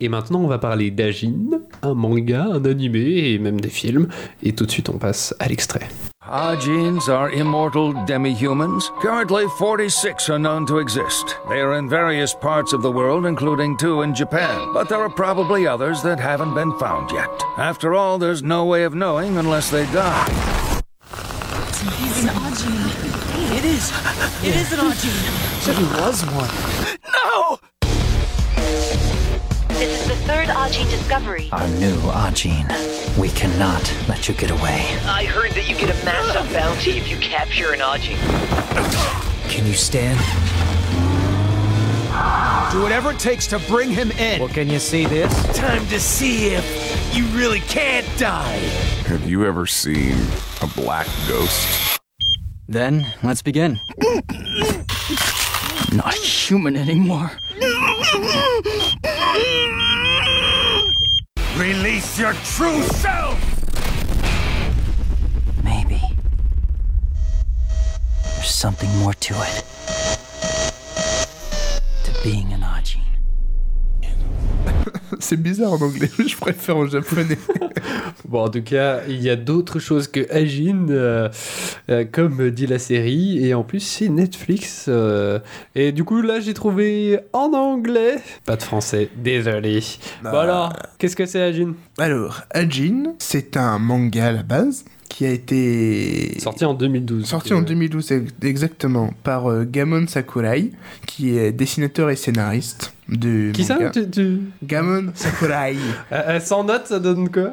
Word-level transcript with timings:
Et 0.00 0.08
maintenant, 0.08 0.40
on 0.40 0.46
va 0.46 0.58
parler 0.58 0.90
d'Ajin, 0.90 1.60
un 1.82 1.94
manga, 1.94 2.44
un 2.52 2.64
animé 2.66 3.32
et 3.32 3.38
même 3.38 3.60
des 3.60 3.70
films. 3.70 4.08
Et 4.42 4.52
tout 4.52 4.66
de 4.66 4.70
suite, 4.70 4.90
on 4.90 4.98
passe 4.98 5.34
à 5.38 5.48
l'extrait. 5.48 5.88
Ajins 6.28 7.08
are 7.08 7.30
immortal 7.30 7.94
demi-humans. 8.04 8.90
Currently, 9.00 9.46
46 9.58 10.28
are 10.28 10.38
known 10.38 10.66
to 10.66 10.80
exist. 10.80 11.36
They 11.48 11.60
are 11.60 11.78
in 11.78 11.88
various 11.88 12.34
parts 12.34 12.72
of 12.72 12.82
the 12.82 12.90
world, 12.90 13.24
including 13.24 13.76
two 13.78 14.02
in 14.02 14.12
Japan. 14.12 14.72
But 14.74 14.88
there 14.88 14.98
are 14.98 15.08
probably 15.08 15.66
others 15.68 16.02
that 16.02 16.18
haven't 16.18 16.54
been 16.54 16.76
found 16.78 17.12
yet. 17.12 17.30
After 17.56 17.94
all, 17.94 18.18
there's 18.18 18.42
no 18.42 18.64
way 18.66 18.82
of 18.82 18.94
knowing 18.94 19.38
unless 19.38 19.70
they 19.70 19.86
die. 19.92 20.26
It's 21.88 22.22
an 22.24 22.30
Ajin. 22.30 23.56
It 23.56 23.64
is. 23.64 23.92
It 24.42 24.56
is 24.56 24.72
an 24.72 24.80
Ajin. 24.80 25.62
Said 25.62 25.76
he 25.76 25.84
was 25.84 26.22
one. 26.34 26.75
Third 30.26 30.48
Ajin 30.48 30.90
discovery. 30.90 31.48
Our 31.52 31.68
new 31.68 31.94
Ajin. 32.10 32.66
We 33.16 33.28
cannot 33.28 33.80
let 34.08 34.28
you 34.28 34.34
get 34.34 34.50
away. 34.50 34.84
I 35.06 35.24
heard 35.24 35.52
that 35.52 35.68
you 35.68 35.76
get 35.76 35.88
a 35.88 36.04
massive 36.04 36.52
bounty 36.52 36.98
if 36.98 37.08
you 37.08 37.16
capture 37.18 37.72
an 37.72 37.78
Ajin. 37.78 38.18
Can 39.48 39.64
you 39.66 39.72
stand? 39.72 40.18
Do 42.72 42.82
whatever 42.82 43.12
it 43.12 43.20
takes 43.20 43.46
to 43.48 43.60
bring 43.68 43.90
him 43.90 44.10
in. 44.12 44.40
Well, 44.40 44.48
can 44.48 44.68
you 44.68 44.80
see 44.80 45.06
this? 45.06 45.32
Time 45.56 45.86
to 45.86 46.00
see 46.00 46.54
if 46.54 47.16
you 47.16 47.24
really 47.26 47.60
can't 47.60 48.06
die. 48.18 48.56
Have 49.06 49.28
you 49.28 49.46
ever 49.46 49.64
seen 49.64 50.18
a 50.60 50.66
black 50.74 51.06
ghost? 51.28 52.00
Then, 52.68 53.06
let's 53.22 53.42
begin. 53.42 53.78
Not 55.92 56.14
human 56.14 56.76
anymore. 56.76 57.30
Release 61.56 62.18
your 62.18 62.34
true 62.34 62.82
self! 62.82 63.40
Maybe. 65.64 66.02
There's 68.22 68.50
something 68.50 68.94
more 68.98 69.14
to 69.14 69.34
it. 69.34 69.64
To 72.04 72.22
being. 72.22 72.55
C'est 75.20 75.40
bizarre 75.40 75.72
en 75.72 75.82
anglais, 75.82 76.10
je 76.18 76.36
préfère 76.36 76.76
en 76.76 76.86
japonais. 76.86 77.38
Bon, 78.24 78.44
en 78.44 78.48
tout 78.48 78.62
cas, 78.62 79.02
il 79.08 79.22
y 79.22 79.30
a 79.30 79.36
d'autres 79.36 79.78
choses 79.78 80.08
que 80.08 80.30
Ajin, 80.32 80.86
euh, 80.88 81.28
euh, 81.90 82.04
comme 82.10 82.50
dit 82.50 82.66
la 82.66 82.78
série, 82.78 83.44
et 83.46 83.54
en 83.54 83.62
plus, 83.62 83.80
c'est 83.80 84.08
Netflix. 84.08 84.86
euh, 84.88 85.38
et 85.74 85.92
du 85.92 86.02
coup, 86.02 86.22
là, 86.22 86.40
j'ai 86.40 86.54
trouvé 86.54 87.20
en 87.32 87.52
anglais. 87.52 88.16
Pas 88.44 88.56
de 88.56 88.62
français, 88.62 89.10
désolé. 89.16 89.80
Bah. 90.22 90.30
Voilà, 90.30 90.70
qu'est-ce 90.98 91.14
que 91.14 91.26
c'est 91.26 91.42
Ajin? 91.42 91.74
Alors, 91.98 92.42
Ajin, 92.50 93.14
c'est 93.18 93.56
un 93.56 93.78
manga 93.78 94.26
à 94.26 94.32
la 94.32 94.42
base 94.42 94.84
qui 95.08 95.24
a 95.24 95.30
été 95.30 96.38
Sorti 96.38 96.64
en 96.64 96.74
2012. 96.74 97.24
sorti 97.26 97.54
en 97.54 97.62
2012 97.62 98.12
ex- 98.12 98.32
exactement 98.42 99.10
par 99.22 99.50
euh, 99.50 99.64
Gamon 99.64 100.06
Sakurai, 100.06 100.70
qui 101.06 101.36
est 101.38 101.52
dessinateur 101.52 102.10
et 102.10 102.16
scénariste 102.16 102.92
de 103.08 103.52
Qui 103.52 103.64
ça 103.64 103.78
tu, 103.92 104.10
tu- 104.10 104.40
Gamon 104.64 105.12
Sakurai. 105.14 105.76
Euh, 106.12 106.22
euh, 106.28 106.40
Sans 106.40 106.64
note, 106.64 106.86
ça 106.86 106.98
donne 106.98 107.28
quoi 107.30 107.52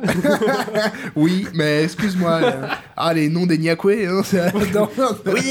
oui, 1.16 1.48
mais 1.54 1.84
excuse-moi. 1.84 2.40
euh, 2.44 2.68
ah, 2.98 3.14
les 3.14 3.30
noms 3.30 3.46
des 3.46 3.58
Nyakwe, 3.58 4.06
hein, 4.08 4.22
c'est- 4.24 4.54
non, 4.74 4.90
non, 4.98 5.10
Oui. 5.28 5.42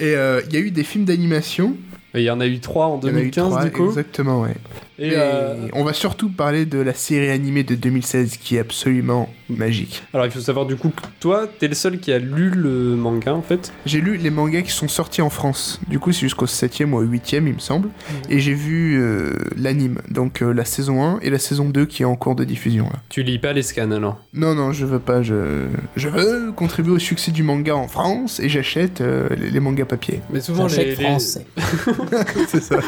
Et 0.00 0.14
euh, 0.16 0.40
il 0.48 0.54
y 0.54 0.56
a 0.56 0.60
eu 0.60 0.70
des 0.70 0.82
films 0.84 1.04
d'animation. 1.04 1.76
Il 2.14 2.22
y 2.22 2.30
en 2.30 2.40
a 2.40 2.46
eu 2.46 2.58
trois 2.60 2.86
en 2.86 3.00
Il 3.02 3.08
y 3.08 3.12
en 3.12 3.16
a 3.16 3.20
eu 3.20 3.30
2015, 3.30 3.48
trois, 3.48 3.64
du 3.64 3.70
coup. 3.72 3.86
Exactement, 3.88 4.42
ouais. 4.42 4.54
Et, 4.98 5.10
euh, 5.14 5.68
on 5.72 5.82
va 5.84 5.92
surtout 5.92 6.28
parler 6.28 6.66
de 6.66 6.78
la 6.78 6.94
série 6.94 7.30
animée 7.30 7.64
de 7.64 7.74
2016 7.74 8.36
qui 8.36 8.56
est 8.56 8.60
absolument 8.60 9.28
magique. 9.48 10.02
alors, 10.12 10.26
il 10.26 10.32
faut 10.32 10.40
savoir 10.40 10.66
du 10.66 10.76
coup 10.76 10.90
que 10.90 11.02
toi, 11.20 11.46
t'es 11.58 11.66
le 11.68 11.74
seul 11.74 11.98
qui 11.98 12.12
a 12.12 12.18
lu 12.18 12.50
le 12.50 12.94
manga 12.96 13.34
en 13.34 13.42
fait. 13.42 13.72
J'ai 13.86 14.00
lu 14.00 14.16
les 14.16 14.30
mangas 14.30 14.62
qui 14.62 14.70
sont 14.70 14.88
sortis 14.88 15.20
en 15.22 15.30
France. 15.30 15.80
Du 15.88 15.98
coup, 15.98 16.12
c'est 16.12 16.20
jusqu'au 16.20 16.46
7e 16.46 16.92
ou 16.92 16.96
au 16.98 17.04
8e, 17.04 17.46
il 17.48 17.54
me 17.54 17.58
semble. 17.58 17.88
Et 18.30 18.38
j'ai 18.38 18.54
vu 18.54 19.00
euh, 19.00 19.32
l'anime, 19.56 19.98
donc 20.10 20.42
euh, 20.42 20.52
la 20.52 20.64
saison 20.64 21.02
1 21.04 21.20
et 21.20 21.30
la 21.30 21.38
saison 21.38 21.68
2 21.68 21.86
qui 21.86 22.02
est 22.02 22.06
en 22.06 22.14
cours 22.16 22.34
de 22.36 22.44
diffusion. 22.44 22.84
Là. 22.84 23.00
Tu 23.08 23.22
lis 23.22 23.38
pas 23.38 23.52
les 23.52 23.62
scans 23.62 23.90
alors? 23.90 24.18
Non, 24.32 24.54
non, 24.54 24.72
je 24.72 24.86
veux 24.86 24.98
pas. 25.00 25.22
Je, 25.22 25.66
je 25.96 26.08
veux 26.08 26.52
contribuer 26.52 26.92
au 26.92 26.98
succès 26.98 27.32
du 27.32 27.42
manga 27.42 27.74
en 27.74 27.88
France 27.88 28.38
et 28.40 28.48
j'achète 28.48 29.00
euh, 29.00 29.28
les, 29.36 29.50
les 29.50 29.60
mangas 29.60 29.84
papier. 29.86 30.20
Mais 30.30 30.40
souvent, 30.40 30.64
les, 30.64 30.70
J'achète 30.70 30.98
les- 30.98 31.04
français. 31.04 31.46
c'est 32.48 32.62
ça. 32.62 32.78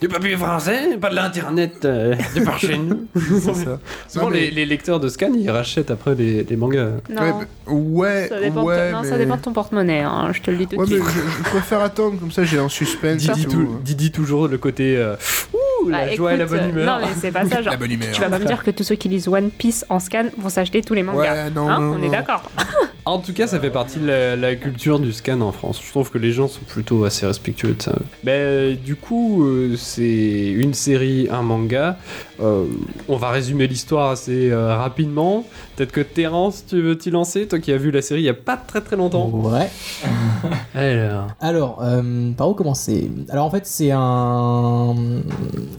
Du 0.00 0.08
papier 0.08 0.36
français, 0.36 0.96
pas 1.00 1.10
de 1.10 1.14
l'internet 1.50 1.84
euh, 1.84 2.14
de 2.36 2.40
par 2.44 2.58
chez 2.58 2.76
nous. 2.78 3.06
c'est 3.14 3.54
ça. 3.54 3.78
Souvent, 4.08 4.24
Non, 4.26 4.30
mais- 4.30 4.40
les, 4.40 4.50
les 4.50 4.66
lecteurs 4.66 5.00
de 5.00 5.08
scan, 5.08 5.30
ils 5.36 5.50
rachètent 5.50 5.90
après 5.90 6.14
les, 6.14 6.44
les 6.44 6.56
mangas. 6.56 6.90
Non, 7.08 7.22
Ouais, 7.22 7.30
bah, 7.66 7.72
ouais, 7.72 8.26
ça, 8.28 8.40
dépend 8.40 8.62
de- 8.62 8.66
ouais, 8.66 8.92
non 8.92 9.00
mais... 9.02 9.08
ça 9.08 9.18
dépend 9.18 9.36
de 9.36 9.42
ton 9.42 9.52
porte-monnaie, 9.52 10.00
hein, 10.00 10.30
je 10.32 10.40
te 10.42 10.50
le 10.50 10.56
dis 10.58 10.66
tout 10.66 10.76
Ouais, 10.76 10.86
de 10.86 10.98
mais 10.98 11.00
suite. 11.04 11.14
je, 11.14 11.38
je 11.44 11.50
préfère 11.50 11.80
attendre, 11.80 12.18
comme 12.20 12.30
ça 12.32 12.44
j'ai 12.44 12.58
un 12.58 12.68
suspense. 12.80 13.18
Didi, 13.22 13.42
et 13.42 13.44
tout. 13.44 13.50
tou- 13.50 13.78
Didi 13.82 14.10
toujours 14.10 14.48
le 14.48 14.58
côté 14.58 14.96
euh, 14.96 15.14
ouh, 15.52 15.73
la 15.88 16.06
Bah, 16.06 16.14
joie 16.14 16.34
et 16.34 16.36
la 16.36 16.46
bonne 16.46 16.58
euh, 16.60 16.68
humeur. 16.70 17.00
Non, 17.00 17.06
mais 17.06 17.12
c'est 17.20 17.32
pas 17.32 17.44
ça, 17.46 17.56
genre. 17.62 17.72
La 17.72 17.76
bonne 17.78 17.92
humeur. 17.92 18.08
Tu 18.12 18.20
vas 18.20 18.28
pas 18.30 18.38
me 18.38 18.44
dire 18.46 18.62
que 18.62 18.70
tous 18.70 18.84
ceux 18.84 18.94
qui 18.96 19.08
lisent 19.08 19.28
One 19.28 19.50
Piece 19.50 19.84
en 19.88 19.98
scan 20.00 20.24
vont 20.38 20.48
s'acheter 20.48 20.82
tous 20.82 20.94
les 20.94 21.02
mangas. 21.02 21.44
Ouais, 21.46 21.50
non, 21.50 21.68
Hein, 21.68 21.80
non, 21.80 21.96
on 21.98 22.02
est 22.02 22.10
d'accord. 22.10 22.42
En 23.06 23.18
tout 23.18 23.34
cas, 23.34 23.46
ça 23.46 23.60
fait 23.60 23.68
partie 23.68 23.98
de 23.98 24.06
la, 24.06 24.34
la 24.34 24.54
culture 24.56 24.98
du 24.98 25.12
scan 25.12 25.42
en 25.42 25.52
France. 25.52 25.78
Je 25.84 25.90
trouve 25.90 26.10
que 26.10 26.16
les 26.16 26.32
gens 26.32 26.48
sont 26.48 26.62
plutôt 26.66 27.04
assez 27.04 27.26
respectueux 27.26 27.74
de 27.74 27.82
ça. 27.82 27.92
Mais 28.24 28.32
euh, 28.32 28.74
du 28.76 28.96
coup, 28.96 29.44
euh, 29.44 29.76
c'est 29.76 30.46
une 30.46 30.72
série, 30.72 31.28
un 31.30 31.42
manga. 31.42 31.98
Euh, 32.40 32.64
on 33.06 33.16
va 33.18 33.28
résumer 33.28 33.66
l'histoire 33.66 34.10
assez 34.10 34.50
euh, 34.50 34.74
rapidement. 34.74 35.44
Peut-être 35.76 35.92
que 35.92 36.00
Terence, 36.00 36.64
tu 36.66 36.80
veux 36.80 36.96
t'y 36.96 37.10
lancer? 37.10 37.46
Toi 37.46 37.58
qui 37.58 37.72
as 37.72 37.76
vu 37.76 37.90
la 37.90 38.00
série 38.00 38.22
il 38.22 38.24
y 38.24 38.28
a 38.30 38.32
pas 38.34 38.56
très 38.56 38.80
très 38.80 38.96
longtemps. 38.96 39.28
Ouais. 39.28 39.68
Alors. 40.74 41.26
Alors, 41.42 41.78
euh, 41.82 42.30
par 42.32 42.48
où 42.48 42.54
commencer? 42.54 43.10
Alors 43.28 43.44
en 43.44 43.50
fait, 43.50 43.66
c'est 43.66 43.90
un. 43.92 44.94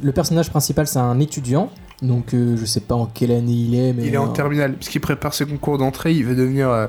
Le 0.02 0.12
personnage 0.12 0.50
principal, 0.50 0.88
c'est 0.88 1.00
un 1.00 1.20
étudiant. 1.20 1.70
Donc, 2.02 2.34
euh, 2.34 2.58
je 2.58 2.66
sais 2.66 2.82
pas 2.82 2.94
en 2.96 3.06
quelle 3.06 3.32
année 3.32 3.54
il 3.54 3.74
est, 3.76 3.94
mais. 3.94 4.04
Il 4.08 4.14
est 4.14 4.18
en 4.18 4.30
euh, 4.30 4.34
terminale, 4.34 4.74
puisqu'il 4.74 5.00
prépare 5.00 5.34
ses 5.34 5.46
concours 5.46 5.78
d'entrée, 5.78 6.12
il 6.12 6.26
veut 6.26 6.36
devenir 6.36 6.70
euh, 6.70 6.88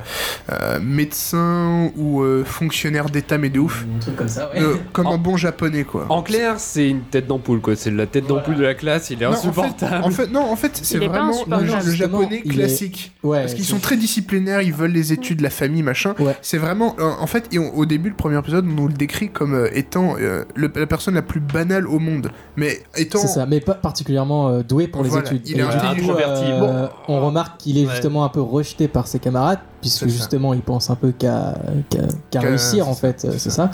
euh, 0.51 0.81
médecin 0.81 1.91
ou 1.97 2.23
euh, 2.23 2.45
fonctionnaire 2.45 3.09
d'État, 3.09 3.39
mais 3.39 3.49
de 3.49 3.61
ouf. 3.61 3.87
Un 3.97 4.01
truc 4.01 4.17
comme 4.17 4.29
ça, 4.29 4.51
ouais. 4.53 4.61
Euh, 4.61 4.75
comme 4.93 5.07
un 5.07 5.17
bon 5.17 5.37
japonais, 5.37 5.85
quoi. 5.85 6.07
En 6.09 6.23
clair, 6.23 6.55
c'est 6.59 6.89
une 6.89 7.03
tête 7.03 7.29
d'ampoule, 7.29 7.61
quoi. 7.61 7.77
C'est 7.77 7.93
la 7.93 8.07
tête 8.07 8.27
d'ampoule 8.27 8.57
de 8.57 8.63
la 8.65 8.75
classe. 8.75 9.11
Il 9.11 9.23
est 9.23 9.27
Non, 9.27 9.31
en 9.31 9.35
fait- 9.35 9.39
insupportable. 9.49 10.05
En 10.05 10.11
fait, 10.11 10.27
non, 10.33 10.41
en 10.51 10.57
fait, 10.57 10.79
c'est 10.83 10.99
vraiment 10.99 11.27
le, 11.47 11.55
insupportable. 11.55 11.91
japonais 11.93 12.43
il 12.45 12.51
est- 12.51 12.55
classique. 12.55 13.13
Ouais, 13.23 13.41
Parce 13.41 13.55
qu'ils 13.55 13.65
sont 13.65 13.79
très 13.79 13.97
disciplinaires, 13.97 14.61
ils 14.63 14.73
veulent 14.75 14.91
les 14.93 15.13
études, 15.13 15.41
la 15.41 15.51
famille, 15.51 15.83
machin. 15.83 16.15
Ouais. 16.19 16.37
C'est 16.43 16.59
vraiment. 16.59 16.97
euh, 16.99 17.13
en 17.21 17.27
fait, 17.29 17.49
et 17.53 17.59
on- 17.61 17.75
au 17.77 17.87
début, 17.87 18.09
le 18.09 18.17
premier 18.17 18.39
épisode, 18.39 18.67
on 18.69 18.73
nous 18.75 18.89
le 18.89 18.95
décrit 18.95 19.31
comme 19.31 19.55
euh, 19.55 19.69
étant 19.73 20.17
euh, 20.19 20.45
le- 20.57 20.71
la 20.75 20.87
personne 20.87 21.15
la 21.15 21.23
plus 21.23 21.41
banale 21.41 21.87
au 21.87 21.99
monde. 22.01 22.31
Mais 22.57 22.81
étant. 22.99 23.19
C'est 23.19 23.27
ça, 23.29 23.47
mais 23.47 23.61
pas 23.61 23.75
particulièrement 23.75 24.49
euh, 24.49 24.63
doué 24.63 24.89
pour 24.89 25.03
les 25.03 25.09
Voilà, 25.11 25.27
études. 25.27 25.49
il 25.49 25.59
est 25.59 25.63
Et 25.63 25.67
du 25.67 26.03
coup, 26.03 26.11
introverti. 26.11 26.45
euh, 26.47 26.61
Bon. 26.61 26.89
on 27.09 27.25
remarque 27.27 27.59
qu'il 27.59 27.79
est 27.79 27.85
Ouais. 27.87 27.91
justement 27.93 28.25
un 28.25 28.29
peu 28.29 28.41
rejeté 28.41 28.89
par 28.89 29.07
ses 29.07 29.19
camarades, 29.19 29.59
puisque 29.89 30.11
ça. 30.11 30.17
justement 30.17 30.55
il 30.55 30.61
pense 30.63 30.91
un 30.91 30.95
peu 30.97 31.13
qu'à 31.13 31.55
réussir 32.35 32.89
en 32.89 32.95
fait, 32.95 33.25
euh, 33.25 33.33
c'est 33.39 33.51
ça. 33.51 33.71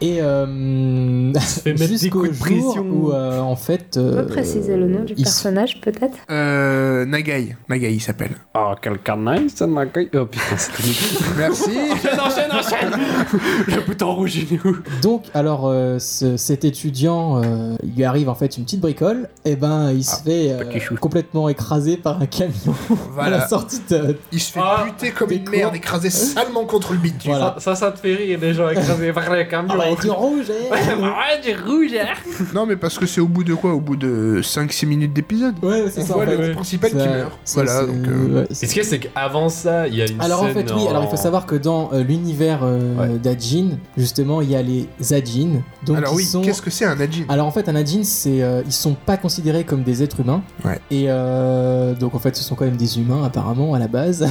Et 0.00 0.18
euh, 0.20 1.32
jusqu'au 1.76 2.24
jour 2.26 2.34
pression. 2.40 2.82
où 2.82 3.12
euh, 3.12 3.40
en 3.40 3.56
fait. 3.56 3.96
On 3.96 4.00
euh, 4.00 4.22
peut 4.22 4.26
préciser 4.32 4.76
le 4.76 4.88
nom 4.88 5.04
du 5.04 5.14
personnage, 5.14 5.80
peut-être? 5.80 6.16
Euh, 6.30 7.04
Nagai. 7.04 7.56
Nagai, 7.68 7.92
il 7.94 8.00
s'appelle. 8.00 8.32
Oh, 8.54 8.72
quelqu'un 8.80 9.16
nice, 9.16 9.54
ça 9.56 9.66
m'accueille. 9.66 10.08
Oh 10.14 10.26
putain, 10.26 10.56
c'est 10.56 10.72
Merci. 11.38 11.70
enchaîne, 11.92 12.20
enchaîne, 12.20 12.52
enchaîne 12.52 13.00
Le 13.68 13.86
bouton 13.86 14.14
rouge, 14.14 14.36
il 14.36 14.54
est 14.54 14.64
où? 14.64 14.76
Donc, 15.02 15.24
alors, 15.34 15.66
euh, 15.68 15.98
ce- 15.98 16.36
cet 16.36 16.64
étudiant, 16.64 17.42
euh, 17.42 17.76
il 17.82 17.94
lui 17.96 18.04
arrive 18.04 18.28
en 18.28 18.34
fait 18.34 18.56
une 18.56 18.64
petite 18.64 18.80
bricole, 18.80 19.28
et 19.44 19.56
ben 19.56 19.90
il 19.92 20.04
se 20.04 20.12
Ah, 20.14 20.22
fait 20.24 20.52
euh, 20.52 20.96
complètement 21.00 21.48
écraser 21.48 21.96
par 21.96 22.20
un 22.20 22.26
camion 22.26 22.74
à 23.18 23.30
la 23.30 23.46
sortie 23.48 23.80
de. 23.90 24.16
Il 24.32 24.40
se 24.40 24.52
fait 24.52 24.60
Ah, 24.62 24.84
buter 24.84 25.10
comme 25.12 25.29
une 25.36 25.48
merde, 25.50 25.68
cours. 25.70 25.76
écrasé 25.76 26.10
salement 26.10 26.64
contre 26.64 26.92
le 26.92 26.98
bitume. 26.98 27.32
Voilà. 27.32 27.56
Ça, 27.58 27.74
ça 27.74 27.90
te 27.92 27.98
fait 27.98 28.14
rire, 28.14 28.38
les 28.40 28.54
gens 28.54 28.68
écrasés 28.68 29.12
par 29.12 29.34
les 29.34 29.46
camions. 29.48 29.68
Ah 29.74 29.76
bah, 29.78 29.84
du 30.02 30.10
rouge, 30.10 30.46
eh 30.50 30.70
ouais, 30.72 31.40
du 31.44 31.62
rouge, 31.62 31.90
hein. 32.00 32.14
Non, 32.54 32.66
mais 32.66 32.76
parce 32.76 32.98
que 32.98 33.06
c'est 33.06 33.20
au 33.20 33.28
bout 33.28 33.44
de 33.44 33.54
quoi? 33.54 33.72
Au 33.74 33.80
bout 33.80 33.96
de 33.96 34.40
5-6 34.42 34.86
minutes 34.86 35.12
d'épisode? 35.12 35.54
Ouais, 35.62 35.84
c'est 35.90 36.02
On 36.02 36.06
ça. 36.06 36.14
voit 36.14 36.24
en 36.24 36.26
fait. 36.28 36.36
le 36.48 36.52
principal 36.52 36.90
qui 36.90 36.96
meurt. 36.96 37.32
Voilà, 37.54 37.80
donc. 37.84 38.06
euh, 38.06 38.34
ouais, 38.40 38.46
Et 38.50 38.54
c'est- 38.54 38.66
ce 38.66 38.72
qu'il 38.74 38.82
y 38.82 38.86
a, 38.86 38.88
c'est 38.88 38.98
qu'avant 38.98 39.48
ça, 39.48 39.88
il 39.88 39.94
y 39.96 40.02
a 40.02 40.06
une 40.06 40.20
Alors 40.20 40.42
en 40.42 40.48
fait 40.48 40.70
oui, 40.74 40.86
alors 40.88 41.04
il 41.04 41.10
faut 41.10 41.16
savoir 41.16 41.46
que 41.46 41.54
dans 41.56 41.90
euh, 41.92 42.02
l'univers 42.02 42.60
euh, 42.62 42.78
Ouais. 42.98 43.18
d'Ajin, 43.18 43.78
justement, 43.96 44.40
il 44.42 44.50
y 44.50 44.56
a 44.56 44.62
les 44.62 44.88
Ajin. 45.12 45.62
Donc 45.86 45.96
Alors 45.96 46.12
ils 46.12 46.16
oui, 46.16 46.24
sont... 46.24 46.40
qu'est-ce 46.42 46.62
que 46.62 46.70
c'est 46.70 46.84
un 46.84 46.98
Ajin 47.00 47.24
Alors 47.28 47.46
en 47.46 47.50
fait, 47.50 47.68
un 47.68 47.76
Ajin, 47.76 48.02
c'est 48.04 48.42
euh, 48.42 48.62
ils 48.66 48.72
sont 48.72 48.94
pas 48.94 49.16
considérés 49.16 49.64
comme 49.64 49.82
des 49.82 50.02
êtres 50.02 50.20
humains. 50.20 50.42
Ouais. 50.64 50.78
Et 50.90 51.04
euh, 51.08 51.94
donc 51.94 52.14
en 52.14 52.18
fait, 52.18 52.36
ce 52.36 52.42
sont 52.42 52.54
quand 52.54 52.64
même 52.64 52.76
des 52.76 52.98
humains 52.98 53.24
apparemment 53.24 53.74
à 53.74 53.78
la 53.78 53.88
base. 53.88 54.26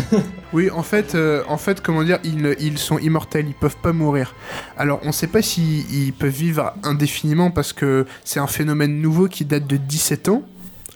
Oui, 0.54 0.70
en 0.72 0.82
euh, 1.16 1.44
en 1.48 1.58
fait, 1.58 1.82
comment 1.82 2.04
dire, 2.04 2.20
ils, 2.24 2.56
ils 2.60 2.78
sont 2.78 2.98
immortels, 3.00 3.48
ils 3.48 3.54
peuvent 3.54 3.78
pas 3.78 3.94
mourir. 3.94 4.36
Alors, 4.78 5.00
on 5.04 5.12
sait 5.12 5.28
pas 5.28 5.42
s'ils 5.42 5.90
ils 5.94 6.14
peuvent 6.14 6.30
vivre 6.30 6.74
indéfiniment 6.84 7.52
parce 7.52 7.74
que 7.74 8.06
c'est 8.24 8.40
un 8.40 8.48
phénomène 8.48 9.02
nouveau 9.02 9.28
qui 9.28 9.46
date 9.46 9.68
de 9.68 9.78
17 9.78 10.30
ans. 10.30 10.44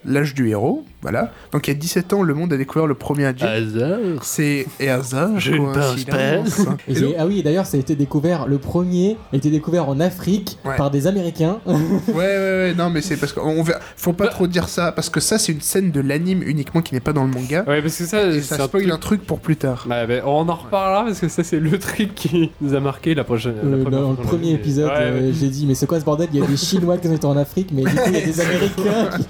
l'âge 0.05 0.33
du 0.33 0.49
héros, 0.49 0.85
voilà. 1.03 1.31
Donc 1.51 1.67
il 1.67 1.71
y 1.71 1.75
a 1.75 1.79
17 1.79 2.13
ans, 2.13 2.23
le 2.23 2.33
monde 2.33 2.51
a 2.53 2.57
découvert 2.57 2.87
le 2.87 2.95
premier 2.95 3.25
Ajin. 3.25 3.45
Hasard. 3.45 3.99
C'est 4.23 4.65
et 4.79 4.89
hasard, 4.89 5.39
Je 5.39 5.51
ne 5.51 5.57
pense. 5.59 6.61
Et 6.87 6.93
donc- 6.99 7.13
ah 7.19 7.27
oui, 7.27 7.43
d'ailleurs, 7.43 7.65
ça 7.67 7.77
a 7.77 7.79
été 7.79 7.95
découvert, 7.95 8.47
le 8.47 8.57
premier 8.57 9.17
a 9.31 9.35
été 9.35 9.49
découvert 9.51 9.87
en 9.89 9.99
Afrique 9.99 10.57
Ouais. 10.65 10.75
par 10.77 10.89
des 10.89 11.05
Américains. 11.07 11.59
Ouais, 11.67 11.75
ouais, 12.15 12.15
ouais, 12.15 12.73
non, 12.77 12.89
mais 12.89 13.01
c'est 13.01 13.17
parce 13.17 13.33
qu'on 13.33 13.61
verra- 13.63 13.79
faut 13.97 14.13
Bah. 14.13 14.25
pas 14.25 14.31
trop 14.31 14.47
dire 14.47 14.67
ça, 14.69 14.91
parce 14.91 15.09
que 15.09 15.19
ça, 15.19 15.37
c'est 15.37 15.51
une 15.51 15.61
scène 15.61 15.91
de 15.91 15.99
l'anime 16.01 16.41
uniquement 16.43 16.81
qui 16.81 16.93
n'est 16.93 16.99
pas 16.99 17.13
dans 17.13 17.23
le 17.25 17.29
manga. 17.31 17.63
Ouais, 17.67 17.81
parce 17.81 17.97
que 17.97 18.05
ça, 18.05 18.27
Et 18.27 18.41
ça 18.41 18.55
un 18.55 18.67
spoil 18.67 18.83
truc- 18.83 18.93
un 18.93 18.97
truc 18.97 19.25
pour 19.25 19.39
plus 19.39 19.57
tard. 19.57 19.85
Ouais, 19.89 20.07
mais 20.07 20.21
on 20.25 20.47
en 20.49 20.55
reparlera 20.55 21.03
parce 21.05 21.19
que 21.19 21.27
ça, 21.27 21.43
c'est 21.43 21.59
le 21.59 21.77
truc 21.79 22.15
qui 22.15 22.51
nous 22.61 22.73
a 22.73 22.79
marqué 22.79 23.13
la 23.13 23.23
prochaine. 23.23 23.55
la 23.63 23.77
Euh, 23.77 23.81
première 23.83 24.01
dans 24.01 24.15
fois 24.15 24.23
le 24.23 24.27
premier 24.29 24.51
épisode, 24.53 24.87
Ouais, 24.89 24.93
euh, 24.97 25.27
ouais. 25.27 25.33
j'ai 25.37 25.49
dit, 25.49 25.65
mais 25.65 25.75
c'est 25.75 25.85
quoi 25.85 25.99
ce 25.99 26.05
bordel? 26.05 26.29
Il 26.33 26.39
y 26.39 26.43
a 26.43 26.47
des 26.47 26.57
Chinois 26.63 26.97
qui 26.97 27.07
sont 27.07 27.25
en 27.27 27.37
Afrique, 27.37 27.69
mais 27.73 27.83
du 27.83 27.89
coup, 27.95 28.01
il 28.07 28.13
y 28.13 28.17
a 28.17 28.25
des 28.25 28.39
Américains 28.39 29.09
qui. 29.17 29.25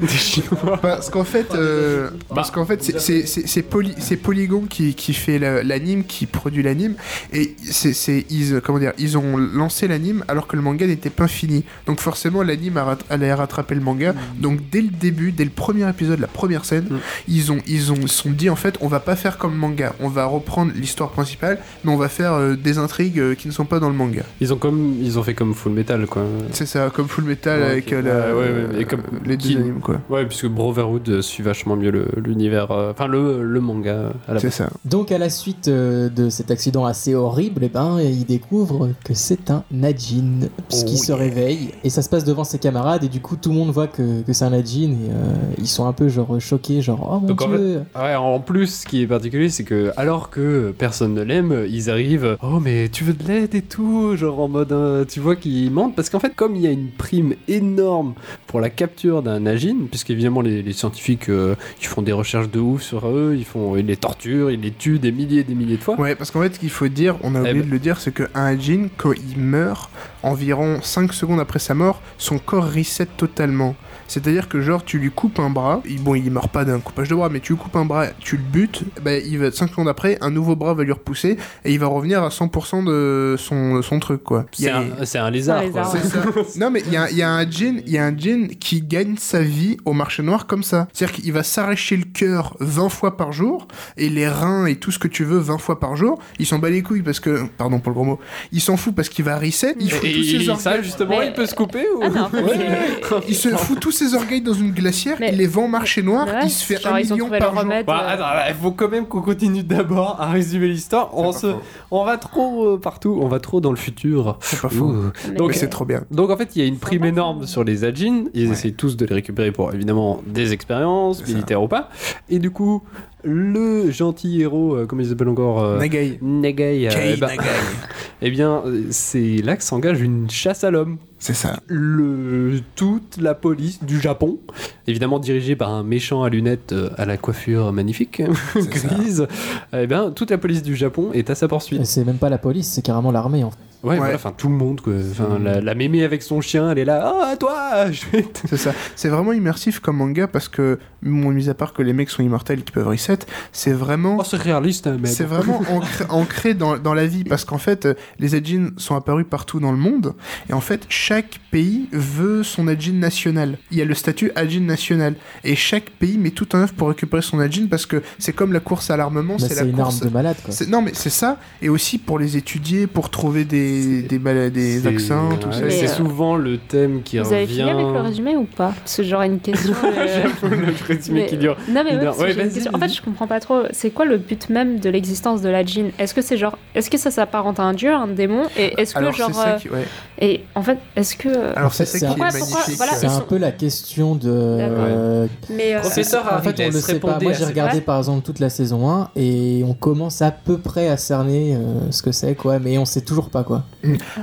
Des 0.00 0.06
Chinois. 0.08 0.78
Parce 0.80 1.09
qu'en 1.10 1.24
fait, 1.24 1.54
euh, 1.54 2.10
Bah, 2.10 2.36
parce 2.36 2.50
qu'en 2.50 2.64
fait, 2.64 2.82
c'est- 2.82 2.98
c'est 3.00 3.26
c'est- 3.26 3.46
c'est 3.46 3.62
Poly- 3.62 3.94
c'est 3.98 4.16
Polygon 4.16 4.62
qui, 4.68 4.94
qui 4.94 5.12
fait 5.14 5.38
la- 5.38 5.62
l'anime, 5.62 6.04
qui 6.04 6.26
produit 6.26 6.62
l'anime, 6.62 6.94
et 7.32 7.54
c'est 7.62 8.24
ils 8.30 8.60
comment 8.64 8.78
dire, 8.78 8.92
ils 8.98 9.18
ont 9.18 9.36
lancé 9.36 9.88
l'anime 9.88 10.24
alors 10.28 10.46
que 10.46 10.56
le 10.56 10.62
manga 10.62 10.86
n'était 10.86 11.10
pas 11.10 11.28
fini. 11.28 11.64
Donc 11.86 12.00
forcément, 12.00 12.42
l'anime 12.42 12.80
allait 13.10 13.34
rattraper 13.34 13.74
le 13.74 13.80
manga. 13.80 14.14
Donc 14.38 14.60
dès 14.70 14.80
le 14.82 14.88
début, 14.88 15.32
dès 15.32 15.44
le 15.44 15.50
premier 15.50 15.88
épisode, 15.88 16.20
la 16.20 16.26
première 16.26 16.64
scène, 16.64 16.86
Mm. 16.90 16.96
ils 17.28 17.52
ont 17.52 17.58
ils 17.66 18.08
sont 18.08 18.30
dit 18.30 18.48
en 18.50 18.56
fait, 18.56 18.76
on 18.80 18.88
va 18.88 19.00
pas 19.00 19.16
faire 19.16 19.38
comme 19.38 19.52
le 19.52 19.58
manga, 19.58 19.94
on 20.00 20.08
va 20.08 20.24
reprendre 20.26 20.72
l'histoire 20.74 21.10
principale, 21.10 21.58
mais 21.84 21.90
on 21.92 21.96
va 21.96 22.08
faire 22.08 22.32
euh, 22.34 22.54
des 22.56 22.78
intrigues 22.78 23.18
euh, 23.18 23.34
qui 23.34 23.48
ne 23.48 23.52
sont 23.52 23.64
pas 23.64 23.80
dans 23.80 23.88
le 23.88 23.94
manga. 23.96 24.22
Ils 24.40 24.52
ont 24.52 24.56
comme 24.56 24.96
ils 25.02 25.18
ont 25.18 25.22
fait 25.22 25.34
comme 25.34 25.54
Full 25.54 25.72
Metal 25.72 26.06
quoi. 26.06 26.22
C'est 26.52 26.66
ça, 26.66 26.90
comme 26.94 27.08
Full 27.08 27.24
Metal 27.24 27.60
Ouais, 27.60 27.66
avec 27.66 27.86
ok. 27.86 28.04
la- 28.04 28.34
Ouais, 28.34 28.40
ouais, 28.42 28.50
ouais, 28.74 28.80
et 28.82 28.84
comme- 28.84 29.02
les 29.24 29.36
deux 29.36 29.48
qui- 29.48 29.56
animes 29.56 29.80
quoi. 29.80 30.00
Ouais, 30.08 30.24
puisque 30.26 30.46
Brotherhood 30.46 30.99
euh, 31.08 31.22
suit 31.22 31.42
vachement 31.42 31.76
mieux 31.76 32.06
l'univers, 32.16 32.70
euh, 32.70 32.90
enfin 32.92 33.06
le, 33.06 33.42
le 33.42 33.60
manga 33.60 33.90
euh, 33.92 34.10
à 34.28 34.34
la 34.34 34.40
C'est 34.40 34.50
ça. 34.50 34.68
Donc, 34.84 35.12
à 35.12 35.18
la 35.18 35.30
suite 35.30 35.68
euh, 35.68 36.08
de 36.08 36.28
cet 36.30 36.50
accident 36.50 36.84
assez 36.84 37.14
horrible, 37.14 37.62
eh 37.64 37.68
ben, 37.68 37.98
il 38.00 38.24
découvre 38.26 38.90
que 39.04 39.14
c'est 39.14 39.50
un 39.50 39.64
Najin, 39.70 40.48
puisqu'il 40.68 40.98
Oh 40.98 41.04
se 41.04 41.12
réveille, 41.12 41.70
et 41.84 41.90
ça 41.90 42.02
se 42.02 42.08
passe 42.08 42.24
devant 42.24 42.44
ses 42.44 42.58
camarades, 42.58 43.04
et 43.04 43.08
du 43.08 43.20
coup, 43.20 43.36
tout 43.36 43.50
le 43.50 43.56
monde 43.56 43.70
voit 43.70 43.86
que, 43.86 44.22
que 44.22 44.32
c'est 44.32 44.44
un 44.44 44.50
Najin, 44.50 44.90
et 44.90 45.10
euh, 45.10 45.34
ils 45.58 45.68
sont 45.68 45.86
un 45.86 45.92
peu 45.92 46.08
genre 46.08 46.40
choqués, 46.40 46.82
genre, 46.82 47.08
oh 47.10 47.20
mon 47.20 47.26
Donc, 47.28 47.42
en 47.42 47.48
dieu 47.48 47.82
Ouais, 47.96 48.14
en 48.14 48.40
plus, 48.40 48.80
ce 48.80 48.86
qui 48.86 49.02
est 49.02 49.06
particulier, 49.06 49.48
c'est 49.48 49.64
que 49.64 49.92
alors 49.96 50.30
que 50.30 50.74
personne 50.76 51.14
ne 51.14 51.22
l'aime, 51.22 51.66
ils 51.68 51.90
arrivent. 51.90 52.36
Oh, 52.42 52.60
mais 52.60 52.88
tu 52.88 53.04
veux 53.04 53.12
de 53.12 53.26
l'aide 53.26 53.54
et 53.54 53.62
tout, 53.62 54.16
genre 54.16 54.40
en 54.40 54.48
mode, 54.48 54.72
euh, 54.72 55.04
tu 55.04 55.20
vois 55.20 55.36
qu'ils 55.36 55.70
mentent, 55.70 55.94
parce 55.94 56.10
qu'en 56.10 56.20
fait, 56.20 56.34
comme 56.34 56.56
il 56.56 56.62
y 56.62 56.66
a 56.66 56.70
une 56.70 56.90
prime 56.90 57.34
énorme 57.48 58.14
pour 58.46 58.60
la 58.60 58.70
capture 58.70 59.22
d'un 59.22 59.40
Najin, 59.40 59.86
puisqu'évidemment 59.90 60.40
les, 60.40 60.62
les 60.62 60.72
scientifiques, 60.72 60.89
euh, 61.28 61.54
ils 61.80 61.86
font 61.86 62.02
des 62.02 62.12
recherches 62.12 62.48
de 62.50 62.58
ouf 62.60 62.82
sur 62.82 63.08
eux, 63.08 63.34
ils 63.36 63.44
font, 63.44 63.76
ils 63.76 63.86
les 63.86 63.96
torturent, 63.96 64.50
ils 64.50 64.60
les 64.60 64.70
tuent 64.72 64.98
des 64.98 65.12
milliers 65.12 65.40
et 65.40 65.44
des 65.44 65.54
milliers 65.54 65.76
de 65.76 65.82
fois. 65.82 65.98
Ouais, 66.00 66.14
parce 66.14 66.30
qu'en 66.30 66.42
fait, 66.42 66.54
ce 66.54 66.58
qu'il 66.60 66.70
faut 66.70 66.88
dire, 66.88 67.16
on 67.22 67.34
a 67.34 67.38
Eh 67.38 67.40
oublié 67.42 67.60
ben. 67.60 67.66
de 67.66 67.70
le 67.70 67.78
dire, 67.78 68.00
c'est 68.00 68.12
qu'un 68.12 68.28
Ajin, 68.34 68.88
quand 68.96 69.12
il 69.12 69.38
meurt, 69.38 69.90
environ 70.22 70.80
5 70.82 71.12
secondes 71.12 71.40
après 71.40 71.58
sa 71.58 71.74
mort, 71.74 72.00
son 72.18 72.38
corps 72.38 72.72
reset 72.72 73.06
totalement. 73.16 73.74
C'est-à-dire 74.10 74.48
que 74.48 74.60
genre 74.60 74.84
tu 74.84 74.98
lui 74.98 75.10
coupes 75.10 75.38
un 75.38 75.50
bras, 75.50 75.80
il- 75.88 76.02
bon 76.02 76.14
il 76.14 76.30
meurt 76.30 76.50
pas 76.50 76.64
d'un 76.64 76.80
coupage 76.80 77.08
de 77.08 77.14
bras, 77.14 77.28
mais 77.28 77.40
tu 77.40 77.52
lui 77.52 77.58
coupes 77.60 77.76
un 77.76 77.84
bras, 77.84 78.08
tu 78.18 78.36
le 78.36 78.42
butes, 78.42 78.82
ben, 79.02 79.22
il 79.24 79.38
va 79.38 79.50
5 79.52 79.70
secondes 79.70 79.88
après, 79.88 80.18
un 80.20 80.30
nouveau 80.30 80.56
bras 80.56 80.74
va 80.74 80.82
lui 80.84 80.92
repousser 80.92 81.36
et 81.64 81.72
il 81.72 81.78
va 81.78 81.86
revenir 81.86 82.22
à 82.22 82.28
100% 82.30 82.82
de 82.84 83.36
son, 83.38 83.76
de 83.76 83.82
son 83.82 84.00
truc 84.00 84.22
quoi. 84.24 84.46
C'est 84.52 84.68
a- 84.68 84.78
un, 85.24 85.30
lézard. 85.30 85.58
Un 85.60 85.70
quoi. 85.70 85.82
lézard, 85.82 85.96
c'est 86.02 86.08
ça. 86.08 86.58
Non 86.60 86.70
mais 86.70 86.82
il 86.86 86.92
y 86.92 86.96
a, 86.96 87.10
il 87.10 87.16
y 87.16 87.22
a 87.22 87.30
un 87.30 87.48
djinn, 87.48 87.82
il 87.86 87.92
y 87.92 87.98
a 87.98 88.04
un 88.04 88.16
djinn 88.16 88.48
qui 88.48 88.82
gagne 88.82 89.14
sa 89.16 89.42
vie 89.42 89.76
au 89.84 89.92
marché 89.92 90.22
noir 90.22 90.46
comme 90.46 90.62
ça. 90.64 90.88
C'est-à-dire 90.92 91.16
qu'il 91.16 91.32
va 91.32 91.42
s'arracher 91.42 91.96
le 91.96 92.04
cœur 92.04 92.56
20 92.60 92.88
fois 92.88 93.16
par 93.16 93.32
jour 93.32 93.68
et 93.96 94.08
les 94.08 94.28
reins 94.28 94.66
et 94.66 94.76
tout 94.76 94.90
ce 94.90 94.98
que 94.98 95.08
tu 95.08 95.24
veux 95.24 95.38
20 95.38 95.58
fois 95.58 95.78
par 95.78 95.94
jour. 95.96 96.18
Il 96.38 96.46
s'en 96.46 96.58
bat 96.58 96.70
les 96.70 96.82
couilles 96.82 97.02
parce 97.02 97.20
que, 97.20 97.44
pardon 97.56 97.78
pour 97.78 97.90
le 97.90 97.94
gros 97.94 98.04
mot, 98.04 98.18
il 98.52 98.60
s'en 98.60 98.76
fout 98.76 98.94
parce 98.94 99.08
qu'il 99.08 99.24
va 99.24 99.38
reset. 99.38 99.74
Il 99.78 99.90
fout 99.90 100.04
Et, 100.04 100.12
tous 100.14 100.24
ses 100.24 100.48
organes. 100.48 100.56
ça, 100.62 100.82
justement, 100.82 101.18
Mais- 101.20 101.26
il 101.28 101.32
peut 101.32 101.46
se 101.46 101.54
couper 101.54 101.84
ou 101.96 102.00
Ah 102.02 102.08
non, 102.08 102.28
ouais, 102.32 103.00
il 103.28 103.34
se 103.36 103.48
fout 103.50 103.78
tous 103.78 103.90
ses 104.08 104.14
organes 104.14 104.42
dans 104.42 104.52
une 104.54 104.72
glacière, 104.72 105.16
Mais- 105.20 105.30
il 105.32 105.38
les 105.38 105.46
vend 105.46 105.64
au 105.64 105.68
marché 105.68 106.02
noir, 106.02 106.26
Ouais, 106.26 106.40
il 106.44 106.50
se 106.50 106.64
fait 106.64 106.80
genre, 106.80 106.94
un 106.94 107.00
million 107.00 107.28
par 107.28 107.52
jour. 107.52 107.60
remède. 107.60 107.86
Bah, 107.86 108.02
euh, 108.04 108.14
attends, 108.14 108.48
il 108.48 108.54
faut 108.54 108.72
quand 108.72 108.88
même 108.88 109.06
qu'on 109.06 109.20
continue 109.22 109.62
d'abord 109.62 110.16
à 110.20 110.30
résumer 110.30 110.68
l'histoire. 110.68 111.10
On, 111.16 111.32
se, 111.32 111.48
on 111.90 112.04
va 112.04 112.16
trop 112.18 112.66
euh, 112.74 112.78
partout, 112.78 113.18
on 113.22 113.28
va 113.28 113.38
trop 113.40 113.60
dans 113.60 113.70
le 113.70 113.76
futur. 113.76 114.38
C'est 114.40 114.60
pas. 114.60 114.68
Ouh. 114.74 115.10
mais- 115.28 115.34
Donc, 115.34 115.54
c'est 115.54 115.68
trop 115.68 115.84
bien. 115.84 116.02
Donc 116.10 116.30
en 116.30 116.36
fait, 116.36 116.56
il 116.56 116.62
y 116.62 116.64
a 116.64 116.68
une 116.68 116.78
prime 116.78 117.04
énorme 117.04 117.46
sur 117.46 117.64
les 117.64 117.84
Ajin. 117.84 118.24
Ils 118.34 118.46
Ouais. 118.46 118.52
essayent 118.52 118.74
tous 118.74 118.96
de 118.96 119.04
les 119.06 119.14
récupérer 119.14 119.52
pour 119.52 119.72
évidemment 119.74 120.20
des 120.26 120.52
expériences, 120.52 121.26
militaires 121.26 121.62
ou 121.62 121.68
pas. 121.68 121.88
Et 122.28 122.38
du 122.38 122.50
coup, 122.50 122.82
le 123.24 123.90
gentil 123.90 124.40
héros, 124.42 124.74
euh, 124.74 124.86
comment 124.86 125.02
il 125.02 125.08
s'appelle 125.08 125.28
encore 125.28 125.62
euh, 125.64 125.78
Nagai. 125.78 126.18
Nagai, 126.22 126.88
euh, 126.88 126.92
eh 127.14 127.16
ben- 127.16 127.26
Nagai. 127.28 127.42
eh 128.22 128.30
bien, 128.30 128.62
c'est 128.90 129.36
là 129.42 129.56
que 129.56 129.62
s'engage 129.62 130.00
une 130.00 130.28
chasse 130.30 130.64
à 130.64 130.70
l'homme. 130.70 130.98
C'est 131.18 131.34
ça. 131.34 131.60
Le, 131.66 132.60
toute 132.76 133.18
la 133.20 133.34
police 133.34 133.84
du 133.84 134.00
Japon, 134.00 134.38
évidemment 134.86 135.18
dirigée 135.18 135.54
par 135.54 135.68
un 135.70 135.82
méchant 135.82 136.22
à 136.22 136.30
lunettes 136.30 136.72
euh, 136.72 136.88
à 136.96 137.04
la 137.04 137.18
coiffure 137.18 137.72
magnifique, 137.72 138.22
grise, 138.56 139.26
eh 139.74 139.86
bien, 139.86 140.10
toute 140.12 140.30
la 140.30 140.38
police 140.38 140.62
du 140.62 140.76
Japon 140.76 141.10
est 141.12 141.28
à 141.28 141.34
sa 141.34 141.46
poursuite. 141.46 141.84
C'est 141.84 142.04
même 142.06 142.16
pas 142.16 142.30
la 142.30 142.38
police, 142.38 142.68
c'est 142.68 142.82
carrément 142.82 143.12
l'armée 143.12 143.44
en 143.44 143.50
fait. 143.50 143.56
Ouais, 143.82 143.90
Ouais. 143.92 143.96
voilà, 143.96 144.14
enfin 144.16 144.32
tout 144.36 144.48
le 144.48 144.54
monde, 144.54 144.82
quoi. 144.82 144.92
Enfin, 145.10 145.38
la, 145.42 145.62
la 145.62 145.74
mémé 145.74 146.04
avec 146.04 146.22
son 146.22 146.42
chien, 146.42 146.70
elle 146.70 146.78
est 146.78 146.84
là, 146.84 147.14
ah, 147.22 147.36
toi, 147.38 147.90
je 147.90 148.04
vais 148.12 148.22
te- 148.24 148.46
C'est 148.46 148.58
ça. 148.58 148.72
C'est 148.94 149.08
vraiment 149.08 149.32
immersif 149.32 149.80
comme 149.80 149.96
manga 149.96 150.26
parce 150.28 150.48
que, 150.48 150.78
bon, 151.02 151.30
mis 151.30 151.48
à 151.48 151.54
part 151.54 151.72
que 151.72 151.80
les 151.82 151.94
mecs 151.94 152.10
sont 152.10 152.22
immortels 152.22 152.58
et 152.58 152.62
qui 152.62 152.72
peuvent 152.72 152.86
reset, 152.88 153.09
c'est 153.52 153.72
vraiment. 153.72 154.16
Oh, 154.20 154.24
c'est 154.24 154.36
réaliste, 154.36 154.86
hein, 154.86 154.96
mais 155.00 155.08
C'est 155.08 155.24
vraiment 155.24 155.60
ancré, 155.70 156.04
ancré 156.08 156.54
dans, 156.54 156.76
dans 156.78 156.94
la 156.94 157.06
vie 157.06 157.24
parce 157.24 157.44
qu'en 157.44 157.58
fait, 157.58 157.86
euh, 157.86 157.94
les 158.18 158.34
Ajin 158.34 158.68
sont 158.76 158.94
apparus 158.96 159.26
partout 159.28 159.60
dans 159.60 159.72
le 159.72 159.78
monde 159.78 160.14
et 160.48 160.52
en 160.52 160.60
fait, 160.60 160.86
chaque 160.88 161.40
pays 161.50 161.88
veut 161.92 162.42
son 162.42 162.68
Ajin 162.68 162.92
national. 162.94 163.58
Il 163.70 163.78
y 163.78 163.82
a 163.82 163.84
le 163.84 163.94
statut 163.94 164.30
Ajin 164.36 164.60
national 164.60 165.14
et 165.44 165.56
chaque 165.56 165.90
pays 165.90 166.18
met 166.18 166.30
tout 166.30 166.54
en 166.54 166.60
œuvre 166.60 166.72
pour 166.74 166.88
récupérer 166.88 167.22
son 167.22 167.38
Ajin 167.40 167.66
parce 167.68 167.86
que 167.86 168.02
c'est 168.18 168.32
comme 168.32 168.52
la 168.52 168.60
course 168.60 168.90
à 168.90 168.96
l'armement, 168.96 169.38
c'est 169.38 169.48
c'est 169.48 169.56
la 169.56 169.62
une 169.70 169.76
course. 169.76 169.96
arme 170.00 170.08
de 170.08 170.14
malade 170.14 170.36
quoi. 170.44 170.54
Non 170.68 170.82
mais 170.82 170.92
c'est 170.94 171.10
ça 171.10 171.38
et 171.62 171.68
aussi 171.68 171.98
pour 171.98 172.18
les 172.18 172.36
étudier, 172.36 172.86
pour 172.86 173.10
trouver 173.10 173.44
des 173.44 174.02
des, 174.02 174.18
mal- 174.18 174.50
des 174.50 174.74
C'est- 174.78 174.90
vaccins, 174.90 175.28
tout 175.40 175.48
ouais, 175.48 175.54
ça. 175.54 175.70
C'est 175.70 175.88
euh, 175.88 175.94
souvent 175.94 176.36
le 176.36 176.58
thème 176.58 177.02
qui 177.02 177.18
Vous 177.18 177.24
revient. 177.24 177.34
avez 177.36 177.46
fini 177.46 177.62
avec 177.70 177.86
le 177.86 178.00
résumé 178.00 178.36
ou 178.36 178.44
pas? 178.44 178.72
Parce 178.78 178.96
que 178.96 179.02
j'aurais 179.02 179.26
une 179.26 179.40
question. 179.40 179.74
euh, 179.84 180.24
le 180.42 180.86
résumé 180.86 181.20
mais- 181.22 181.26
qui 181.26 181.36
dure. 181.36 181.56
Non 181.68 181.82
mais 181.84 181.90
une 181.94 182.00
ouais, 182.00 182.06
heure. 182.06 182.16
une 182.26 182.34
question. 182.52 182.70
En 182.74 182.78
fait, 182.78 182.86
vas-y. 182.86 182.99
Je 183.00 183.04
comprends 183.04 183.26
pas 183.26 183.40
trop. 183.40 183.62
C'est 183.72 183.90
quoi 183.90 184.04
le 184.04 184.18
but 184.18 184.48
même 184.50 184.78
de 184.78 184.90
l'existence 184.90 185.40
de 185.42 185.48
la 185.48 185.64
djinn? 185.64 185.90
Est-ce 185.98 186.14
que 186.14 186.22
c'est 186.22 186.36
genre, 186.36 186.58
est-ce 186.74 186.90
que 186.90 186.98
ça 186.98 187.10
s'apparente 187.10 187.58
à 187.58 187.62
un 187.64 187.72
dieu, 187.72 187.92
un 187.92 188.06
démon? 188.08 188.42
Et 188.56 188.80
est-ce 188.80 188.92
que 188.94 188.98
Alors 188.98 189.12
genre, 189.12 189.30
euh, 189.46 189.56
qui... 189.58 189.68
ouais. 189.70 189.84
et 190.20 190.44
en 190.54 190.62
fait, 190.62 190.78
est-ce 190.96 191.16
que 191.16 191.28
Alors 191.56 191.66
En 191.66 191.70
fait, 191.70 191.84
c'est 191.86 191.98
ça 191.98 191.98
qui 191.98 192.04
un- 192.06 192.08
est 192.08 192.16
Pourquoi- 192.16 192.38
pourquoi- 192.38 192.54
magnifique. 192.58 192.76
voilà, 192.76 192.92
C'est 192.94 193.06
un 193.06 193.10
sont- 193.18 193.20
peu 193.26 193.38
la 193.38 193.52
question 193.52 194.14
de. 194.14 194.28
euh, 194.30 195.26
mais 195.50 195.74
euh, 195.74 195.80
Professeur 195.80 196.24
En 196.32 196.42
fait, 196.42 196.60
on 196.60 196.66
le 196.66 196.72
sait 196.80 197.00
pas. 197.00 197.18
Moi, 197.20 197.32
j'ai 197.32 197.44
regardé 197.44 197.76
Ouais. 197.76 197.80
par 197.80 197.98
exemple 197.98 198.24
toute 198.24 198.38
la 198.38 198.50
saison 198.50 198.88
1 198.90 199.10
et 199.16 199.62
on 199.66 199.74
commence 199.74 200.22
à 200.22 200.30
peu 200.30 200.58
près 200.58 200.88
à 200.88 200.96
cerner 200.96 201.54
euh, 201.56 201.90
ce 201.90 202.02
que 202.02 202.12
c'est, 202.12 202.34
quoi, 202.34 202.58
mais 202.58 202.78
on 202.78 202.84
sait 202.84 203.00
toujours 203.00 203.30
pas, 203.30 203.44
quoi. 203.44 203.64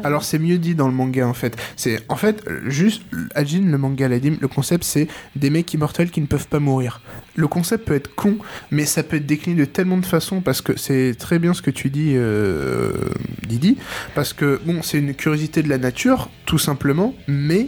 Alors 0.03 0.23
c'est 0.23 0.39
mieux 0.39 0.57
dit 0.57 0.75
dans 0.75 0.87
le 0.87 0.93
manga 0.93 1.27
en 1.27 1.33
fait. 1.33 1.55
C'est 1.75 1.99
en 2.09 2.15
fait 2.15 2.43
euh, 2.47 2.61
juste 2.69 3.01
Ajin 3.35 3.61
le 3.65 3.77
manga 3.77 4.07
l'anime, 4.07 4.37
le 4.39 4.47
concept 4.47 4.83
c'est 4.83 5.07
des 5.35 5.49
mecs 5.49 5.73
immortels 5.73 6.11
qui 6.11 6.21
ne 6.21 6.25
peuvent 6.27 6.47
pas 6.47 6.59
mourir. 6.59 7.01
Le 7.35 7.47
concept 7.47 7.85
peut 7.85 7.95
être 7.95 8.13
con, 8.15 8.35
mais 8.71 8.85
ça 8.85 9.03
peut 9.03 9.17
être 9.17 9.25
décliné 9.25 9.61
de 9.61 9.65
tellement 9.65 9.97
de 9.97 10.05
façons 10.05 10.41
parce 10.41 10.61
que 10.61 10.77
c'est 10.77 11.15
très 11.17 11.39
bien 11.39 11.53
ce 11.53 11.61
que 11.61 11.71
tu 11.71 11.89
dis 11.89 12.13
euh, 12.15 12.91
Didi. 13.47 13.77
Parce 14.15 14.33
que 14.33 14.59
bon, 14.65 14.81
c'est 14.81 14.99
une 14.99 15.13
curiosité 15.13 15.63
de 15.63 15.69
la 15.69 15.77
nature 15.77 16.29
tout 16.45 16.57
simplement, 16.59 17.13
mais 17.27 17.67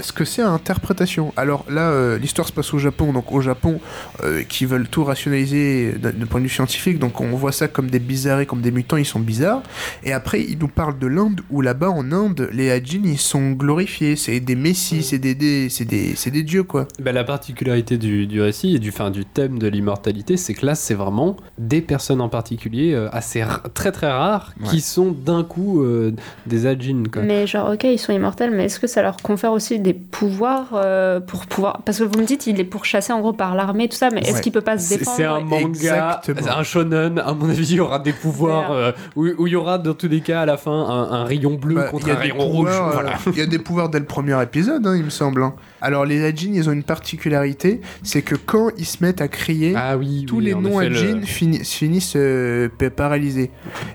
ce 0.00 0.12
que 0.12 0.24
c'est 0.24 0.42
à 0.42 0.48
interprétation. 0.48 1.32
Alors 1.36 1.64
là, 1.68 1.90
euh, 1.90 2.18
l'histoire 2.18 2.46
se 2.48 2.52
passe 2.52 2.72
au 2.74 2.78
Japon, 2.78 3.12
donc 3.12 3.32
au 3.32 3.40
Japon, 3.40 3.80
euh, 4.24 4.42
qui 4.42 4.64
veulent 4.64 4.88
tout 4.88 5.04
rationaliser 5.04 5.92
d'un 5.92 6.26
point 6.26 6.40
de 6.40 6.44
vue 6.46 6.50
scientifique, 6.50 6.98
donc 6.98 7.20
on 7.20 7.28
voit 7.30 7.52
ça 7.52 7.68
comme 7.68 7.90
des 7.90 7.98
bizarres, 7.98 8.46
comme 8.46 8.60
des 8.60 8.70
mutants, 8.70 8.96
ils 8.96 9.04
sont 9.04 9.20
bizarres. 9.20 9.62
Et 10.04 10.12
après, 10.12 10.42
il 10.42 10.58
nous 10.58 10.68
parle 10.68 10.98
de 10.98 11.06
l'Inde, 11.06 11.40
où 11.50 11.60
là-bas, 11.60 11.90
en 11.90 12.10
Inde, 12.12 12.48
les 12.52 12.70
Hajin, 12.70 13.02
ils 13.04 13.18
sont 13.18 13.52
glorifiés. 13.52 14.16
C'est 14.16 14.40
des 14.40 14.54
messies, 14.56 15.02
c'est 15.02 15.18
des, 15.18 15.34
des- 15.34 15.68
c'est 15.68 15.84
des, 15.84 16.14
c'est 16.16 16.30
des 16.30 16.42
dieux, 16.42 16.62
quoi. 16.62 16.86
Bah, 17.00 17.12
la 17.12 17.24
particularité 17.24 17.98
du, 17.98 18.26
du 18.26 18.40
récit 18.40 18.74
et 18.74 18.78
du, 18.78 18.90
fin, 18.90 19.10
du 19.10 19.24
thème 19.24 19.58
de 19.58 19.68
l'immortalité, 19.68 20.36
c'est 20.36 20.54
que 20.54 20.64
là, 20.66 20.74
c'est 20.74 20.94
vraiment 20.94 21.36
des 21.58 21.80
personnes 21.80 22.20
en 22.20 22.28
particulier 22.28 22.92
euh, 22.94 23.08
assez 23.12 23.44
très 23.74 23.92
très 23.92 24.10
rares 24.10 24.52
Ouais. 24.60 24.68
qui 24.70 24.80
sont 24.80 25.12
d'un 25.12 25.44
coup 25.44 25.82
euh, 25.82 26.12
des 26.46 26.66
Ajin. 26.66 27.02
Quoi. 27.12 27.22
mais 27.22 27.46
genre, 27.46 27.70
ok, 27.72 27.84
ils 27.84 27.98
sont 27.98 28.12
immortels, 28.12 28.50
mais 28.50 28.64
est-ce 28.64 28.80
que 28.80 28.86
ça 28.86 29.02
leur 29.02 29.16
confère 29.18 29.52
aussi 29.58 29.78
des 29.78 29.92
pouvoirs 29.94 30.70
euh, 30.72 31.20
pour 31.20 31.46
pouvoir. 31.46 31.82
Parce 31.84 31.98
que 31.98 32.04
vous 32.04 32.18
me 32.18 32.24
dites, 32.24 32.46
il 32.46 32.58
est 32.58 32.64
pourchassé 32.64 33.12
en 33.12 33.20
gros 33.20 33.32
par 33.34 33.54
l'armée, 33.54 33.88
tout 33.88 33.96
ça, 33.96 34.08
mais 34.10 34.20
est-ce 34.22 34.34
Ouais. 34.34 34.40
qu'il 34.40 34.52
peut 34.52 34.60
pas 34.62 34.78
se 34.78 34.88
C'est 34.88 34.98
défendre 34.98 35.16
c'est 35.18 35.24
un 35.26 35.40
manga, 35.40 35.68
Exactement. 35.68 36.58
un 36.58 36.62
shonen, 36.62 37.18
à 37.18 37.34
mon 37.34 37.50
avis, 37.50 37.68
il 37.70 37.76
y 37.76 37.80
aura 37.80 37.98
des 37.98 38.12
pouvoirs, 38.12 38.72
euh, 38.72 38.92
où, 39.16 39.26
où 39.38 39.46
il 39.46 39.52
y 39.52 39.56
aura 39.56 39.78
dans 39.78 39.94
tous 39.94 40.08
les 40.08 40.20
cas 40.22 40.40
à 40.42 40.46
la 40.46 40.56
fin 40.56 40.72
un, 40.72 41.12
un 41.12 41.24
rayon 41.24 41.54
bleu 41.54 41.74
Bah, 41.74 41.88
contre 41.90 42.10
un 42.10 42.14
rayon 42.14 42.38
rouge. 42.38 42.68
pouvoirs, 42.70 42.88
euh, 42.88 42.92
Voilà. 42.94 43.12
Il 43.26 43.36
y 43.38 43.42
a 43.42 43.46
des 43.46 43.58
pouvoirs 43.58 43.88
dès 43.90 43.98
le 43.98 44.06
premier 44.06 44.40
épisode, 44.42 44.86
hein, 44.86 44.94
il 44.96 45.04
me 45.04 45.10
semble. 45.10 45.42
hein. 45.42 45.54
Alors 45.80 46.04
les 46.04 46.24
Hajin, 46.24 46.50
ils 46.54 46.68
ont 46.68 46.72
une 46.72 46.82
particularité, 46.82 47.80
c'est 48.02 48.22
que 48.22 48.34
quand 48.34 48.70
ils 48.78 48.84
se 48.84 49.02
mettent 49.02 49.20
à 49.20 49.28
crier, 49.28 49.74
Ah 49.76 49.96
oui, 49.96 50.24
tous 50.26 50.38
oui, 50.38 50.44
les 50.46 50.54
non 50.54 50.80
effet, 50.80 50.88
le- 50.88 51.20
finissent 51.64 52.14
euh, 52.16 52.68
pa- 52.78 52.90
paralysés. 52.90 53.50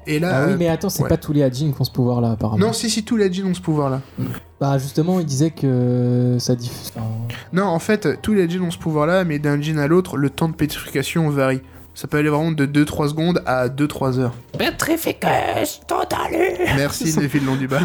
Et 0.08 0.20
là, 0.20 0.30
Ah 0.34 0.46
oui, 0.48 0.54
euh, 0.54 0.56
mais 0.60 0.68
attends, 0.70 0.90
c'est 0.90 1.04
ouais. 1.04 1.10
pas 1.10 1.18
tous 1.18 1.34
les 1.34 1.44
Hajin 1.44 1.72
qui 1.72 1.82
ont 1.82 1.84
ce 1.84 1.92
pouvoir-là, 1.92 2.32
apparemment. 2.32 2.66
non, 2.68 2.74
si 2.74 2.90
si 2.90 3.04
tous 3.04 3.18
les 3.18 3.26
Hajin 3.26 3.46
ont 3.46 3.54
ce 3.54 3.62
pouvoir-là. 3.62 4.02
Bah 4.62 4.78
justement, 4.78 5.20
il 5.20 5.26
disait 5.26 5.52
que 5.52 6.38
ça 6.40 6.56
diffuse. 6.56 6.92
enfin, 6.96 7.06
Non, 7.52 7.66
en 7.66 7.80
fait, 7.80 8.22
tous 8.22 8.34
les 8.34 8.44
Hajin 8.44 8.62
ont 8.62 8.72
ce 8.72 8.78
pouvoir-là, 8.78 9.26
mais 9.26 9.40
d'un 9.40 9.60
Hajin 9.60 9.78
à 9.78 9.88
l'autre, 9.88 10.16
le 10.16 10.30
temps 10.30 10.48
de 10.48 10.56
pétrification 10.56 11.30
varie. 11.30 11.62
Ça 11.96 12.08
peut 12.08 12.18
aller 12.18 12.30
vraiment 12.30 12.52
de 12.52 12.66
2-3 12.66 13.10
secondes 13.10 13.44
à 13.46 13.68
2-3 13.70 14.20
heures. 14.20 14.34
Petrificus 14.58 15.82
totalus. 15.88 16.58
Merci 16.76 17.18
Neville 17.20 17.46
Londuba. 17.46 17.80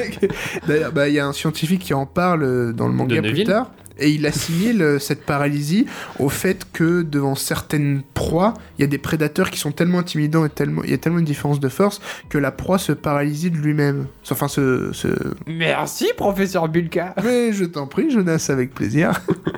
D'ailleurs, 0.66 0.92
bah, 0.92 1.08
il 1.08 1.14
y 1.14 1.18
a 1.18 1.26
un 1.26 1.32
scientifique 1.32 1.82
qui 1.82 1.94
en 1.94 2.06
parle 2.06 2.42
euh, 2.42 2.72
dans 2.72 2.88
le 2.88 2.94
manga 2.94 3.20
plus 3.20 3.44
tard. 3.44 3.70
Et 4.02 4.10
il 4.10 4.26
assimile 4.26 4.82
euh, 4.82 4.98
cette 4.98 5.24
paralysie 5.24 5.86
au 6.18 6.28
fait 6.28 6.66
que 6.72 7.02
devant 7.02 7.36
certaines 7.36 8.02
proies, 8.14 8.54
il 8.78 8.82
y 8.82 8.84
a 8.84 8.88
des 8.88 8.98
prédateurs 8.98 9.50
qui 9.50 9.60
sont 9.60 9.70
tellement 9.70 10.00
intimidants 10.00 10.44
et 10.44 10.48
tellement, 10.48 10.82
il 10.82 10.90
y 10.90 10.94
a 10.94 10.98
tellement 10.98 11.20
une 11.20 11.24
différence 11.24 11.60
de 11.60 11.68
force 11.68 12.00
que 12.28 12.36
la 12.36 12.50
proie 12.50 12.78
se 12.78 12.92
paralyse 12.92 13.44
de 13.44 13.56
lui-même. 13.56 14.06
Enfin, 14.30 14.48
se... 14.48 14.90
Merci, 15.46 16.08
professeur 16.16 16.68
Bulka. 16.68 17.14
Mais 17.24 17.52
je 17.52 17.64
t'en 17.64 17.86
prie, 17.86 18.10
Jonas, 18.10 18.48
avec 18.50 18.74
plaisir. 18.74 19.12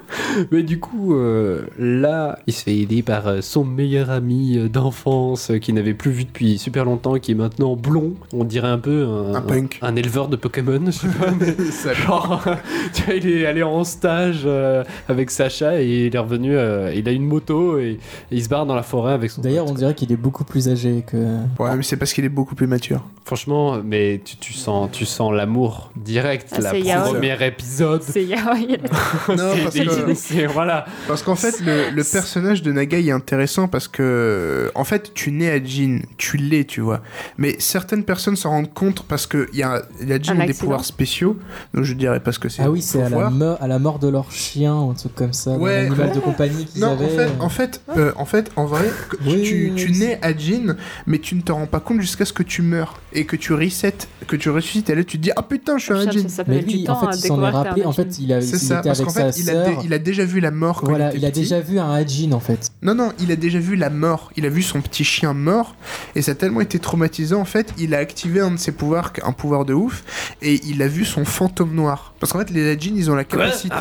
Mais 0.52 0.62
du 0.62 0.78
coup, 0.78 1.14
euh, 1.14 1.62
là, 1.78 2.38
il 2.46 2.52
se 2.52 2.64
fait 2.64 2.76
aider 2.76 3.02
par 3.02 3.26
euh, 3.26 3.40
son 3.40 3.64
meilleur 3.64 4.10
ami 4.10 4.68
d'enfance 4.68 5.52
qu'il 5.60 5.74
n'avait 5.74 5.94
plus 5.94 6.10
vu 6.10 6.24
depuis 6.24 6.58
super 6.58 6.84
longtemps, 6.84 7.18
qui 7.18 7.32
est 7.32 7.36
maintenant 7.36 7.76
blond. 7.76 8.14
On 8.32 8.44
dirait 8.44 8.68
un 8.68 8.78
peu 8.78 9.06
un, 9.06 9.34
Un 9.36 9.40
punk. 9.40 9.78
un 9.80 9.96
éleveur 9.96 10.28
de 10.28 10.36
Pokémon, 10.36 10.80
je 10.86 10.90
sais 10.90 11.08
pas. 11.08 11.30
mais 11.40 11.54
genre, 11.94 12.44
tu 12.92 13.02
vois, 13.04 13.14
il 13.14 13.28
est 13.28 13.46
allé 13.46 13.62
en 13.62 13.84
stage 13.84 14.33
euh, 14.44 14.82
avec 15.08 15.30
Sacha 15.30 15.80
et 15.80 16.06
il 16.06 16.14
est 16.14 16.18
revenu. 16.18 16.56
euh, 16.56 16.92
il 16.94 17.08
a 17.08 17.12
une 17.12 17.24
moto 17.26 17.78
et, 17.78 17.92
et 17.92 17.98
il 18.30 18.42
se 18.42 18.48
barre 18.48 18.66
dans 18.66 18.74
la 18.74 18.82
forêt 18.82 19.12
avec 19.12 19.30
son. 19.30 19.40
D'ailleurs, 19.42 19.66
on 19.70 19.74
dirait 19.74 19.94
qu'il 19.94 20.10
est 20.12 20.16
beaucoup 20.16 20.44
plus 20.44 20.68
âgé 20.68 21.04
que. 21.06 21.16
Ouais, 21.58 21.76
mais 21.76 21.82
c'est 21.82 21.96
parce 21.96 22.12
qu'il 22.12 22.24
est 22.24 22.28
beaucoup 22.28 22.54
plus 22.54 22.66
mature. 22.66 23.04
franchement, 23.24 23.78
mais 23.84 24.20
tu, 24.24 24.36
tu 24.36 24.52
sens, 24.52 24.88
tu 24.92 25.04
sens 25.06 25.32
l'amour 25.32 25.90
direct. 25.96 26.48
Ah, 26.52 26.60
la 26.60 27.00
premier 27.02 27.46
épisode. 27.46 28.02
C'est 28.02 28.24
yaoi. 28.24 28.54
Non, 29.28 29.52
C'est 29.54 29.62
parce 29.62 29.74
des- 29.74 29.84
que- 29.86 30.14
c'est- 30.14 30.46
voilà. 30.46 30.84
Parce 31.08 31.22
qu'en 31.22 31.34
fait, 31.34 31.60
le, 31.60 31.90
le 31.94 32.04
personnage 32.04 32.62
de 32.62 32.72
Nagai 32.72 33.06
est 33.06 33.10
intéressant 33.10 33.68
parce 33.68 33.88
que, 33.88 34.70
en 34.74 34.84
fait, 34.84 35.12
tu 35.14 35.30
nais 35.32 35.50
à 35.50 35.62
Jin, 35.64 36.00
tu 36.16 36.36
l'es, 36.36 36.64
tu 36.64 36.80
vois. 36.80 37.00
Mais 37.38 37.56
certaines 37.58 38.04
personnes 38.04 38.36
s'en 38.36 38.50
rendent 38.50 38.72
compte 38.74 39.04
parce 39.08 39.26
que 39.26 39.48
il 39.52 39.58
y 39.58 39.62
a, 39.62 39.82
il 40.00 40.08
y 40.08 40.12
a 40.12 40.20
Jin 40.20 40.34
des 40.46 40.54
pouvoirs 40.54 40.84
spéciaux, 40.84 41.36
donc 41.72 41.84
je 41.84 41.94
dirais 41.94 42.20
parce 42.20 42.38
que 42.38 42.48
c'est. 42.48 42.62
Ah 42.62 42.70
oui, 42.70 42.82
c'est 42.82 42.98
faut 42.98 43.04
à 43.04 43.08
la, 43.08 43.16
voir. 43.16 43.30
mort, 43.30 43.58
à 43.60 43.68
la 43.68 43.78
mort 43.78 43.98
de 43.98 44.08
leur 44.14 44.32
chien 44.32 44.74
ou 44.74 44.90
un 44.90 44.94
truc 44.94 45.14
comme 45.14 45.32
ça. 45.32 45.52
Ouais. 45.58 45.86
Animal 45.86 46.12
de 46.12 46.20
compagnie 46.20 46.64
qu'ils 46.64 46.80
Non, 46.80 46.92
avaient. 46.92 47.04
en 47.04 47.08
fait, 47.10 47.30
en 47.40 47.48
fait, 47.50 47.82
euh, 47.98 48.12
en 48.16 48.24
fait, 48.24 48.50
en 48.56 48.64
vrai, 48.64 48.90
Oui, 49.26 49.42
tu, 49.42 49.72
tu 49.76 49.92
nais 49.92 50.18
à 50.22 50.34
Jin, 50.36 50.76
mais 51.06 51.18
tu 51.18 51.34
ne 51.34 51.42
te 51.42 51.52
rends 51.52 51.66
pas 51.66 51.80
compte 51.80 52.00
jusqu'à 52.00 52.24
ce 52.24 52.32
que 52.32 52.42
tu 52.42 52.62
meurs 52.62 53.00
et 53.12 53.26
que 53.26 53.36
tu 53.36 53.52
reset, 53.52 53.94
que 54.26 54.36
tu 54.36 54.48
ressuscites. 54.50 54.88
Et 54.90 54.94
là, 54.94 55.04
tu 55.04 55.18
te 55.18 55.22
dis, 55.22 55.30
ah 55.36 55.42
putain, 55.42 55.76
je 55.78 55.84
suis 55.84 55.92
un 55.92 56.04
ça, 56.10 56.28
ça 56.28 56.44
peut 56.44 56.52
Mais 56.52 56.60
lui, 56.62 56.88
en 56.88 56.98
fait, 57.00 57.16
il 57.16 57.26
s'en 57.28 57.42
est 57.42 57.50
rappelé. 57.50 57.82
un 57.84 57.88
En 57.88 57.92
fait, 57.92 58.02
Hajin. 58.08 58.16
il, 58.20 58.32
a, 58.32 58.40
C'est 58.40 58.56
il 58.56 58.58
ça, 58.60 58.78
était 58.78 58.88
parce 58.88 59.00
avec 59.00 59.08
qu'en 59.08 59.14
sa 59.14 59.32
fait, 59.32 59.40
il 59.40 59.50
a, 59.50 59.82
il 59.84 59.92
a 59.92 59.98
déjà 59.98 60.24
vu 60.24 60.40
la 60.40 60.50
mort 60.50 60.80
quand 60.80 60.88
Voilà, 60.88 61.12
il 61.12 61.16
était 61.16 61.18
il 61.18 61.26
a 61.26 61.30
petit. 61.30 61.40
déjà 61.40 61.60
vu 61.60 61.78
un 61.78 61.92
Hajin 61.92 62.32
en 62.32 62.40
fait. 62.40 62.70
Non, 62.82 62.94
non, 62.94 63.12
il 63.20 63.30
a 63.32 63.36
déjà 63.36 63.58
vu 63.58 63.76
la 63.76 63.90
mort. 63.90 64.30
Il 64.36 64.46
a 64.46 64.48
vu 64.48 64.62
son 64.62 64.80
petit 64.80 65.04
chien 65.04 65.32
mort. 65.34 65.74
Et 66.14 66.22
ça 66.22 66.32
a 66.32 66.34
tellement 66.34 66.60
été 66.60 66.78
traumatisant, 66.78 67.40
en 67.40 67.44
fait, 67.44 67.72
il 67.78 67.94
a 67.94 67.98
activé 67.98 68.40
un 68.40 68.52
de 68.52 68.56
ses 68.58 68.72
pouvoirs, 68.72 69.12
un 69.24 69.32
pouvoir 69.32 69.64
de 69.64 69.74
ouf. 69.74 70.04
Et 70.42 70.60
il 70.66 70.82
a 70.82 70.86
vu 70.88 71.04
son 71.04 71.24
fantôme 71.24 71.74
noir. 71.74 72.14
Parce 72.20 72.32
qu'en 72.32 72.38
fait, 72.38 72.50
les 72.50 72.70
Hajin, 72.70 72.92
ils 72.96 73.10
ont 73.10 73.14
la 73.14 73.24
capacité. 73.24 73.74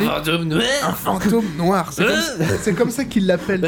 Un 0.84 0.94
fantôme 0.94 1.46
noir. 1.58 1.92
C'est 2.62 2.74
comme, 2.74 2.90
ça 2.92 3.06
qu'ils 3.06 3.26
l'appellent. 3.28 3.62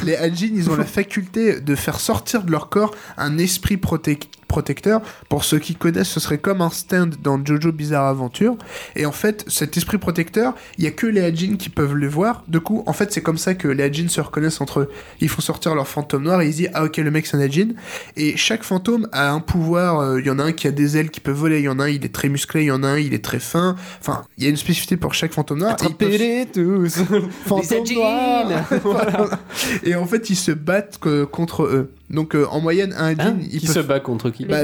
que 0.00 0.06
les 0.06 0.16
Hajin, 0.16 0.50
ils 0.54 0.68
ont 0.70 0.76
la 0.76 0.84
faculté 0.84 1.60
de 1.60 1.74
faire 1.74 2.00
sortir 2.00 2.42
de 2.42 2.50
leur 2.50 2.68
corps 2.68 2.92
un 3.16 3.38
esprit 3.38 3.76
protec- 3.76 4.28
protecteur. 4.52 5.00
Pour 5.30 5.44
ceux 5.44 5.58
qui 5.58 5.74
connaissent, 5.74 6.10
ce 6.10 6.20
serait 6.20 6.36
comme 6.36 6.60
un 6.60 6.68
stand 6.68 7.16
dans 7.22 7.42
Jojo 7.42 7.72
Bizarre 7.72 8.06
Adventure. 8.06 8.54
Et 8.96 9.06
en 9.06 9.12
fait, 9.12 9.44
cet 9.48 9.76
esprit 9.78 9.96
protecteur, 9.96 10.52
il 10.76 10.84
y 10.84 10.86
a 10.86 10.90
que 10.90 11.06
les 11.06 11.22
Hajin 11.22 11.56
qui 11.56 11.70
peuvent 11.70 11.94
le 11.94 12.06
voir. 12.06 12.44
Du 12.48 12.60
coup, 12.60 12.82
en 12.86 12.92
fait, 12.92 13.10
c'est 13.12 13.22
comme 13.22 13.38
ça 13.38 13.54
que 13.54 13.66
les 13.68 13.82
Hajin 13.84 14.08
se 14.08 14.20
reconnaissent 14.20 14.60
entre 14.60 14.80
eux. 14.80 14.90
Ils 15.20 15.30
font 15.30 15.40
sortir 15.40 15.74
leur 15.74 15.88
fantôme 15.88 16.24
noir 16.24 16.42
et 16.42 16.48
ils 16.48 16.54
disent 16.54 16.70
Ah, 16.74 16.84
ok, 16.84 16.98
le 16.98 17.10
mec, 17.10 17.26
c'est 17.26 17.38
un 17.38 17.40
Hajin. 17.40 17.68
Et 18.16 18.36
chaque 18.36 18.62
fantôme 18.62 19.08
a 19.12 19.30
un 19.32 19.40
pouvoir. 19.40 20.00
euh, 20.00 20.20
Il 20.20 20.26
y 20.26 20.30
en 20.30 20.38
a 20.38 20.42
un 20.44 20.52
qui 20.52 20.68
a 20.68 20.70
des 20.70 20.98
ailes 20.98 21.10
qui 21.10 21.20
peuvent 21.20 21.34
voler. 21.34 21.58
Il 21.60 21.64
y 21.64 21.68
en 21.68 21.78
a 21.78 21.84
un, 21.84 21.88
il 21.88 22.04
est 22.04 22.12
très 22.14 22.28
musclé. 22.28 22.62
Il 22.64 22.66
y 22.66 22.70
en 22.70 22.82
a 22.82 22.88
un, 22.88 22.98
il 22.98 23.14
est 23.14 23.24
très 23.24 23.40
fin. 23.40 23.74
Enfin, 24.00 24.22
il 24.36 24.44
y 24.44 24.46
a 24.46 24.50
une 24.50 24.56
spécificité 24.58 24.98
pour 24.98 25.14
chaque 25.14 25.32
fantôme 25.32 25.60
noir. 25.60 25.76
Ils 25.80 25.94
peuvent- 25.94 26.08
Attrapez-les 26.12 26.46
tous. 26.52 26.98
Fantôme 27.46 27.84
noir. 27.94 28.46
Voilà. 28.84 29.30
Et 29.84 29.94
en 29.94 30.04
fait, 30.04 30.28
ils 30.28 30.36
se 30.36 30.50
battent 30.52 30.98
que- 31.00 31.24
contre 31.24 31.62
eux. 31.64 31.90
Donc, 32.12 32.34
euh, 32.36 32.46
en 32.50 32.60
moyenne, 32.60 32.94
un 32.98 33.06
Hajin, 33.06 33.18
Hein 33.30 33.36
ils 33.50 33.58
Qui 33.60 33.66
peuvent- 33.66 33.74
se 33.76 33.80
bat 33.80 33.98
contre 34.00 34.30
qui 34.30 34.42
Les 34.44 34.48
Bah, 34.50 34.62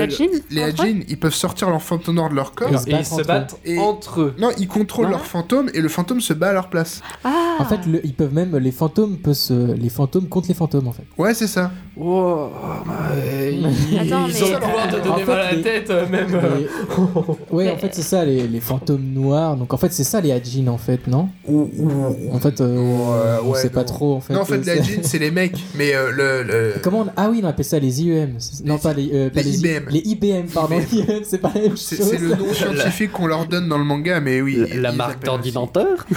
les 0.50 0.60
eux 0.60 0.64
Hajin, 0.64 1.00
ils 1.08 1.18
peuvent 1.18 1.34
sortir 1.34 1.70
leur 1.70 1.82
fantôme 1.82 2.14
noir 2.16 2.28
de 2.30 2.34
leur 2.34 2.52
corps. 2.52 2.68
Et 2.86 2.92
ils 2.92 3.04
se 3.06 3.22
battent 3.22 3.58
Et- 3.64 3.78
entre 3.78 4.20
eux. 4.20 4.34
Non, 4.38 4.50
ils 4.58 4.68
contrôlent 4.68 5.06
Non. 5.06 5.12
leur 5.12 5.24
fantôme 5.24 5.70
et 5.74 5.80
le 5.80 5.88
fantôme 5.88 6.20
se 6.20 6.34
bat 6.34 6.50
à 6.50 6.52
leur 6.52 6.68
place. 6.68 7.00
Ah 7.24 7.56
En 7.60 7.64
fait, 7.64 7.80
le- 7.86 8.04
ils 8.04 8.14
peuvent 8.14 8.32
même 8.34 8.56
les 8.58 8.70
fantômes 8.70 9.16
peuvent 9.16 9.32
se 9.34 9.72
les 9.72 9.88
fantômes 9.88 10.28
contre 10.28 10.48
les 10.48 10.54
fantômes 10.54 10.86
en 10.88 10.92
fait. 10.92 11.02
Ouais, 11.16 11.34
c'est 11.34 11.46
ça. 11.48 11.72
Oh, 12.00 12.48
ils, 13.50 13.66
Attends, 13.98 14.26
ils 14.28 14.34
mais- 14.34 14.42
ont 14.42 14.52
le 14.52 14.60
pouvoir 14.60 14.86
de 14.88 14.96
donner 14.98 15.10
En 15.10 15.16
fait, 15.16 15.24
mal 15.26 15.38
à 15.40 15.44
la 15.44 15.52
les- 15.52 15.62
tête, 15.62 15.90
euh, 15.90 16.08
même. 16.08 16.28
euh. 16.34 16.58
Les- 16.58 17.54
Ouais, 17.56 17.70
en 17.70 17.76
fait, 17.76 17.94
c'est 17.94 18.02
ça 18.02 18.24
les, 18.24 18.46
les 18.46 18.60
fantômes 18.60 19.02
noirs. 19.14 19.56
Donc 19.56 19.72
en 19.72 19.76
fait, 19.76 19.92
c'est 19.92 20.04
ça 20.04 20.20
les 20.20 20.32
Hajin 20.32 20.68
en 20.68 20.78
fait, 20.78 21.06
non 21.08 21.28
En 21.48 22.38
fait, 22.38 22.60
euh, 22.60 22.76
Ouais, 22.76 23.40
on 23.44 23.50
ouais, 23.50 23.58
sait 23.58 23.70
pas 23.70 23.80
non. 23.80 23.86
trop 23.86 24.14
en 24.16 24.20
fait. 24.20 24.34
non, 24.34 24.40
en 24.40 24.44
fait, 24.44 24.62
C'est- 24.62 24.74
les 24.74 24.80
Hajin, 24.80 24.98
c'est 25.02 25.18
les 25.18 25.30
mecs, 25.30 25.58
mais 25.74 25.94
euh, 25.94 26.10
le, 26.12 26.42
le- 26.42 26.74
Comment 26.82 27.00
on... 27.00 27.06
Ah 27.16 27.28
oui, 27.30 27.37
on 27.42 27.48
appelle 27.48 27.64
ça 27.64 27.78
les 27.78 28.02
IEM. 28.02 28.38
Non, 28.64 28.74
Les- 28.74 28.80
pas 28.80 28.92
les, 28.94 29.10
euh, 29.12 29.30
pas 29.30 29.42
les 29.42 29.56
I- 29.56 29.60
IBM. 29.60 29.88
Les 29.90 30.00
IBM, 30.00 30.46
pardon. 30.52 30.78
IEM, 30.92 31.20
c'est 31.24 31.38
pas 31.38 31.52
la 31.54 31.60
même 31.62 31.70
chose. 31.70 31.80
c'est 31.82 32.02
c'est 32.02 32.18
le 32.18 32.28
nom 32.30 32.52
scientifique 32.52 33.12
qu'on 33.12 33.26
leur 33.26 33.46
donne 33.46 33.68
dans 33.68 33.78
le 33.78 33.84
manga, 33.84 34.20
mais 34.20 34.40
oui. 34.40 34.56
La, 34.56 34.76
la 34.76 34.92
marque 34.92 35.24
d'ordinateur 35.24 36.06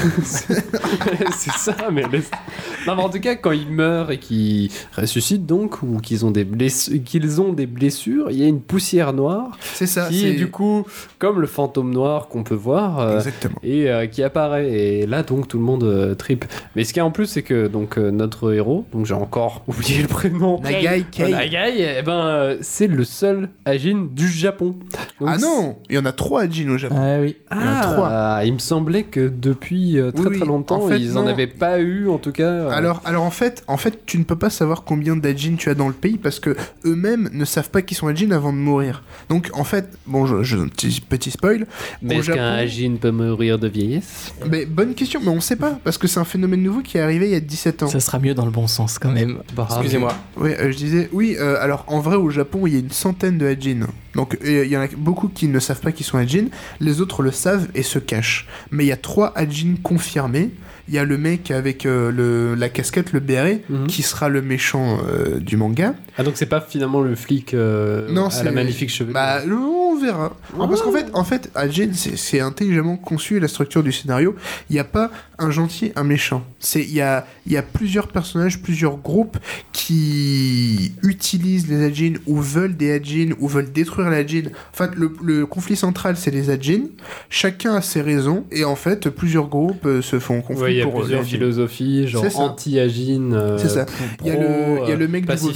C'est 1.37 1.51
ça, 1.51 1.75
mais... 1.91 2.03
Non, 2.87 2.95
mais 2.95 3.03
en 3.03 3.09
tout 3.09 3.19
cas, 3.19 3.35
quand 3.35 3.51
ils 3.51 3.69
meurent 3.71 4.11
et 4.11 4.17
qu'ils 4.17 4.69
ressuscitent 4.95 5.45
donc, 5.45 5.81
ou 5.83 5.97
qu'ils 5.99 6.25
ont, 6.25 6.31
des 6.31 6.43
bless- 6.43 6.91
qu'ils 7.05 7.39
ont 7.41 7.53
des 7.53 7.67
blessures, 7.67 8.31
il 8.31 8.39
y 8.39 8.43
a 8.43 8.47
une 8.47 8.61
poussière 8.61 9.13
noire 9.13 9.57
C'est 9.73 9.85
ça. 9.85 10.07
qui 10.09 10.21
c'est 10.21 10.29
est 10.29 10.33
du 10.33 10.49
coup 10.49 10.85
comme 11.19 11.39
le 11.41 11.47
fantôme 11.47 11.91
noir 11.93 12.27
qu'on 12.27 12.43
peut 12.43 12.55
voir. 12.55 12.99
euh, 12.99 13.17
Exactement. 13.17 13.55
et 13.63 13.89
euh, 13.89 14.07
qui 14.07 14.23
apparaît 14.23 14.71
et 14.71 15.05
là 15.05 15.23
donc 15.23 15.47
tout 15.47 15.57
le 15.57 15.63
monde 15.63 15.83
euh, 15.83 16.15
tripe 16.15 16.45
mais 16.75 16.83
ce 16.83 16.93
qui 16.93 16.99
est 16.99 17.03
en 17.03 17.11
plus 17.11 17.25
c'est 17.27 17.41
que 17.43 17.67
donc 17.67 17.97
euh, 17.97 18.11
notre 18.11 18.53
héros 18.53 18.85
donc 18.93 19.05
j'ai 19.05 19.13
encore 19.13 19.63
oublié 19.67 20.01
le 20.01 20.07
prénom 20.07 20.59
Nagai 20.61 21.05
Kei. 21.11 21.31
Nagai, 21.31 21.95
eh 21.99 22.01
ben, 22.01 22.11
euh, 22.25 22.57
c'est 22.61 22.87
le 22.87 23.03
seul 23.03 23.49
Ajin 23.65 24.07
du 24.11 24.27
Japon. 24.29 24.75
Donc, 25.19 25.29
Ah 25.31 25.37
non, 25.37 25.77
il 25.89 25.95
y 25.95 25.99
en 25.99 26.05
a 26.05 26.11
trois 26.11 26.43
Hajin 26.43 26.69
au 26.69 26.77
Japon. 26.77 26.95
Ah 26.97 27.19
oui. 27.21 27.35
Il 27.51 27.57
y 27.57 27.59
en 27.63 27.67
a 27.67 27.81
trois. 27.81 28.07
Ah, 28.11 28.41
il 28.45 28.53
me 28.53 28.59
semblait 28.59 29.03
que 29.03 29.27
depuis 29.29 29.99
euh, 29.99 30.11
très 30.11 30.25
Oui, 30.27 30.37
très 30.37 30.45
longtemps, 30.47 30.83
En 30.83 30.87
fait, 30.87 30.99
ils 30.99 31.17
en 31.17 31.23
non. 31.23 31.27
avaient 31.29 31.47
pas 31.47 31.79
eu, 31.79 32.09
en 32.09 32.17
tout 32.17 32.31
cas. 32.31 32.43
euh, 32.43 32.69
Alors, 32.69 33.01
alors 33.05 33.23
en 33.23 33.29
fait, 33.31 33.63
en 33.67 33.77
fait, 33.77 34.05
tu 34.05 34.17
ne 34.17 34.23
peux 34.23 34.37
pas 34.37 34.49
savoir 34.49 34.83
combien 34.83 35.15
d'Hajin 35.15 35.55
tu 35.57 35.69
as 35.69 35.75
dans 35.75 35.87
le 35.87 35.93
pays 35.93 36.17
parce 36.17 36.39
que 36.39 36.55
eux-mêmes 36.85 37.29
ne 37.33 37.45
savent 37.45 37.69
pas 37.69 37.81
qu'ils 37.81 37.97
sont 37.97 38.07
Hajin 38.07 38.31
avant 38.31 38.53
de 38.53 38.57
mourir. 38.57 39.03
Donc 39.29 39.49
en 39.53 39.63
fait, 39.63 39.89
bon, 40.07 40.25
je, 40.25 40.43
je- 40.43 40.57
petit, 40.57 41.01
petit 41.01 41.31
spoil. 41.31 41.67
mais 42.01 42.17
est-ce 42.17 42.31
qu'un 42.31 42.53
Ajin 42.53 42.95
peut 42.99 43.11
mourir 43.11 43.59
de 43.59 43.67
vieillesse? 43.67 44.33
Mais 44.49 44.65
bonne 44.65 44.93
question, 44.95 45.19
mais 45.21 45.29
on 45.29 45.41
sait 45.41 45.55
pas 45.55 45.77
parce 45.83 45.97
que 45.97 46.07
c'est 46.07 46.19
un 46.19 46.23
phénomène 46.25 46.63
nouveau 46.63 46.81
qui 46.81 46.97
est 46.97 47.01
arrivé 47.01 47.27
il 47.27 47.31
y 47.33 47.35
a 47.35 47.39
17 47.39 47.83
ans. 47.83 47.87
Ça 47.87 47.99
sera 47.99 48.19
mieux 48.19 48.33
dans 48.33 48.45
le 48.45 48.51
bon 48.51 48.67
sens 48.67 48.97
quand 48.97 49.11
même. 49.11 49.39
Excusez-moi. 49.69 50.13
Oui, 50.37 50.51
euh, 50.59 50.71
je 50.71 50.77
disais, 50.77 51.00
oui, 51.11 51.35
euh, 51.39 51.57
alors 51.61 51.83
en 51.87 51.99
vrai 51.99 52.15
au 52.15 52.29
Japon 52.29 52.67
il 52.67 52.73
y 52.73 52.75
a 52.75 52.79
une 52.79 52.91
centaine 52.91 53.37
de 53.37 53.45
Hajin. 53.47 53.87
Donc 54.15 54.37
il 54.43 54.65
y 54.67 54.75
en 54.77 54.81
a 54.81 54.87
beaucoup 54.97 55.27
qui 55.29 55.47
ne 55.47 55.59
savent 55.59 55.79
pas 55.81 55.91
qu'ils 55.91 56.05
sont 56.05 56.17
Hajin, 56.17 56.45
les 56.79 57.01
autres 57.01 57.21
le 57.23 57.31
savent 57.31 57.67
et 57.75 57.83
se 57.83 57.99
cachent. 57.99 58.47
Mais 58.71 58.83
il 58.85 58.87
y 58.87 58.91
a 58.91 58.97
trois 58.97 59.31
Hajin 59.37 59.75
confirmés. 59.81 60.49
Il 60.87 60.95
y 60.95 60.97
a 60.97 61.05
le 61.05 61.17
mec 61.17 61.51
avec 61.51 61.85
euh, 61.85 62.11
le, 62.11 62.55
la 62.55 62.67
casquette, 62.67 63.13
le 63.13 63.19
béret, 63.21 63.61
Mhm. 63.69 63.87
qui 63.87 64.01
sera 64.01 64.27
le 64.27 64.41
méchant 64.41 64.97
euh, 65.07 65.39
du 65.39 65.55
manga. 65.55 65.93
Ah 66.17 66.23
donc 66.23 66.33
c'est 66.35 66.45
pas 66.45 66.61
finalement 66.61 67.01
le 67.01 67.15
flic 67.15 67.53
euh, 67.53 68.11
Non, 68.11 68.27
à 68.27 68.43
la 68.43 68.51
magnifique 68.51 68.89
chevelure. 68.89 69.13
Bah, 69.13 69.39
on 69.49 69.97
verra. 69.99 70.33
Non, 70.57 70.67
parce 70.67 70.81
qu'en 70.81 70.91
fait, 70.91 71.07
en 71.13 71.23
fait, 71.23 71.49
Ajin, 71.55 71.91
c'est 71.93 72.39
intelligemment 72.39 72.97
conçu 72.97 73.39
la 73.39 73.47
structure 73.47 73.83
du 73.83 73.91
scénario. 73.91 74.35
Il 74.69 74.73
n'y 74.73 74.79
a 74.79 74.83
pas 74.83 75.11
un 75.39 75.51
gentil, 75.51 75.91
un 75.95 76.03
méchant. 76.03 76.43
C'est 76.59 76.81
il 76.81 76.93
y 76.93 77.01
a 77.01 77.25
il 77.45 77.51
y 77.53 77.57
a 77.57 77.61
plusieurs 77.63 78.07
personnages, 78.07 78.61
plusieurs 78.61 78.97
groupes 78.97 79.37
qui 79.91 80.93
utilisent 81.03 81.67
les 81.69 81.83
Ajin 81.85 82.13
ou 82.27 82.39
veulent 82.39 82.75
des 82.75 82.91
Ajin 82.93 83.31
ou 83.39 83.47
veulent 83.47 83.71
détruire 83.71 84.09
les 84.09 84.17
Ajin. 84.17 84.43
En 84.73 84.77
fait, 84.77 84.91
le, 84.95 85.11
le 85.23 85.45
conflit 85.45 85.75
central, 85.75 86.15
c'est 86.17 86.31
les 86.31 86.49
Ajin. 86.49 86.83
Chacun 87.29 87.75
a 87.75 87.81
ses 87.81 88.01
raisons 88.01 88.45
et 88.51 88.63
en 88.63 88.75
fait, 88.75 89.09
plusieurs 89.09 89.47
groupes 89.47 89.85
euh, 89.85 90.01
se 90.01 90.19
font 90.19 90.41
conflit 90.41 90.61
Ouais, 90.63 90.73
il 90.73 90.77
y 90.77 90.81
a 90.81 90.85
pour 90.85 90.99
plusieurs 90.99 91.23
philosophies, 91.23 92.07
genre 92.07 92.25
anti-agine. 92.39 93.33
euh, 93.33 93.57
C'est 93.57 93.69
ça. 93.69 93.85
Il 94.21 94.27
y, 94.27 94.31
a 94.31 94.35
le, 94.35 94.79
il 94.83 94.89
y 94.89 94.91
a 94.91 94.95
le 94.95 95.07
mec 95.07 95.21
du 95.23 95.27
pacifiste 95.27 95.55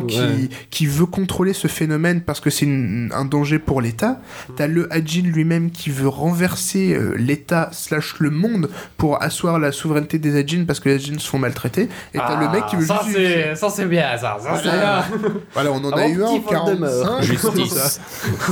gouvernement 0.00 0.38
et 0.38 0.38
tout, 0.38 0.38
qui, 0.38 0.42
ouais. 0.44 0.48
qui 0.70 0.86
veut 0.86 1.06
contrôler 1.06 1.52
ce 1.52 1.68
phénomène 1.68 2.20
parce 2.22 2.40
que 2.40 2.50
c'est 2.50 2.66
un 2.66 3.24
danger 3.24 3.58
pour 3.58 3.80
l'État. 3.80 4.20
T'as 4.56 4.66
le 4.66 4.92
Hadjin 4.92 5.22
lui-même 5.24 5.70
qui 5.70 5.90
veut 5.90 6.08
renverser 6.08 6.94
euh, 6.94 7.14
l'État 7.16 7.68
slash 7.72 8.14
le 8.18 8.30
monde 8.30 8.70
pour 8.96 9.22
asseoir 9.22 9.58
la 9.58 9.72
souveraineté 9.72 10.18
des 10.18 10.36
Hadjins 10.38 10.64
parce 10.66 10.80
que 10.80 10.88
les 10.88 10.94
Hadjins 10.96 11.18
se 11.18 11.28
font 11.28 11.38
maltraiter. 11.38 11.88
Et 12.14 12.18
t'as 12.18 12.38
le 12.40 12.48
mec 12.50 12.66
qui 12.66 12.76
veut 12.76 12.86
Ah, 12.90 13.00
ça, 13.00 13.04
juste... 13.06 13.16
c'est- 13.18 13.54
ça, 13.54 13.68
c'est 13.70 13.86
bien, 13.86 14.16
ça. 14.18 14.36
ça, 14.40 14.56
c'est 14.56 14.62
Voilà. 14.68 15.04
bien. 15.10 15.30
Voilà, 15.54 15.72
on 15.72 15.84
en 15.84 15.90
Ah 15.92 16.00
a 16.00 16.08
eu 16.08 16.22
un 16.22 16.26
en 16.26 16.40
petit 16.40 16.54
Voldemort. 16.54 17.20
45. 17.20 17.22
Justice. 17.22 18.00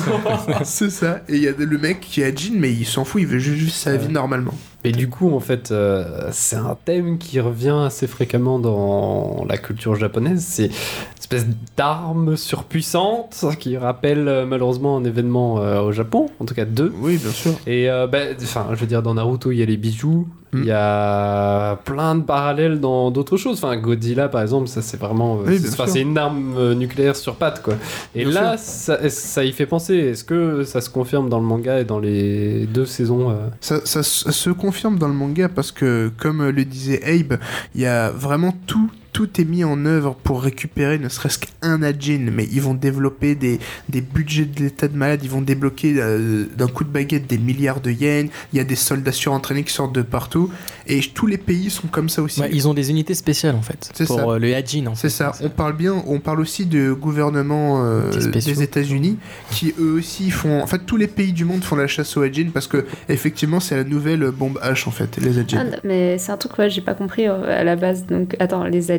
c'est 0.64 0.90
ça. 0.90 1.20
Et 1.28 1.36
il 1.36 1.42
y 1.42 1.48
a 1.48 1.52
le 1.58 1.78
mec 1.78 2.00
qui 2.00 2.20
est 2.22 2.26
Hadjin, 2.26 2.52
mais 2.56 2.70
il 2.72 2.86
s'en 2.86 3.04
fout, 3.04 3.20
il 3.22 3.26
veut 3.26 3.38
juste 3.38 3.58
vivre 3.58 3.72
sa 3.74 3.96
vie 3.96 4.08
normalement. 4.08 4.54
Et 4.84 4.90
du 4.90 5.08
coup, 5.08 5.32
en 5.32 5.40
fait, 5.40 5.70
euh, 5.70 6.28
c'est 6.32 6.56
un 6.56 6.76
thème 6.84 7.18
qui 7.18 7.38
revient 7.38 7.82
assez 7.86 8.08
fréquemment 8.08 8.58
dans 8.58 9.44
la 9.48 9.56
culture 9.56 9.94
japonaise. 9.94 10.44
C'est 10.44 10.66
une 10.66 10.72
espèce 11.20 11.46
d'arme 11.76 12.36
surpuissante 12.36 13.44
qui 13.60 13.76
rappelle 13.76 14.26
euh, 14.26 14.44
malheureusement 14.44 14.96
un 14.96 15.04
événement 15.04 15.60
euh, 15.60 15.80
au 15.80 15.92
Japon, 15.92 16.30
en 16.40 16.46
tout 16.46 16.54
cas 16.54 16.64
deux. 16.64 16.92
Oui, 16.98 17.16
bien 17.16 17.30
sûr. 17.30 17.52
Et 17.66 17.86
bah, 18.10 18.18
enfin, 18.42 18.68
je 18.72 18.80
veux 18.80 18.86
dire, 18.86 19.02
dans 19.02 19.14
Naruto, 19.14 19.52
il 19.52 19.58
y 19.58 19.62
a 19.62 19.66
les 19.66 19.76
bijoux. 19.76 20.26
Il 20.54 20.64
y 20.66 20.70
a 20.70 21.76
plein 21.84 22.14
de 22.14 22.22
parallèles 22.22 22.78
dans 22.78 23.10
d'autres 23.10 23.38
choses. 23.38 23.56
Enfin, 23.62 23.74
Godzilla, 23.78 24.28
par 24.28 24.42
exemple, 24.42 24.68
ça 24.68 24.82
c'est 24.82 24.98
vraiment. 25.00 25.38
euh, 25.38 25.44
Oui, 25.46 25.58
c'est- 25.58 26.00
une 26.02 26.18
arme 26.18 26.54
euh, 26.58 26.74
nucléaire 26.74 27.16
sur 27.16 27.36
pattes, 27.36 27.62
quoi. 27.62 27.74
Et 28.14 28.24
Bien 28.26 28.34
là, 28.34 28.56
ça, 28.58 29.08
ça 29.08 29.44
y 29.44 29.52
fait 29.52 29.64
penser? 29.66 29.94
Est-ce 29.96 30.24
que 30.24 30.62
ça 30.64 30.80
se 30.82 30.90
confirme 30.90 31.28
dans 31.30 31.38
le 31.40 31.46
manga 31.46 31.80
et 31.80 31.84
dans 31.84 31.98
les 31.98 32.66
deux 32.66 32.84
saisons 32.86 33.30
euh? 33.30 33.34
Ça, 33.60 34.02
se 34.02 34.50
confirme 34.50 34.98
dans 34.98 35.08
le 35.08 35.14
manga 35.14 35.48
parce 35.48 35.72
que, 35.72 36.10
comme 36.18 36.46
le 36.46 36.64
disait 36.64 37.00
Abe, 37.02 37.38
il 37.74 37.80
y 37.80 37.86
a 37.86 38.10
vraiment 38.10 38.54
tout. 38.66 38.90
Tout 39.12 39.40
est 39.40 39.44
mis 39.44 39.62
en 39.62 39.84
œuvre 39.84 40.14
pour 40.22 40.42
récupérer 40.42 40.98
ne 40.98 41.08
serait-ce 41.08 41.38
qu'un 41.38 41.82
Ajin, 41.82 42.30
mais 42.32 42.48
ils 42.50 42.62
vont 42.62 42.74
développer 42.74 43.34
des, 43.34 43.58
des 43.88 44.00
budgets 44.00 44.46
de 44.46 44.60
l'état 44.64 44.88
de 44.88 44.96
malade, 44.96 45.20
ils 45.22 45.28
vont 45.30 45.42
débloquer 45.42 45.94
euh, 45.98 46.46
d'un 46.56 46.66
coup 46.68 46.84
de 46.84 46.88
baguette 46.88 47.26
des 47.26 47.36
milliards 47.38 47.80
de 47.80 47.90
yens, 47.90 48.30
il 48.52 48.56
y 48.56 48.60
a 48.60 48.64
des 48.64 48.74
soldats 48.76 49.12
surentraînés 49.12 49.64
qui 49.64 49.72
sortent 49.72 49.94
de 49.94 50.02
partout, 50.02 50.50
et 50.86 51.00
tous 51.14 51.26
les 51.26 51.36
pays 51.38 51.68
sont 51.70 51.88
comme 51.88 52.08
ça 52.08 52.22
aussi. 52.22 52.40
Ouais, 52.40 52.50
ils 52.52 52.66
ont 52.68 52.74
des 52.74 52.90
unités 52.90 53.14
spéciales 53.14 53.54
en 53.54 53.62
fait. 53.62 53.90
C'est 53.92 54.06
pour 54.06 54.16
ça. 54.18 54.26
euh, 54.28 54.38
le 54.38 54.52
en 54.88 54.94
fait. 54.94 54.96
C'est 54.96 55.08
ça. 55.10 55.32
On 55.42 55.50
parle 55.50 55.76
bien, 55.76 56.02
on 56.06 56.18
parle 56.18 56.40
aussi 56.40 56.64
de 56.66 56.92
gouvernement 56.92 57.84
euh, 57.84 58.10
Des 58.30 58.62
États-Unis 58.62 59.18
qui 59.50 59.74
eux 59.78 59.92
aussi 59.92 60.30
font. 60.30 60.60
En 60.62 60.66
fait, 60.66 60.80
tous 60.86 60.96
les 60.96 61.06
pays 61.06 61.32
du 61.32 61.44
monde 61.44 61.62
font 61.64 61.76
la 61.76 61.86
chasse 61.86 62.16
aux 62.16 62.22
Ajin 62.22 62.48
parce 62.52 62.66
que 62.66 62.86
effectivement, 63.08 63.60
c'est 63.60 63.76
la 63.76 63.84
nouvelle 63.84 64.30
bombe 64.30 64.58
H 64.62 64.88
en 64.88 64.90
fait, 64.90 65.18
les 65.18 65.38
Ah, 65.38 65.42
Ajin. 65.42 65.64
non, 65.64 65.76
mais 65.84 66.18
c'est 66.18 66.32
un 66.32 66.36
truc 66.36 66.52
que 66.52 66.68
j'ai 66.68 66.80
pas 66.80 66.94
compris 66.94 67.28
euh, 67.28 67.60
à 67.60 67.64
la 67.64 67.76
base. 67.76 68.06
Donc, 68.06 68.36
attends, 68.38 68.64
les 68.64 68.90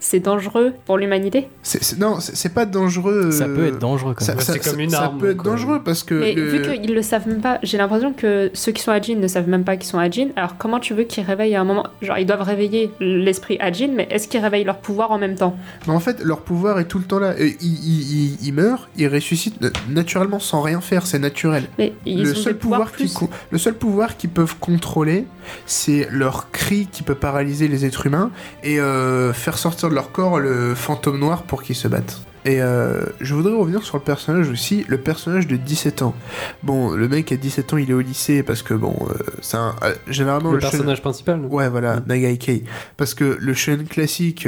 C'est 0.00 0.20
dangereux 0.20 0.72
pour 0.86 0.98
l'humanité? 0.98 1.48
C'est- 1.62 1.82
c'est- 1.82 1.98
non, 1.98 2.20
c'est 2.20 2.36
c'est 2.36 2.48
pas 2.54 2.66
dangereux. 2.66 3.30
Ça 3.30 3.44
euh, 3.44 3.54
peut 3.54 3.66
être 3.66 3.78
dangereux 3.78 4.14
quand 4.16 4.24
ça- 4.24 4.34
même. 4.34 4.40
ça- 4.42 4.52
C'est 4.54 4.58
comme 4.60 4.74
ça- 4.76 4.82
une 4.82 4.90
ça 4.90 5.02
arme, 5.04 5.18
peut 5.18 5.30
être 5.30 5.42
dangereux 5.42 5.82
parce 5.84 6.02
que. 6.02 6.14
Mais 6.14 6.32
le- 6.34 6.48
vu 6.48 6.62
qu'ils 6.80 6.94
le 6.94 7.02
savent 7.02 7.26
même 7.28 7.40
pas, 7.40 7.58
j'ai 7.62 7.78
l'impression 7.78 8.12
que 8.12 8.50
ceux 8.54 8.72
qui 8.72 8.82
sont 8.82 8.92
Ajin 8.92 9.16
ne 9.16 9.26
savent 9.28 9.48
même 9.48 9.64
pas 9.64 9.76
qu'ils 9.76 9.88
sont 9.88 9.98
Ajin. 9.98 10.28
Alors, 10.36 10.56
comment 10.56 10.80
tu 10.80 10.94
veux 10.94 11.04
qu'ils 11.04 11.24
réveillent 11.24 11.54
à 11.56 11.60
un 11.60 11.64
moment? 11.64 11.86
Genre, 12.02 12.18
ils 12.18 12.26
doivent 12.26 12.42
réveiller 12.42 12.90
l'esprit 13.00 13.56
Ajin, 13.60 13.90
mais 13.94 14.06
est-ce 14.10 14.28
qu'ils 14.28 14.40
réveillent 14.40 14.64
leur 14.64 14.78
pouvoir 14.78 15.10
en 15.10 15.18
même 15.18 15.34
temps? 15.34 15.56
Mais 15.86 15.92
en 15.94 16.00
fait, 16.00 16.22
leur 16.24 16.40
pouvoir 16.40 16.78
est 16.78 16.84
tout 16.86 16.98
le 16.98 17.04
temps 17.04 17.18
là. 17.18 17.34
Ils, 17.38 17.56
ils- 17.60 18.12
ils- 18.40 18.46
ils 18.48 18.52
meurent, 18.54 18.88
ils 18.96 19.08
ressuscitent 19.08 19.62
euh, 19.62 19.70
naturellement 19.90 20.38
sans 20.40 20.60
rien 20.62 20.80
faire, 20.80 21.06
c'est 21.06 21.18
naturel. 21.18 21.64
Mais 21.78 21.92
ils 22.06 22.22
le 22.22 22.32
ont 22.32 22.34
seul 22.34 22.56
pouvoir 22.56 22.90
con- 23.14 23.28
le 23.50 23.58
seul 23.58 23.74
pouvoir 23.74 24.16
qu'ils 24.16 24.30
peuvent 24.30 24.56
contrôler, 24.58 25.26
c'est 25.66 26.08
leur 26.10 26.50
cri 26.50 26.86
qui 26.90 27.02
peut 27.02 27.14
paralyser 27.14 27.68
les 27.68 27.84
êtres 27.84 28.06
humains 28.06 28.30
et 28.62 28.78
euh, 28.80 29.32
faire 29.38 29.56
sortir 29.58 29.88
de 29.88 29.94
leur 29.94 30.12
corps 30.12 30.38
le 30.38 30.74
fantôme 30.74 31.18
noir 31.18 31.42
pour 31.44 31.62
qu'ils 31.62 31.76
se 31.76 31.88
battent. 31.88 32.20
Et 32.44 32.62
euh, 32.62 33.04
je 33.20 33.34
voudrais 33.34 33.52
revenir 33.52 33.82
sur 33.82 33.96
le 33.96 34.02
personnage 34.02 34.48
aussi, 34.48 34.84
le 34.88 34.98
personnage 34.98 35.46
de 35.46 35.56
17 35.56 36.02
ans. 36.02 36.14
Bon, 36.62 36.92
le 36.92 37.08
mec 37.08 37.32
à 37.32 37.36
17 37.36 37.72
ans, 37.72 37.76
il 37.76 37.90
est 37.90 37.94
au 37.94 38.00
lycée 38.00 38.42
parce 38.42 38.62
que 38.62 38.74
bon, 38.74 38.94
euh, 39.10 39.14
c'est 39.40 39.56
un 39.56 39.74
euh, 39.82 39.94
généralement 40.06 40.52
Le 40.52 40.58
personnage 40.58 41.02
principal 41.02 41.40
Ouais, 41.40 41.68
voilà, 41.68 42.00
Nagaikei. 42.06 42.64
Parce 42.96 43.14
que 43.14 43.36
le 43.40 43.54
shonen 43.54 43.86
classique, 43.86 44.46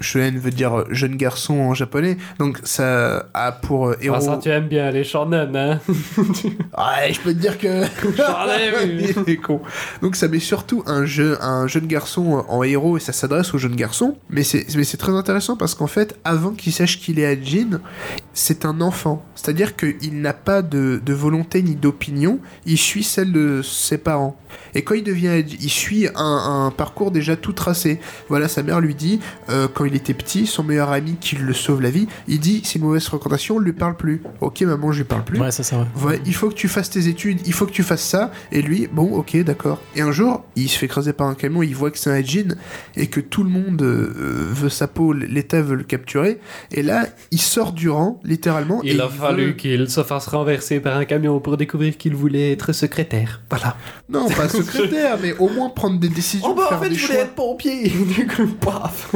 shonen 0.00 0.38
veut 0.38 0.50
dire 0.50 0.84
jeune 0.90 1.16
garçon 1.16 1.58
en 1.60 1.74
japonais, 1.74 2.16
donc 2.38 2.58
ça 2.64 3.26
a 3.34 3.52
pour 3.52 3.94
héros. 4.00 4.16
Ah, 4.16 4.20
ça, 4.20 4.38
tu 4.42 4.48
aimes 4.48 4.68
bien 4.68 4.90
les 4.90 5.04
shonen, 5.04 5.54
hein 5.54 5.80
Ouais, 5.88 7.12
je 7.12 7.20
peux 7.20 7.32
te 7.32 7.38
dire 7.38 7.58
que. 7.58 7.84
Shonen, 8.16 8.98
Il 9.26 9.32
est 9.32 9.36
con. 9.36 9.60
Donc 10.02 10.16
ça 10.16 10.28
met 10.28 10.38
surtout 10.38 10.82
un, 10.86 11.04
jeu, 11.04 11.36
un 11.42 11.66
jeune 11.66 11.86
garçon 11.86 12.44
en 12.48 12.62
héros 12.62 12.96
et 12.96 13.00
ça 13.00 13.12
s'adresse 13.12 13.52
garçons. 13.74 14.16
Mais 14.30 14.42
c'est 14.42 14.66
mais 14.76 14.84
c'est 14.84 14.96
très 14.96 15.12
intéressant 15.12 15.56
parce 15.56 15.74
qu'en 15.74 15.86
fait, 15.86 16.16
avant 16.24 16.50
qu'il 16.50 16.72
sache 16.72 16.98
qu'il 17.00 17.18
est 17.18 17.25
C'est 18.32 18.64
un 18.64 18.80
enfant. 18.80 19.24
C'est-à-dire 19.34 19.76
qu'il 19.76 20.20
n'a 20.20 20.34
pas 20.34 20.62
de 20.62 21.12
volonté 21.12 21.62
ni 21.62 21.74
d'opinion, 21.74 22.38
il 22.66 22.78
suit 22.78 23.04
celle 23.04 23.32
de 23.32 23.62
ses 23.62 23.98
parents. 23.98 24.38
Et 24.74 24.82
quand 24.82 24.94
il 24.94 25.04
devient 25.04 25.28
Ajin, 25.28 25.56
il 25.60 25.70
suit 25.70 26.06
un, 26.14 26.66
un 26.66 26.70
parcours 26.70 27.10
déjà 27.10 27.36
tout 27.36 27.52
tracé. 27.52 28.00
Voilà, 28.28 28.48
sa 28.48 28.62
mère 28.62 28.80
lui 28.80 28.94
dit, 28.94 29.20
euh, 29.50 29.68
quand 29.72 29.84
il 29.84 29.94
était 29.94 30.14
petit, 30.14 30.46
son 30.46 30.62
meilleur 30.62 30.90
ami 30.92 31.16
qui 31.20 31.36
le 31.36 31.52
sauve 31.52 31.80
la 31.82 31.90
vie, 31.90 32.06
il 32.28 32.40
dit, 32.40 32.62
c'est 32.64 32.78
une 32.78 32.84
mauvaise 32.84 33.04
fréquentation, 33.04 33.56
on 33.56 33.60
ne 33.60 33.64
lui 33.64 33.72
parle 33.72 33.96
plus. 33.96 34.22
Ok, 34.40 34.60
maman, 34.62 34.92
je 34.92 34.98
lui 34.98 35.04
parle 35.04 35.24
plus. 35.24 35.38
Ouais, 35.40 35.50
ça, 35.50 35.62
c'est 35.62 35.76
vrai. 35.76 35.86
Ouais, 36.04 36.20
il 36.26 36.34
faut 36.34 36.48
que 36.48 36.54
tu 36.54 36.68
fasses 36.68 36.90
tes 36.90 37.08
études, 37.08 37.40
il 37.46 37.52
faut 37.52 37.66
que 37.66 37.72
tu 37.72 37.82
fasses 37.82 38.04
ça. 38.04 38.30
Et 38.52 38.62
lui, 38.62 38.88
bon, 38.90 39.12
ok, 39.14 39.36
d'accord. 39.44 39.80
Et 39.94 40.00
un 40.02 40.12
jour, 40.12 40.44
il 40.56 40.68
se 40.68 40.78
fait 40.78 40.86
écraser 40.86 41.12
par 41.12 41.26
un 41.26 41.34
camion, 41.34 41.62
il 41.62 41.74
voit 41.74 41.90
que 41.90 41.98
c'est 41.98 42.10
un 42.10 42.22
Jin 42.22 42.54
et 42.96 43.06
que 43.08 43.20
tout 43.20 43.42
le 43.44 43.50
monde 43.50 43.82
euh, 43.82 44.12
veut 44.50 44.68
sa 44.68 44.86
peau, 44.88 45.12
l'État 45.12 45.60
veut 45.62 45.76
le 45.76 45.84
capturer. 45.84 46.38
Et 46.70 46.82
là, 46.82 47.06
il 47.30 47.40
sort 47.40 47.72
du 47.72 47.88
rang, 47.88 48.20
littéralement. 48.24 48.82
et 48.84 48.92
Il 48.92 49.00
a 49.00 49.06
veut- 49.06 49.18
fallu 49.18 49.56
qu'il 49.56 49.88
se 49.90 50.02
fasse 50.02 50.26
renverser 50.26 50.80
par 50.80 50.96
un 50.96 51.04
camion 51.04 51.40
pour 51.40 51.56
découvrir 51.56 51.96
qu'il 51.96 52.14
voulait 52.14 52.52
être 52.52 52.72
secrétaire. 52.72 53.42
Voilà. 53.50 53.76
Non, 54.08 54.28
pas 54.28 54.45
secrétaire, 54.48 55.18
mais 55.22 55.32
au 55.38 55.48
moins 55.48 55.68
prendre 55.70 55.98
des 55.98 56.08
décisions, 56.08 56.48
Oh 56.50 56.54
bah 56.54 56.66
faire 56.68 56.78
en 56.78 56.82
fait, 56.82 56.90
je 56.94 56.98
choix. 56.98 57.08
voulais 57.14 57.20
être 57.24 57.34
pompier. 57.34 57.88
Du 58.16 58.26
coup, 58.26 58.46
paf. 58.60 59.12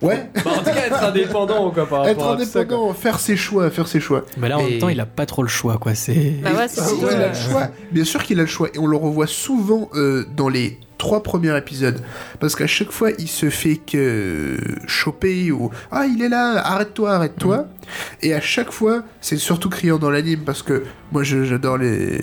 Ouais. 0.00 0.28
Bah, 0.34 0.40
en 0.46 0.58
tout 0.58 0.64
cas, 0.64 0.86
être 0.86 1.02
indépendant, 1.04 1.70
quoi, 1.70 1.86
par 1.86 2.06
Être 2.08 2.18
rapport 2.18 2.40
à 2.40 2.44
ça, 2.44 2.58
indépendant, 2.60 2.92
faire 2.92 3.20
ses 3.20 3.36
choix, 3.36 3.70
faire 3.70 3.86
ses 3.86 4.00
choix. 4.00 4.24
Mais 4.36 4.48
là, 4.48 4.58
en 4.58 4.66
Et- 4.66 4.70
même 4.70 4.78
temps, 4.80 4.88
il 4.88 4.98
a 5.00 5.06
pas 5.06 5.26
trop 5.26 5.42
le 5.42 5.48
choix, 5.48 5.78
quoi. 5.78 5.94
C'est. 5.94 6.34
Bah 6.42 6.50
ouais, 6.56 6.66
c'est 6.68 6.80
Ah 6.80 6.88
surtout, 6.88 7.04
ouais, 7.06 7.12
il 7.14 7.20
a 7.20 7.24
euh, 7.26 7.28
le 7.28 7.34
choix. 7.34 7.68
Bien 7.92 8.04
sûr 8.04 8.22
qu'il 8.24 8.38
a 8.40 8.42
le 8.42 8.48
choix. 8.48 8.68
Et 8.74 8.78
on 8.78 8.86
le 8.88 8.96
revoit 8.96 9.28
souvent 9.28 9.88
euh, 9.94 10.26
dans 10.36 10.48
les 10.48 10.78
trois 11.02 11.22
premiers 11.24 11.56
épisodes. 11.56 12.00
Parce 12.38 12.54
qu'à 12.54 12.68
chaque 12.68 12.92
fois, 12.92 13.10
il 13.18 13.26
se 13.26 13.50
fait 13.50 13.76
que 13.76 14.56
choper 14.86 15.50
ou 15.50 15.70
Ah, 15.90 16.06
il 16.06 16.22
est 16.22 16.28
là, 16.28 16.62
arrête-toi, 16.64 17.12
arrête-toi. 17.12 17.66
Et 18.22 18.32
à 18.34 18.40
chaque 18.40 18.70
fois, 18.70 19.02
c'est 19.20 19.36
surtout 19.36 19.68
criant 19.68 19.98
dans 19.98 20.10
l'anime 20.10 20.42
parce 20.46 20.62
que 20.62 20.84
moi 21.10 21.24
j'adore 21.24 21.76
les 21.78 22.20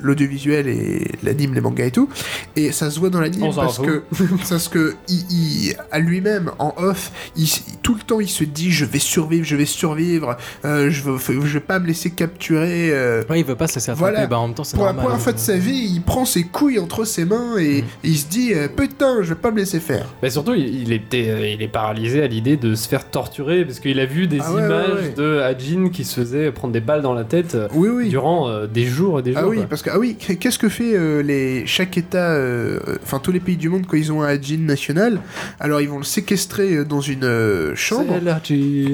l'audiovisuel 0.00 0.68
et 0.68 1.12
l'anime, 1.22 1.54
les 1.54 1.60
mangas 1.62 1.86
et 1.86 1.90
tout. 1.90 2.08
Et 2.56 2.72
ça 2.72 2.90
se 2.90 2.98
voit 3.00 3.08
dans 3.10 3.20
l'anime 3.20 3.42
parce 3.54 3.78
que, 3.78 4.02
parce 4.48 4.68
que 4.68 4.94
il, 5.08 5.24
il- 5.30 5.76
à 5.90 5.98
lui-même, 5.98 6.50
en 6.58 6.74
off, 6.76 7.10
il, 7.36 7.48
tout 7.82 7.94
le 7.94 8.00
temps 8.00 8.20
il 8.20 8.28
se 8.28 8.44
dit 8.44 8.70
je 8.70 8.84
vais 8.84 8.98
survivre, 8.98 9.44
je 9.46 9.56
vais 9.56 9.64
survivre, 9.66 10.36
euh, 10.64 10.90
je, 10.90 11.02
veux, 11.02 11.18
je 11.18 11.54
vais 11.54 11.60
pas 11.60 11.78
me 11.78 11.86
laisser 11.86 12.10
capturer. 12.10 12.90
euh, 12.92 13.22
Ouais, 13.30 13.40
il 13.40 13.46
veut 13.46 13.56
pas 13.56 13.66
se 13.66 13.76
laisser 13.76 13.92
attraper. 13.92 14.12
Voilà. 14.12 14.26
Bah, 14.26 14.38
en 14.38 14.46
même 14.48 14.54
temps, 14.54 14.64
c'est 14.64 14.76
pour 14.76 14.86
la 14.86 14.92
première 14.94 15.20
fois 15.20 15.32
de 15.32 15.38
sa 15.38 15.56
vie, 15.56 15.90
il 15.94 16.02
prend 16.02 16.24
ses 16.26 16.44
couilles 16.44 16.78
entre 16.80 17.04
ses 17.04 17.24
mains 17.24 17.56
et 17.58 17.82
Mm. 17.82 17.86
Il 18.14 18.18
se 18.18 18.28
dit 18.28 18.52
euh, 18.54 18.68
putain, 18.68 19.22
je 19.22 19.30
vais 19.30 19.40
pas 19.40 19.50
me 19.50 19.56
laisser 19.58 19.80
faire. 19.80 20.06
Mais 20.22 20.30
surtout, 20.30 20.54
il, 20.54 20.92
était, 20.92 21.30
euh, 21.30 21.48
il 21.48 21.60
est 21.62 21.68
paralysé 21.68 22.22
à 22.22 22.28
l'idée 22.28 22.56
de 22.56 22.76
se 22.76 22.86
faire 22.88 23.10
torturer 23.10 23.64
parce 23.64 23.80
qu'il 23.80 23.98
a 23.98 24.06
vu 24.06 24.28
des 24.28 24.38
Ah 24.40 24.52
ouais, 24.52 24.64
images 24.64 24.88
ouais, 24.88 24.94
ouais. 24.94 25.14
de 25.16 25.38
Hajin 25.40 25.88
qui 25.92 26.04
se 26.04 26.20
faisait 26.20 26.52
prendre 26.52 26.72
des 26.72 26.80
balles 26.80 27.02
dans 27.02 27.12
la 27.14 27.24
tête 27.24 27.56
euh, 27.56 27.66
Oui, 27.74 27.88
oui. 27.88 28.08
durant 28.08 28.48
euh, 28.48 28.66
des 28.68 28.84
jours 28.86 29.18
et 29.18 29.22
des 29.22 29.32
jours. 29.32 29.42
Ah 29.44 29.48
oui, 29.48 29.56
quoi. 29.58 29.66
parce 29.66 29.82
que 29.82 29.90
ah 29.90 29.98
oui, 29.98 30.14
qu'est-ce 30.16 30.58
que 30.60 30.68
fait 30.68 30.94
euh, 30.94 31.22
les 31.22 31.66
chaque 31.66 31.98
État, 31.98 32.30
euh, 32.34 32.78
enfin 33.02 33.18
tous 33.18 33.32
les 33.32 33.40
pays 33.40 33.56
du 33.56 33.68
monde 33.68 33.84
quand 33.88 33.96
ils 33.96 34.12
ont 34.12 34.22
un 34.22 34.28
Hajin 34.28 34.58
national 34.58 35.18
Alors 35.58 35.80
ils 35.80 35.88
vont 35.88 35.98
le 35.98 36.04
séquestrer 36.04 36.84
dans 36.84 37.00
une 37.00 37.24
euh, 37.24 37.74
chambre. 37.74 38.14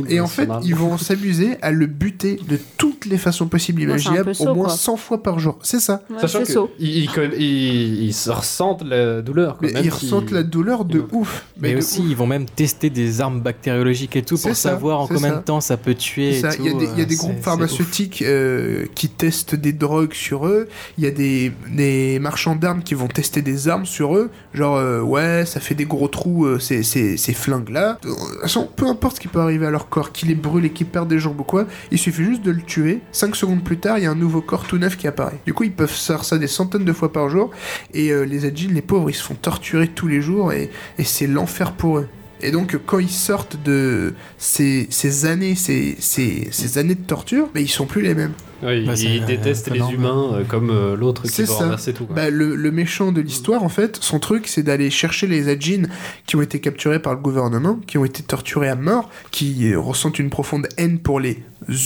Et 0.08 0.20
en 0.20 0.26
fait, 0.26 0.48
ils 0.64 0.74
vont 0.74 0.96
s'amuser 0.98 1.56
à 1.62 1.70
le 1.72 1.86
buter 1.86 2.38
de 2.48 2.58
toutes 2.78 3.04
les 3.06 3.18
façons 3.18 3.46
possibles 3.48 3.82
imaginables, 3.82 4.32
au 4.40 4.54
moins 4.54 4.66
quoi. 4.66 4.74
100 4.74 4.96
fois 4.96 5.22
par 5.22 5.38
jour. 5.38 5.58
C'est 5.62 5.80
ça. 5.80 6.02
ouais, 6.10 6.16
Sachant 6.20 6.44
saut. 6.44 6.70
ils, 6.78 7.04
ils, 7.04 7.10
ils- 7.38 8.04
ils 8.04 8.14
se 8.14 8.30
ressentent 8.30 8.82
le- 8.84 9.09
la 9.16 9.22
douleur. 9.22 9.56
quoi, 9.58 9.68
Mais 9.68 9.74
même 9.74 9.84
ils 9.84 9.90
ressentent 9.90 10.30
la 10.30 10.42
douleur 10.42 10.84
de 10.84 11.04
ouf. 11.12 11.44
Mais 11.60 11.72
de 11.72 11.78
aussi, 11.78 12.00
ouf. 12.00 12.06
ils 12.08 12.16
vont 12.16 12.26
même 12.26 12.46
tester 12.46 12.90
des 12.90 13.20
armes 13.20 13.40
bactériologiques 13.40 14.16
et 14.16 14.22
tout 14.22 14.36
pour 14.36 14.54
ça, 14.54 14.54
savoir 14.54 15.00
en 15.00 15.06
combien 15.06 15.30
ça. 15.30 15.36
de 15.36 15.42
temps 15.42 15.60
ça 15.60 15.76
peut 15.76 15.94
tuer. 15.94 16.40
Il 16.58 16.64
y 16.64 16.68
a 16.68 16.72
des, 16.72 16.84
il 16.84 16.98
y 16.98 17.00
a 17.00 17.04
euh, 17.04 17.06
des 17.06 17.16
groupes 17.16 17.40
pharmaceutiques 17.40 18.22
euh, 18.22 18.86
qui 18.94 19.08
testent 19.08 19.54
des 19.54 19.72
drogues 19.72 20.12
sur 20.12 20.46
eux. 20.46 20.68
Il 20.98 21.04
y 21.04 21.06
a 21.06 21.10
des, 21.10 21.52
des 21.70 22.18
marchands 22.18 22.56
d'armes 22.56 22.82
qui 22.82 22.94
vont 22.94 23.08
tester 23.08 23.42
des 23.42 23.68
armes 23.68 23.86
sur 23.86 24.16
eux. 24.16 24.30
Genre, 24.54 24.76
euh, 24.76 25.00
ouais, 25.00 25.44
ça 25.46 25.60
fait 25.60 25.74
des 25.74 25.84
gros 25.84 26.08
trous, 26.08 26.44
euh, 26.44 26.58
ces, 26.58 26.82
ces, 26.82 27.16
ces 27.16 27.32
flingues-là. 27.32 27.98
Peu 28.76 28.86
importe 28.86 29.16
ce 29.16 29.20
qui 29.20 29.28
peut 29.28 29.40
arriver 29.40 29.66
à 29.66 29.70
leur 29.70 29.88
corps, 29.88 30.12
qu'ils 30.12 30.28
les 30.28 30.34
brûlent 30.34 30.64
et 30.64 30.70
qu'ils 30.70 30.86
perdent 30.86 31.08
des 31.08 31.18
jambes 31.18 31.40
ou 31.40 31.44
quoi, 31.44 31.66
il 31.90 31.98
suffit 31.98 32.24
juste 32.24 32.42
de 32.42 32.50
le 32.50 32.62
tuer. 32.62 33.00
5 33.12 33.36
secondes 33.36 33.62
plus 33.64 33.78
tard, 33.78 33.98
il 33.98 34.04
y 34.04 34.06
a 34.06 34.10
un 34.10 34.14
nouveau 34.14 34.40
corps 34.40 34.64
tout 34.64 34.78
neuf 34.78 34.96
qui 34.96 35.06
apparaît. 35.06 35.40
Du 35.46 35.54
coup, 35.54 35.64
ils 35.64 35.72
peuvent 35.72 35.88
faire 35.90 36.24
ça 36.24 36.38
des 36.38 36.46
centaines 36.46 36.84
de 36.84 36.92
fois 36.92 37.12
par 37.12 37.28
jour. 37.28 37.50
Et 37.94 38.12
les 38.26 38.44
Adjin, 38.44 38.70
les 38.72 38.82
pauvres, 38.82 38.99
ils 39.08 39.14
se 39.14 39.22
font 39.22 39.34
torturer 39.34 39.88
tous 39.88 40.08
les 40.08 40.20
jours 40.20 40.52
et, 40.52 40.70
c'est 41.02 41.26
l'enfer 41.26 41.72
pour 41.72 41.98
eux. 41.98 42.08
Et 42.42 42.50
donc, 42.50 42.78
quand 42.86 42.98
ils 42.98 43.10
sortent 43.10 43.62
de 43.62 44.14
ces, 44.38 44.88
années, 45.26 45.54
ces 45.54 46.78
années 46.78 46.94
de 46.94 47.06
torture, 47.06 47.48
mais 47.54 47.62
ils 47.62 47.68
sont 47.68 47.86
plus 47.86 48.02
les 48.02 48.14
mêmes. 48.14 48.32
Ouais, 48.62 48.82
Bah, 48.84 48.92
ils 48.94 48.98
c'est, 48.98 49.06
euh, 49.70 49.74
les 49.74 49.94
humains 49.94 50.30
euh, 50.34 50.44
comme 50.44 50.70
euh, 50.70 50.96
l'autre 50.96 51.22
qui 51.22 51.46
ça. 51.46 51.52
renverser 51.54 51.92
tout. 51.92 52.04
quoi. 52.06 52.16
Bah, 52.16 52.30
le, 52.30 52.54
le 52.56 52.70
méchant 52.70 53.12
de 53.12 53.20
l'histoire, 53.20 53.62
en 53.62 53.68
fait, 53.68 53.98
son 54.00 54.18
truc, 54.18 54.46
c'est 54.48 54.62
d'aller 54.62 54.90
chercher 54.90 55.26
les 55.26 55.48
Adjin 55.48 55.82
qui 56.26 56.36
ont 56.36 56.42
été 56.42 56.60
capturés 56.60 57.00
par 57.00 57.14
le 57.14 57.20
gouvernement, 57.20 57.78
qui 57.86 57.98
ont 57.98 58.04
été 58.04 58.22
torturés 58.22 58.68
à 58.68 58.76
mort, 58.76 59.08
qui 59.30 59.74
ressentent 59.74 60.18
une 60.18 60.30
profonde 60.30 60.68
haine 60.76 60.98
pour 60.98 61.20
les 61.20 61.38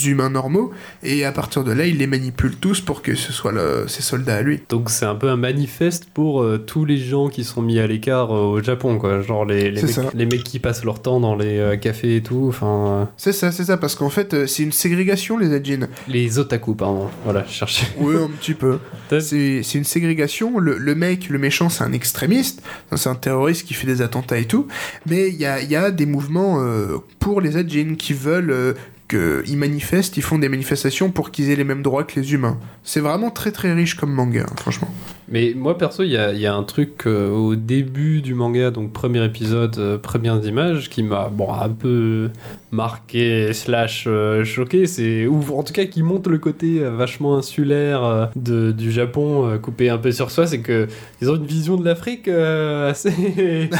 humains 0.06 0.30
normaux, 0.30 0.70
et 1.02 1.24
à 1.24 1.32
partir 1.32 1.64
de 1.64 1.72
là, 1.72 1.84
il 1.86 1.98
les 1.98 2.06
manipule 2.06 2.54
tous 2.56 2.80
pour 2.80 3.02
que 3.02 3.14
ce 3.16 3.32
soit 3.32 3.50
le- 3.50 3.86
ses 3.88 4.02
soldats 4.02 4.36
à 4.36 4.42
lui. 4.42 4.60
Donc 4.68 4.88
c'est 4.88 5.04
un 5.04 5.16
peu 5.16 5.28
un 5.28 5.36
manifeste 5.36 6.06
pour 6.14 6.42
euh, 6.42 6.58
tous 6.58 6.84
les 6.84 6.96
gens 6.96 7.28
qui 7.28 7.42
sont 7.42 7.60
mis 7.60 7.80
à 7.80 7.86
l'écart 7.88 8.32
euh, 8.32 8.40
au 8.52 8.62
Japon, 8.62 8.98
quoi. 8.98 9.20
Genre 9.20 9.44
les, 9.44 9.70
les, 9.72 9.82
mecs, 9.82 9.90
ça. 9.90 10.02
les 10.14 10.26
mecs 10.26 10.44
qui 10.44 10.60
passent 10.60 10.84
leur 10.84 11.02
temps 11.02 11.18
dans 11.18 11.34
les 11.34 11.58
euh, 11.58 11.76
cafés 11.76 12.16
et 12.16 12.22
tout. 12.22 12.46
Enfin, 12.48 12.86
euh, 13.02 13.04
C'est 13.16 13.32
ça, 13.32 13.50
c'est 13.50 13.64
ça, 13.64 13.76
parce 13.76 13.96
qu'en 13.96 14.10
fait, 14.10 14.32
euh, 14.34 14.46
c'est 14.46 14.62
une 14.62 14.72
ségrégation, 14.72 15.36
les 15.38 15.52
Adjin. 15.52 15.88
les 16.06 16.38
otaku, 16.38 16.63
pardon. 16.72 17.10
Voilà, 17.24 17.44
je 17.46 17.52
cherchais. 17.52 17.86
Oui, 17.98 18.14
un 18.16 18.30
petit 18.30 18.54
peu. 18.54 18.78
C'est 19.20 19.74
une 19.74 19.84
ségrégation. 19.84 20.58
Le, 20.58 20.78
le 20.78 20.94
mec, 20.94 21.28
le 21.28 21.38
méchant, 21.38 21.68
c'est 21.68 21.84
un 21.84 21.92
extrémiste. 21.92 22.62
C'est 22.96 23.10
un 23.10 23.14
terroriste 23.14 23.66
qui 23.66 23.74
fait 23.74 23.86
des 23.86 24.00
attentats 24.00 24.38
et 24.38 24.46
tout. 24.46 24.66
Mais 25.04 25.28
il 25.28 25.36
y 25.36 25.44
a, 25.44 25.60
il 25.60 25.70
y 25.70 25.76
a 25.76 25.90
des 25.90 26.06
mouvements 26.06 26.62
euh, 26.62 26.96
pour 27.18 27.42
les 27.42 27.58
Adjin 27.58 27.96
qui 27.98 28.14
veulent 28.14 28.50
euh, 28.50 28.72
qu'ils 29.08 29.58
manifestent, 29.58 30.16
ils 30.16 30.22
font 30.22 30.38
des 30.38 30.48
manifestations 30.48 31.10
pour 31.10 31.30
qu'ils 31.30 31.50
aient 31.50 31.56
les 31.56 31.64
mêmes 31.64 31.82
droits 31.82 32.04
que 32.04 32.18
les 32.18 32.32
humains. 32.32 32.58
C'est 32.82 33.00
vraiment 33.00 33.30
très 33.30 33.52
très 33.52 33.72
riche 33.72 33.96
comme 33.96 34.12
manga, 34.12 34.46
hein, 34.48 34.54
franchement. 34.56 34.88
Mais 35.34 35.52
moi 35.56 35.76
perso, 35.76 36.04
il 36.04 36.12
y 36.12 36.16
a, 36.16 36.32
y 36.32 36.46
a 36.46 36.54
un 36.54 36.62
truc 36.62 37.08
euh, 37.08 37.28
au 37.28 37.56
début 37.56 38.22
du 38.22 38.34
manga, 38.34 38.70
donc 38.70 38.92
premier 38.92 39.24
épisode, 39.24 39.76
euh, 39.78 39.98
premières 39.98 40.40
images, 40.44 40.88
qui 40.88 41.02
m'a 41.02 41.28
bon, 41.28 41.52
un 41.52 41.70
peu 41.70 42.30
marqué 42.70 43.52
slash 43.52 44.04
euh, 44.06 44.44
choqué. 44.44 44.86
C'est 44.86 45.26
ou 45.26 45.42
en 45.58 45.64
tout 45.64 45.72
cas 45.72 45.86
qui 45.86 46.04
montre 46.04 46.30
le 46.30 46.38
côté 46.38 46.78
euh, 46.78 46.90
vachement 46.90 47.36
insulaire 47.36 48.30
de, 48.36 48.70
du 48.70 48.92
Japon, 48.92 49.58
coupé 49.60 49.90
un 49.90 49.98
peu 49.98 50.12
sur 50.12 50.30
soi. 50.30 50.46
C'est 50.46 50.60
que 50.60 50.86
ils 51.20 51.28
ont 51.28 51.34
une 51.34 51.46
vision 51.46 51.76
de 51.76 51.84
l'Afrique 51.84 52.28
assez 52.28 53.10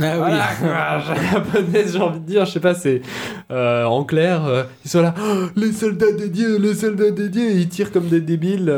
Ah. 0.00 0.14
Voilà, 0.60 1.00
japonaise, 1.32 1.94
j'ai 1.94 2.00
envie 2.00 2.20
de 2.20 2.26
dire, 2.26 2.44
je 2.44 2.52
sais 2.52 2.60
pas, 2.60 2.74
c'est 2.74 3.02
en 3.50 4.04
clair, 4.04 4.66
ils 4.84 4.90
sont 4.90 5.02
là, 5.02 5.14
Oh, 5.20 5.46
les 5.56 5.72
soldats 5.72 6.12
des 6.12 6.28
dieux, 6.28 6.58
les 6.58 6.74
soldats 6.74 7.10
des 7.10 7.28
dieux, 7.28 7.50
ils 7.50 7.68
tirent 7.68 7.90
comme 7.90 8.06
des 8.06 8.20
débiles. 8.20 8.70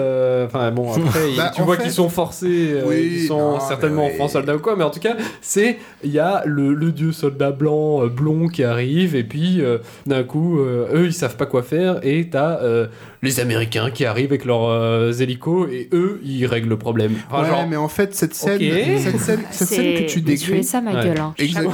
Enfin 0.47 0.71
bon, 0.71 0.91
après, 0.91 1.21
Bah, 1.37 1.53
tu 1.55 1.61
vois 1.61 1.77
qu'ils 1.77 1.93
sont 1.93 2.09
forcés, 2.15 2.73
euh, 2.73 2.85
Oui, 2.87 3.11
ils 3.23 3.27
sont 3.27 3.53
non, 3.53 3.61
certainement 3.61 4.05
en 4.05 4.09
oui. 4.09 4.15
France 4.15 4.33
soldats 4.33 4.57
ou 4.57 4.61
quoi, 4.61 4.77
mais 4.77 4.85
en 4.85 4.91
tout 4.91 5.01
cas, 5.01 5.17
c'est 5.41 5.79
il 6.03 6.11
y 6.11 6.19
a 6.19 6.43
le, 6.47 6.73
le 6.75 6.93
dieu 6.93 7.13
soldat 7.13 7.51
blanc 7.51 8.05
euh, 8.05 8.09
blond 8.09 8.49
qui 8.49 8.65
arrive, 8.65 9.15
et 9.15 9.25
puis 9.25 9.61
euh, 9.61 9.79
d'un 10.07 10.23
coup, 10.25 10.59
eux 10.59 11.05
ils 11.05 11.13
savent 11.13 11.37
pas 11.37 11.47
quoi 11.47 11.63
faire, 11.63 11.99
et 12.03 12.29
t'as 12.31 12.59
les 13.25 13.41
Américains 13.41 13.91
qui 13.91 14.05
arrivent 14.05 14.29
avec 14.31 14.45
leurs 14.45 14.69
euh, 14.69 15.13
hélicos, 15.13 15.69
et 15.73 15.89
eux 15.93 16.21
ils 16.25 16.47
règlent 16.47 16.69
le 16.69 16.79
problème. 16.79 17.15
Enfin, 17.31 17.43
ouais, 17.43 17.49
genre, 17.49 17.67
mais 17.69 17.77
en 17.77 17.89
fait, 17.89 18.15
cette 18.15 18.35
scène, 18.35 18.57
Ok. 18.63 19.01
cette 19.03 19.19
scène, 19.21 19.41
cette 19.51 19.69
scène 19.69 19.95
que 20.05 20.09
tu 20.11 20.21
décris. 20.21 20.63
ça 20.65 20.81
ma 20.81 20.95
Ouais. 20.95 21.05
gueule. 21.05 21.19
Hein. 21.21 21.35
Exactement. 21.39 21.73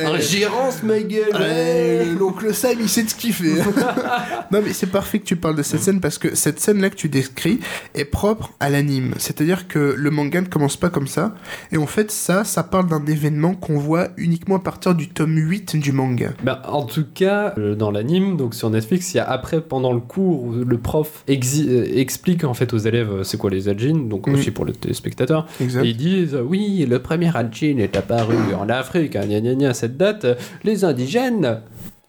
un 0.04 0.18
gérance 0.18 0.82
ma 0.82 0.98
gueule. 1.00 1.34
Ouais, 1.34 2.04
L'oncle 2.18 2.54
Sam, 2.54 2.76
il 2.80 2.88
sait 2.88 3.04
ce 3.06 3.14
qu'il 3.14 3.32
fait. 3.32 3.60
non, 4.50 4.60
mais 4.64 4.72
c'est 4.72 4.86
parfait 4.90 5.18
que 5.18 5.24
tu 5.24 5.36
parles 5.36 5.56
de 5.56 5.62
cette 5.62 5.80
scène 5.80 6.00
parce 6.00 6.18
que 6.18 6.34
cette 6.34 6.60
scène-là 6.60 6.90
que 6.90 6.94
tu 6.96 7.08
décris 7.08 7.60
est 7.94 8.04
propre 8.04 8.52
à 8.60 8.70
l'anime. 8.70 9.14
C'est-à-dire 9.18 9.68
que 9.68 9.94
le 9.96 10.10
manga 10.10 10.40
ne 10.40 10.46
commence 10.46 10.76
pas 10.76 10.90
comme 10.90 11.06
ça. 11.06 11.34
Et 11.72 11.76
en 11.76 11.86
fait, 11.86 12.10
ça, 12.10 12.44
ça 12.44 12.62
parle 12.62 12.88
d'un 12.88 13.04
événement 13.06 13.54
qu'on 13.54 13.78
voit 13.78 14.08
uniquement 14.16 14.56
à 14.56 14.60
partir 14.60 14.94
du 14.94 15.08
tome 15.08 15.36
8 15.36 15.76
du 15.76 15.92
manga. 15.92 16.30
Ben, 16.42 16.60
en 16.68 16.84
tout 16.84 17.04
cas, 17.12 17.54
euh, 17.58 17.74
dans 17.74 17.90
l'anime, 17.90 18.36
donc 18.36 18.54
sur 18.54 18.70
Netflix, 18.70 19.12
il 19.14 19.18
y 19.18 19.20
a 19.20 19.28
après, 19.28 19.60
pendant 19.60 19.92
le 19.92 20.00
cours, 20.00 20.43
où 20.44 20.52
le 20.52 20.78
prof 20.78 21.24
euh, 21.28 21.84
explique 21.96 22.44
en 22.44 22.54
fait 22.54 22.72
aux 22.72 22.78
élèves 22.78 23.10
euh, 23.10 23.22
c'est 23.24 23.36
quoi 23.36 23.50
les 23.50 23.68
Ajin, 23.68 23.94
donc 24.08 24.26
Mhm. 24.26 24.34
aussi 24.34 24.50
pour 24.50 24.64
les 24.64 24.72
téléspectateurs. 24.72 25.46
Exact. 25.60 25.84
Et 25.84 25.88
ils 25.88 25.96
disent 25.96 26.36
oui, 26.44 26.86
le 26.88 26.98
premier 27.00 27.34
Ajin 27.36 27.78
est 27.78 27.96
apparu 27.96 28.36
en 28.58 28.68
Afrique, 28.68 29.16
hein, 29.16 29.26
gna 29.26 29.40
gna 29.40 29.54
gna, 29.54 29.74
cette 29.74 29.96
date, 29.96 30.26
les 30.64 30.84
indigènes 30.84 31.60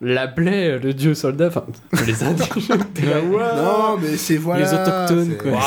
l'appelaient 0.02 0.72
euh, 0.72 0.80
le 0.84 0.94
dieu 0.94 1.14
soldat, 1.14 1.48
enfin, 1.48 1.64
les 2.06 2.22
indigènes, 2.24 2.84
t'es 2.94 3.06
là, 3.06 3.22
ouais. 3.22 3.56
Non, 3.56 3.98
mais 4.02 4.18
c'est 4.18 4.36
voilà. 4.36 4.66
Les 4.66 4.74
autochtones, 4.74 5.30
c'est- 5.32 5.38
quoi. 5.50 5.60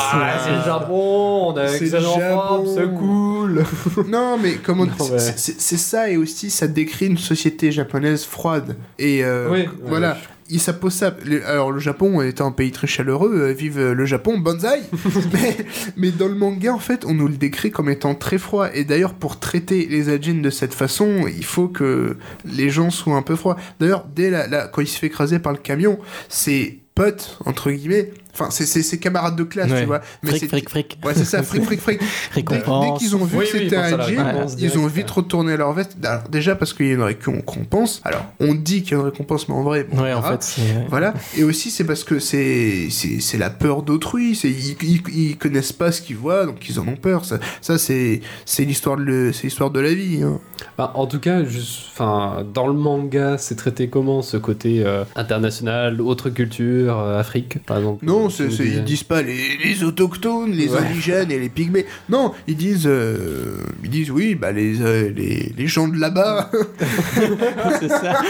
C'est 0.45 0.51
le 0.55 0.63
Japon, 0.63 1.47
on 1.53 1.57
a 1.57 1.67
C'est 1.67 1.83
excellent 1.85 2.15
le 2.15 2.21
Japon. 2.21 2.37
frappe, 2.39 2.67
c'est 2.75 2.95
cool. 2.95 3.63
non, 4.07 4.37
mais 4.41 4.53
comment 4.63 4.83
ouais. 4.83 5.17
c'est 5.19 5.59
c'est 5.59 5.77
ça 5.77 6.09
et 6.11 6.17
aussi 6.17 6.51
ça 6.51 6.67
décrit 6.67 7.07
une 7.07 7.17
société 7.17 7.71
japonaise 7.71 8.23
froide 8.23 8.75
et 8.99 9.23
euh, 9.23 9.49
Oui, 9.51 9.65
voilà. 9.83 10.11
ouais, 10.11 10.17
Il 10.49 10.59
ça 10.59 10.73
pose 10.73 10.93
ça. 10.93 11.15
Le- 11.25 11.45
Alors 11.45 11.71
le 11.71 11.79
Japon 11.79 12.21
est 12.21 12.41
un 12.41 12.51
pays 12.51 12.71
très 12.71 12.87
chaleureux, 12.87 13.31
euh, 13.41 13.51
vive 13.53 13.77
euh, 13.77 13.93
le 13.93 14.05
Japon, 14.05 14.37
bonsaï. 14.39 14.81
mais, 15.33 15.57
mais 15.95 16.11
dans 16.11 16.27
le 16.27 16.35
manga 16.35 16.73
en 16.73 16.79
fait, 16.79 17.05
on 17.05 17.13
nous 17.13 17.27
le 17.27 17.37
décrit 17.37 17.69
comme 17.71 17.89
étant 17.89 18.15
très 18.15 18.37
froid. 18.37 18.67
Et 18.73 18.83
d'ailleurs 18.83 19.13
pour 19.13 19.39
traiter 19.39 19.85
les 19.89 20.09
Ajin 20.09 20.41
de 20.41 20.49
cette 20.49 20.73
façon, 20.73 21.25
il 21.27 21.45
faut 21.45 21.67
que 21.67 22.17
les 22.45 22.69
gens 22.69 22.89
soient 22.89 23.15
un 23.15 23.21
peu 23.21 23.35
froids. 23.35 23.57
D'ailleurs 23.79 24.05
dès 24.15 24.29
la, 24.29 24.47
la- 24.47 24.67
quand 24.67 24.81
il 24.81 24.87
se 24.87 24.97
fait 24.97 25.07
écraser 25.07 25.39
par 25.39 25.51
le 25.53 25.59
camion, 25.59 25.99
ses 26.29 26.79
potes 26.95 27.37
entre 27.45 27.71
guillemets, 27.71 28.11
enfin 28.39 28.49
c'est 28.51 28.65
c'est 28.65 28.83
ses 28.83 28.99
camarades 28.99 29.35
de 29.35 29.43
classe, 29.43 29.69
Ouais. 29.71 29.81
tu 29.81 29.85
vois. 29.85 30.01
Mais 30.23 30.29
Fric, 30.29 30.41
c'est- 30.41 30.47
fric, 30.47 30.69
fric. 30.69 30.99
Ouais, 31.03 31.13
c'est 31.15 31.25
ça, 31.25 31.43
fric, 31.43 31.63
fric, 31.63 31.79
fric. 31.79 31.99
Récompense. 32.33 32.85
dès 32.85 32.97
qu'ils 32.99 33.15
ont 33.15 33.25
vu 33.25 33.37
Oui, 33.37 33.45
que 33.51 33.57
oui, 33.57 33.63
c'était 33.63 33.75
un 33.77 33.97
récompense 33.97 34.55
ils 34.59 34.77
ont 34.77 34.87
vite 34.87 35.09
retourné 35.09 35.57
leur 35.57 35.73
veste. 35.73 35.97
Alors, 36.03 36.23
déjà 36.29 36.55
parce 36.55 36.73
qu'il 36.73 36.87
y 36.87 36.91
a 36.91 36.93
une 36.93 37.01
récompense. 37.01 38.01
Alors, 38.03 38.25
on 38.39 38.53
dit 38.53 38.83
qu'il 38.83 38.91
y 38.93 38.95
a 38.95 38.99
une 38.99 39.05
récompense, 39.05 39.47
mais 39.49 39.55
en 39.55 39.63
vrai, 39.63 39.83
bon, 39.89 40.01
Ouais, 40.01 40.13
en 40.13 40.21
fait, 40.21 40.43
c'est. 40.43 40.61
Voilà. 40.89 41.13
Et 41.37 41.43
aussi, 41.43 41.71
c'est 41.71 41.83
parce 41.83 42.03
que 42.03 42.19
c'est 42.19 42.87
c'est 42.89 43.19
c'est 43.19 43.37
la 43.37 43.49
peur 43.49 43.83
d'autrui. 43.83 44.35
C'est 44.35 44.49
ils, 44.49 44.75
ils, 44.81 45.01
ils 45.13 45.37
connaissent 45.37 45.73
pas 45.73 45.91
ce 45.91 46.01
qu'ils 46.01 46.17
voient, 46.17 46.45
donc 46.45 46.67
ils 46.69 46.79
en 46.79 46.87
ont 46.87 46.95
peur. 46.95 47.25
Ça, 47.25 47.39
ça 47.61 47.77
c'est 47.77 48.21
c'est 48.45 48.65
l'histoire 48.65 48.97
de 48.97 49.03
le- 49.03 49.33
c'est 49.33 49.43
l'histoire 49.43 49.71
de 49.71 49.79
la 49.79 49.93
vie. 49.93 50.21
hein. 50.23 50.39
Bah, 50.77 50.91
en 50.95 51.07
tout 51.07 51.19
cas, 51.19 51.43
juste, 51.43 51.87
enfin, 51.93 52.45
dans 52.53 52.67
le 52.67 52.73
manga, 52.73 53.37
c'est 53.37 53.55
traité 53.55 53.89
comment 53.89 54.21
ce 54.21 54.37
côté 54.37 54.83
euh, 54.85 55.03
international, 55.15 56.01
autre 56.01 56.29
culture, 56.29 56.97
euh, 56.99 57.19
Afrique, 57.19 57.63
par 57.65 57.77
exemple? 57.77 58.05
Non, 58.05 58.28
c'est 58.29 58.49
c'est- 58.51 58.65
ils 58.67 58.83
disent 58.83 59.03
pas 59.03 59.21
les, 59.21 59.57
les 59.63 59.83
autochtones, 59.83 60.51
les 60.51 60.69
Ouais. 60.69 60.79
indigènes 60.79 61.31
et 61.31 61.39
les 61.39 61.49
pygmées. 61.49 61.85
Non, 62.09 62.33
ils 62.47 62.55
disent 62.55 62.85
euh, 62.87 63.57
ils 63.83 63.89
disent 63.89 64.11
oui, 64.11 64.35
bah 64.35 64.51
les 64.51 64.81
euh, 64.81 65.11
les, 65.15 65.51
les 65.57 65.67
gens 65.67 65.87
de 65.87 65.97
là-bas. 65.97 66.49
c'est 67.79 67.89
ça. 67.89 68.21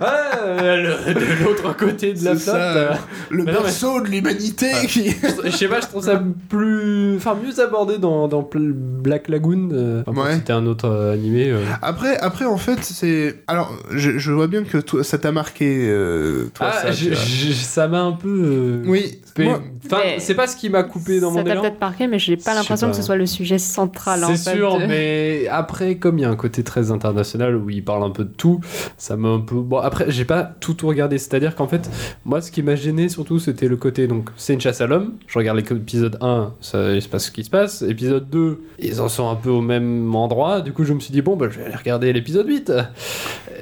Le- 0.00 1.14
de 1.14 1.44
l'autre 1.44 1.76
côté 1.76 2.14
de 2.14 2.24
la 2.24 2.34
C'est 2.36 2.44
flotte. 2.50 2.56
euh, 2.56 2.92
le 3.30 3.44
Mais 3.44 3.52
non, 3.52 3.58
mais- 3.60 3.64
berceau 3.64 4.00
de 4.00 4.08
l'humanité 4.08 4.70
qui. 4.88 5.10
je 5.44 5.50
sais 5.50 5.68
pas, 5.68 5.80
je 5.80 5.86
trouve 5.86 6.04
ça 6.04 6.22
plus, 6.48 7.16
enfin 7.16 7.36
mieux 7.42 7.58
abordé 7.60 7.98
dans, 7.98 8.28
dans 8.28 8.48
Black 8.54 9.28
Lagoon. 9.28 9.70
euh, 9.72 10.02
enfin, 10.06 10.22
Ouais. 10.22 10.34
citer 10.34 10.52
un 10.52 10.66
autre 10.66 10.88
euh, 10.88 11.12
animé. 11.14 11.52
Après, 11.82 12.16
après, 12.18 12.44
en 12.44 12.56
fait, 12.56 12.78
c'est. 12.82 13.42
Alors, 13.46 13.72
je, 13.90 14.18
je 14.18 14.32
vois 14.32 14.46
bien 14.46 14.62
que 14.64 14.78
toi, 14.78 15.02
ça 15.04 15.18
t'a 15.18 15.32
marqué, 15.32 15.88
toi, 16.54 16.68
ah, 16.72 16.82
ça. 16.82 16.92
je- 16.92 17.14
je- 17.14 17.52
ça 17.52 17.88
m'a 17.88 18.00
un 18.02 18.12
peu. 18.12 18.28
euh, 18.28 18.82
Oui, 18.86 19.18
Enfin, 19.38 19.98
Mais- 20.04 20.18
c'est 20.20 20.34
pas 20.34 20.46
ce 20.46 20.56
qui 20.56 20.68
m'a 20.68 20.82
coupé 20.82 21.20
dans 21.20 21.30
ça 21.32 21.38
mon 21.38 21.44
t'a 21.44 21.52
élan. 21.52 21.62
peut-être 21.62 21.80
marqué, 21.80 22.06
mais 22.06 22.18
j'ai 22.18 22.36
pas 22.36 22.54
l'impression 22.54 22.88
que 22.90 22.96
ce 22.96 23.02
soit 23.02 23.16
le 23.16 23.26
sujet 23.26 23.58
central. 23.58 24.24
en 24.24 24.34
C'est 24.34 24.54
sûr, 24.56 24.78
mais 24.86 25.46
après, 25.50 25.96
comme 25.96 26.18
il 26.18 26.22
y 26.22 26.24
a 26.24 26.30
un 26.30 26.36
côté 26.36 26.62
très 26.62 26.90
international 26.90 27.56
où 27.56 27.70
il 27.70 27.84
parle 27.84 28.02
un 28.04 28.10
peu 28.10 28.24
de 28.24 28.32
tout, 28.32 28.60
ça 28.98 29.16
m'a 29.16 29.28
un 29.28 29.40
peu. 29.40 29.56
Bon, 29.56 29.78
après, 29.78 30.06
j'ai 30.08 30.24
pas 30.24 30.42
tout, 30.60 30.74
tout 30.74 30.86
regardé. 30.86 31.18
C'est-à-dire 31.18 31.54
qu'en 31.56 31.66
fait, 31.68 31.88
moi, 32.24 32.40
ce 32.40 32.50
qui 32.50 32.62
m'a 32.62 32.74
gêné 32.74 33.08
surtout, 33.08 33.38
c'était 33.38 33.68
le 33.68 33.76
côté. 33.76 34.06
Donc, 34.06 34.28
c'est 34.36 34.54
une 34.54 34.60
chasse 34.60 34.80
à 34.80 34.86
l'homme. 34.86 35.14
Je 35.26 35.38
regarde 35.38 35.58
l'épisode 35.58 36.18
1, 36.20 36.52
ça, 36.60 36.92
il 36.92 37.02
se 37.02 37.08
passe 37.08 37.26
ce 37.26 37.30
qui 37.30 37.44
se 37.44 37.50
passe. 37.50 37.82
Épisode 37.82 38.28
2, 38.30 38.60
ils 38.78 39.00
en 39.00 39.08
sont 39.08 39.28
un 39.28 39.34
peu 39.36 39.50
au 39.50 39.60
même 39.60 40.14
endroit. 40.14 40.60
Du 40.60 40.72
coup, 40.72 40.84
je 40.84 40.92
me 40.92 41.00
suis 41.00 41.12
dit, 41.12 41.22
bon, 41.22 41.36
bah, 41.36 41.46
je 41.50 41.58
vais 41.58 41.64
aller 41.66 41.76
regarder 41.76 42.12
l'épisode 42.12 42.46
8. 42.48 42.72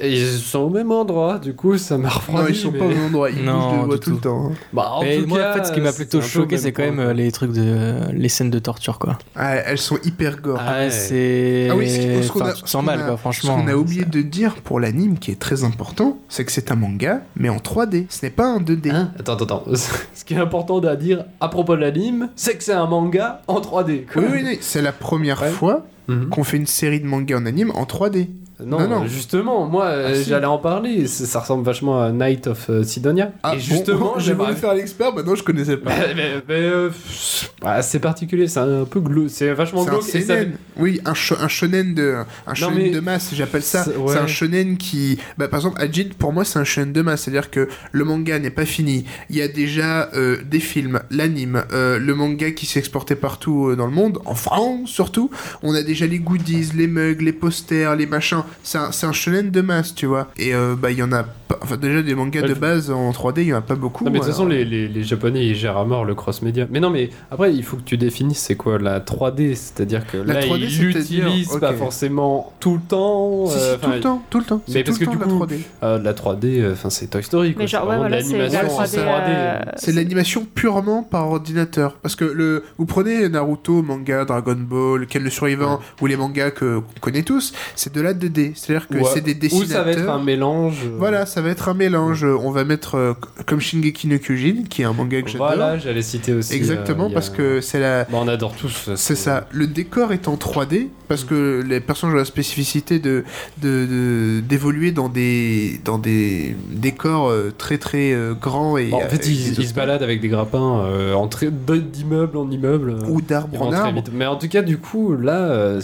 Et 0.01 0.11
ils 0.13 0.27
sont 0.39 0.59
au 0.59 0.69
même 0.69 0.91
endroit. 0.91 1.37
Du 1.39 1.53
coup, 1.53 1.77
ça 1.77 1.97
m'a 1.97 2.09
refroidi. 2.09 2.41
Non, 2.43 2.47
ils 2.49 2.55
sont 2.55 2.71
mais- 2.71 2.79
pas 2.79 2.85
au 2.85 2.89
même 2.89 3.05
endroit, 3.05 3.29
ils 3.29 3.43
Non, 3.43 3.83
bougent 3.85 3.89
de 3.93 3.97
tout 3.97 4.09
le 4.11 4.17
temps. 4.17 4.47
hein. 4.47 4.53
Bah, 4.73 4.89
en 4.93 5.03
Mais 5.03 5.19
tout 5.19 5.27
moi, 5.27 5.39
cas, 5.39 5.59
en 5.59 5.60
fait, 5.61 5.67
ce 5.69 5.73
qui 5.73 5.81
m'a 5.81 5.91
c'était 5.91 6.05
plutôt 6.05 6.21
choqué, 6.21 6.57
c'est 6.57 6.71
quand 6.71 6.83
même 6.83 6.99
euh, 6.99 7.13
les 7.13 7.31
trucs 7.31 7.51
de. 7.53 8.11
les 8.13 8.29
scènes 8.29 8.49
de 8.49 8.59
torture, 8.59 8.99
quoi. 8.99 9.17
Ouais, 9.35 9.63
elles 9.65 9.77
sont 9.77 9.97
hyper 10.03 10.41
gore. 10.41 10.59
Ah, 10.61 10.79
ouais, 10.79 10.91
c'est. 10.91 11.67
Ah 11.71 11.75
oui, 11.75 11.89
ce- 11.89 12.31
qu'on 12.31 12.41
Enfin, 12.41 12.81
mal, 12.81 12.99
a- 13.01 13.03
quoi, 13.03 13.17
franchement. 13.17 13.57
Ce 13.57 13.63
qu'on 13.63 13.67
a 13.69 13.75
oublié 13.75 14.05
de 14.05 14.21
dire 14.21 14.55
pour 14.63 14.79
l'anime 14.79 15.17
qui 15.19 15.31
est 15.31 15.39
très 15.39 15.63
important, 15.63 16.17
c'est 16.29 16.45
que 16.45 16.51
c'est 16.51 16.71
un 16.71 16.75
manga, 16.75 17.21
mais 17.35 17.49
en 17.49 17.57
3D. 17.57 18.05
Ce 18.09 18.25
n'est 18.25 18.31
pas 18.31 18.45
un 18.45 18.59
2D. 18.59 18.91
Hein 18.91 19.11
Attends, 19.19 19.33
attends, 19.33 19.45
attends. 19.45 19.63
Ce 20.13 20.23
qui 20.25 20.33
est 20.33 20.37
important 20.37 20.79
à 20.79 20.95
dire 20.95 21.25
à 21.39 21.49
propos 21.49 21.75
de 21.75 21.81
l'anime, 21.81 22.29
c'est 22.35 22.55
que 22.57 22.63
c'est 22.63 22.73
un 22.73 22.85
manga 22.87 23.41
en 23.47 23.59
3D. 23.59 24.05
quoi. 24.05 24.21
oui, 24.21 24.27
oui, 24.31 24.41
oui, 24.45 24.57
c'est 24.61 24.81
la 24.81 24.91
première 24.91 25.45
fois 25.47 25.85
Mhm. 26.07 26.29
qu'on 26.29 26.43
fait 26.43 26.57
une 26.57 26.67
série 26.67 26.99
de 26.99 27.05
mangas 27.07 27.37
en 27.37 27.45
anime 27.45 27.71
en 27.75 27.85
3D. 27.85 28.27
Non, 28.63 28.79
Non, 28.81 28.87
non. 28.99 29.07
justement, 29.07 29.65
moi 29.65 29.85
euh, 29.85 30.09
Ah, 30.11 30.15
si. 30.15 30.29
j'allais 30.29 30.45
en 30.45 30.59
parler. 30.59 31.07
Ça, 31.07 31.25
ça 31.25 31.39
ressemble 31.39 31.63
vachement 31.65 31.99
à 31.99 32.11
Night 32.11 32.45
of 32.45 32.69
euh, 32.69 32.83
Sidonia. 32.83 33.31
Ah, 33.41 33.55
et 33.55 33.59
justement, 33.59 33.97
bon, 33.99 34.13
j'ai 34.19 34.25
j'aimerais- 34.25 34.49
voulu 34.49 34.57
faire 34.59 34.75
l'expert, 34.75 35.11
maintenant 35.15 35.33
je 35.33 35.41
connaissais 35.41 35.77
pas. 35.77 35.89
Mais- 36.09 36.13
mais- 36.15 36.31
mais, 36.47 36.53
euh, 36.61 36.89
bah, 37.59 37.81
c'est 37.81 37.97
particulier, 37.97 38.47
c'est 38.47 38.59
un 38.59 38.85
peu 38.85 38.99
glauque, 38.99 39.29
c'est 39.31 39.51
vachement 39.53 39.81
C'est 39.83 39.89
un 39.89 39.93
glauque. 39.93 40.13
et 40.15 40.21
ça-. 40.21 40.35
Oui, 40.77 41.01
un, 41.05 41.11
un 41.39 41.47
shonen 41.47 41.95
de 41.95 42.17
un 42.45 42.53
shonen 42.53 42.77
mais- 42.77 42.89
de 42.91 42.99
masse, 42.99 43.31
j'appelle 43.33 43.63
ça. 43.63 43.83
C'est- 43.83 43.95
ouais. 43.95 44.15
un 44.15 44.27
shonen 44.27 44.77
qui, 44.77 45.17
bah, 45.39 45.47
par 45.47 45.59
exemple, 45.61 45.81
Ajin, 45.81 46.09
pour 46.19 46.31
moi, 46.31 46.45
c'est 46.45 46.59
un 46.59 46.63
shonen 46.63 46.93
de 46.93 47.01
masse, 47.01 47.23
c'est-à-dire 47.23 47.49
que 47.49 47.67
le 47.91 48.03
manga 48.05 48.37
n'est 48.37 48.51
pas 48.51 48.65
fini. 48.67 49.05
Il 49.31 49.37
y 49.37 49.41
a 49.41 49.47
déjà 49.47 50.09
euh, 50.13 50.37
des 50.47 50.59
films, 50.59 50.99
l'anime, 51.09 51.63
euh, 51.73 51.97
le 51.97 52.13
manga 52.13 52.51
qui 52.51 52.67
s'est 52.67 52.77
exporté 52.77 53.15
partout 53.15 53.69
euh, 53.69 53.75
dans 53.75 53.87
le 53.87 53.91
monde, 53.91 54.19
en 54.25 54.35
France 54.35 54.89
surtout. 54.91 55.31
On 55.63 55.73
a 55.73 55.81
déjà 55.91 56.07
les 56.07 56.19
goodies, 56.19 56.71
les 56.75 56.87
mugs, 56.87 57.21
les 57.21 57.33
posters, 57.33 57.95
les 57.97 58.05
machins. 58.05 58.43
C'est 58.63 58.77
un, 58.77 58.91
un 59.09 59.43
de 59.43 59.61
masse, 59.61 59.93
tu 59.93 60.05
vois. 60.05 60.31
Et 60.37 60.53
euh, 60.55 60.75
bah, 60.77 60.91
il 60.91 60.97
y 60.97 61.03
en 61.03 61.11
a. 61.11 61.25
Enfin, 61.61 61.77
déjà 61.77 62.01
des 62.01 62.15
mangas 62.15 62.41
Ouais, 62.41 62.47
de 62.49 62.53
base 62.53 62.89
en 62.91 63.11
3D, 63.11 63.41
il 63.41 63.47
y 63.47 63.53
en 63.53 63.57
a 63.57 63.61
pas 63.61 63.75
beaucoup. 63.75 64.03
Non, 64.05 64.11
mais 64.11 64.19
de 64.19 64.23
toute 64.23 64.31
façon, 64.33 64.47
les, 64.47 64.63
les, 64.65 64.87
les 64.87 65.03
Japonais 65.03 65.45
ils 65.45 65.55
gèrent 65.55 65.77
à 65.77 65.85
mort 65.85 66.05
le 66.05 66.15
cross-média. 66.15 66.67
Mais 66.69 66.79
non, 66.79 66.89
mais 66.89 67.09
après, 67.29 67.53
il 67.53 67.63
faut 67.63 67.77
que 67.77 67.83
tu 67.83 67.97
définisses 67.97 68.39
c'est 68.39 68.55
quoi 68.55 68.77
la 68.79 68.99
3D. 68.99 69.55
C'est-à-dire 69.55 70.05
que 70.07 70.17
La 70.17 70.35
là, 70.35 70.39
3D, 70.41 70.57
ils 70.59 70.79
l'utilisent 70.81 71.57
pas 71.59 71.71
ok. 71.71 71.77
forcément 71.77 72.53
tout 72.59 72.75
le 72.75 72.81
temps. 72.81 73.47
Si, 73.47 73.57
si, 73.57 73.63
euh, 73.65 73.77
tout 73.81 73.89
le 73.91 73.99
temps, 73.99 74.21
tout 74.29 74.39
le 74.39 74.45
temps. 74.45 74.61
Mais 74.67 74.73
C'est 74.73 74.83
parce 74.83 74.97
tout 74.99 75.05
que 75.05 75.09
le 75.11 75.15
du 75.17 75.23
temps 75.23 75.29
coup, 75.29 75.39
la 75.39 75.45
3D. 75.55 75.59
euh, 75.83 75.99
la 75.99 76.13
3D, 76.13 76.45
euh, 76.61 76.73
enfin, 76.73 76.89
c'est 76.89 77.07
Toy 77.07 77.23
Story. 77.23 77.53
Quoi. 77.53 77.63
Mais 77.63 77.67
genre, 77.67 77.83
C'est 77.83 77.89
ouais, 77.89 77.97
voilà, 77.97 78.21
c'est 78.21 78.37
l'animation 78.37 78.77
en 78.77 78.83
3D. 78.83 78.97
3D. 78.97 79.23
euh, 79.27 79.59
C'est 79.75 79.91
l'animation 79.91 80.45
purement 80.53 81.03
par 81.03 81.29
ordinateur. 81.29 81.95
Parce 82.01 82.15
que 82.15 82.25
le, 82.25 82.63
vous 82.77 82.85
prenez 82.85 83.27
Naruto, 83.29 83.81
manga, 83.81 84.25
Dragon 84.25 84.55
Ball, 84.57 85.07
Ken 85.07 85.23
le 85.23 85.29
Survivant, 85.29 85.79
ou 86.01 86.07
les 86.07 86.15
mangas 86.17 86.51
que 86.51 86.79
qu'on 86.79 86.99
connaît 87.01 87.23
tous, 87.23 87.53
c'est 87.75 87.93
de 87.93 88.01
la 88.01 88.13
2D. 88.13 88.51
C'est-à-dire 88.55 88.87
que 88.87 88.97
Ou, 88.97 89.05
c'est 89.13 89.21
des 89.21 89.31
Ou 89.31 89.39
dessinateurs. 89.39 89.75
ça 89.77 89.83
va 89.83 89.91
être 89.91 90.09
un 90.09 90.21
mélange. 90.23 90.77
euh, 90.85 90.95
Voilà, 90.97 91.25
ça 91.25 91.40
va 91.41 91.49
être 91.49 91.69
un 91.69 91.73
mélange. 91.73 92.23
On 92.23 92.51
va 92.51 92.63
mettre 92.63 92.95
euh, 92.95 93.13
comme 93.45 93.59
Shingeki 93.59 94.07
no 94.07 94.17
Kyojin, 94.17 94.63
qui 94.69 94.81
est 94.81 94.85
un 94.85 94.93
manga 94.93 95.21
que 95.21 95.29
j'adore. 95.29 95.47
Voilà, 95.47 95.77
j'allais 95.77 96.01
citer 96.01 96.33
aussi. 96.33 96.53
Exactement, 96.53 97.05
euh, 97.05 97.09
a- 97.09 97.13
parce 97.13 97.29
que 97.29 97.61
c'est 97.61 97.79
la. 97.79 98.05
Bon, 98.05 98.21
on 98.23 98.27
adore 98.27 98.55
tous. 98.55 98.89
C'est 98.95 99.15
ça. 99.15 99.47
Le 99.51 99.67
décor 99.67 100.13
est 100.13 100.27
en 100.27 100.35
3D 100.35 100.87
parce 101.07 101.23
que 101.23 101.61
les 101.67 101.79
personnages 101.79 102.15
ont 102.15 102.19
la 102.19 102.25
spécificité 102.25 102.99
de 102.99 103.23
de- 103.61 103.85
de- 103.85 104.39
d'évoluer 104.41 104.91
dans 104.91 105.09
des 105.09 105.79
dans 105.83 105.97
des 105.97 106.55
décors 106.71 107.29
euh, 107.29 107.53
très 107.57 107.77
très 107.77 108.15
grands 108.39 108.77
et 108.77 108.89
Bon, 108.89 108.97
en 108.97 109.09
fait, 109.09 109.27
ils, 109.27 109.67
se 109.67 109.73
baladent 109.73 110.03
avec 110.03 110.21
des 110.21 110.29
grappins 110.29 110.59
en 111.15 111.27
d'immeuble 111.27 112.37
en 112.37 112.49
immeuble. 112.49 112.95
ou 113.07 113.21
d'arbre 113.21 113.61
en 113.61 113.71
arbre. 113.73 114.03
Mais 114.13 114.25
en 114.25 114.35
tout 114.35 114.47
cas, 114.47 114.61
du 114.61 114.77
coup, 114.77 115.15
là, 115.15 115.77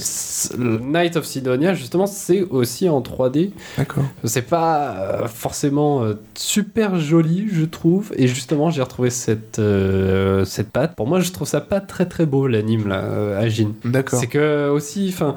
Night 0.58 1.15
of 1.17 1.26
Sidonia, 1.26 1.74
justement, 1.74 2.06
c'est 2.08 2.41
aussi 2.43 2.89
en 2.89 3.02
3D. 3.02 3.52
D'accord. 3.78 4.04
C'est 4.24 4.41
pas 4.43 5.26
forcément 5.48 6.04
euh, 6.04 6.16
super 6.36 7.00
joli, 7.00 7.48
je 7.50 7.64
trouve. 7.64 8.12
Et 8.18 8.28
justement, 8.28 8.70
j'ai 8.70 8.82
retrouvé 8.82 9.10
cette, 9.10 9.60
euh, 9.60 10.44
cette 10.44 10.72
patte. 10.72 10.94
Pour 10.98 11.08
moi, 11.08 11.22
je 11.22 11.32
trouve 11.32 11.48
ça 11.48 11.62
pas 11.62 11.80
très 11.80 12.06
très 12.06 12.26
beau, 12.26 12.48
l'anime, 12.48 12.90
là, 12.90 13.00
euh, 13.06 13.40
Agin. 13.42 13.72
D'accord. 13.86 14.20
C'est 14.20 14.28
que 14.28 14.70
aussi, 14.70 15.10
enfin, 15.14 15.36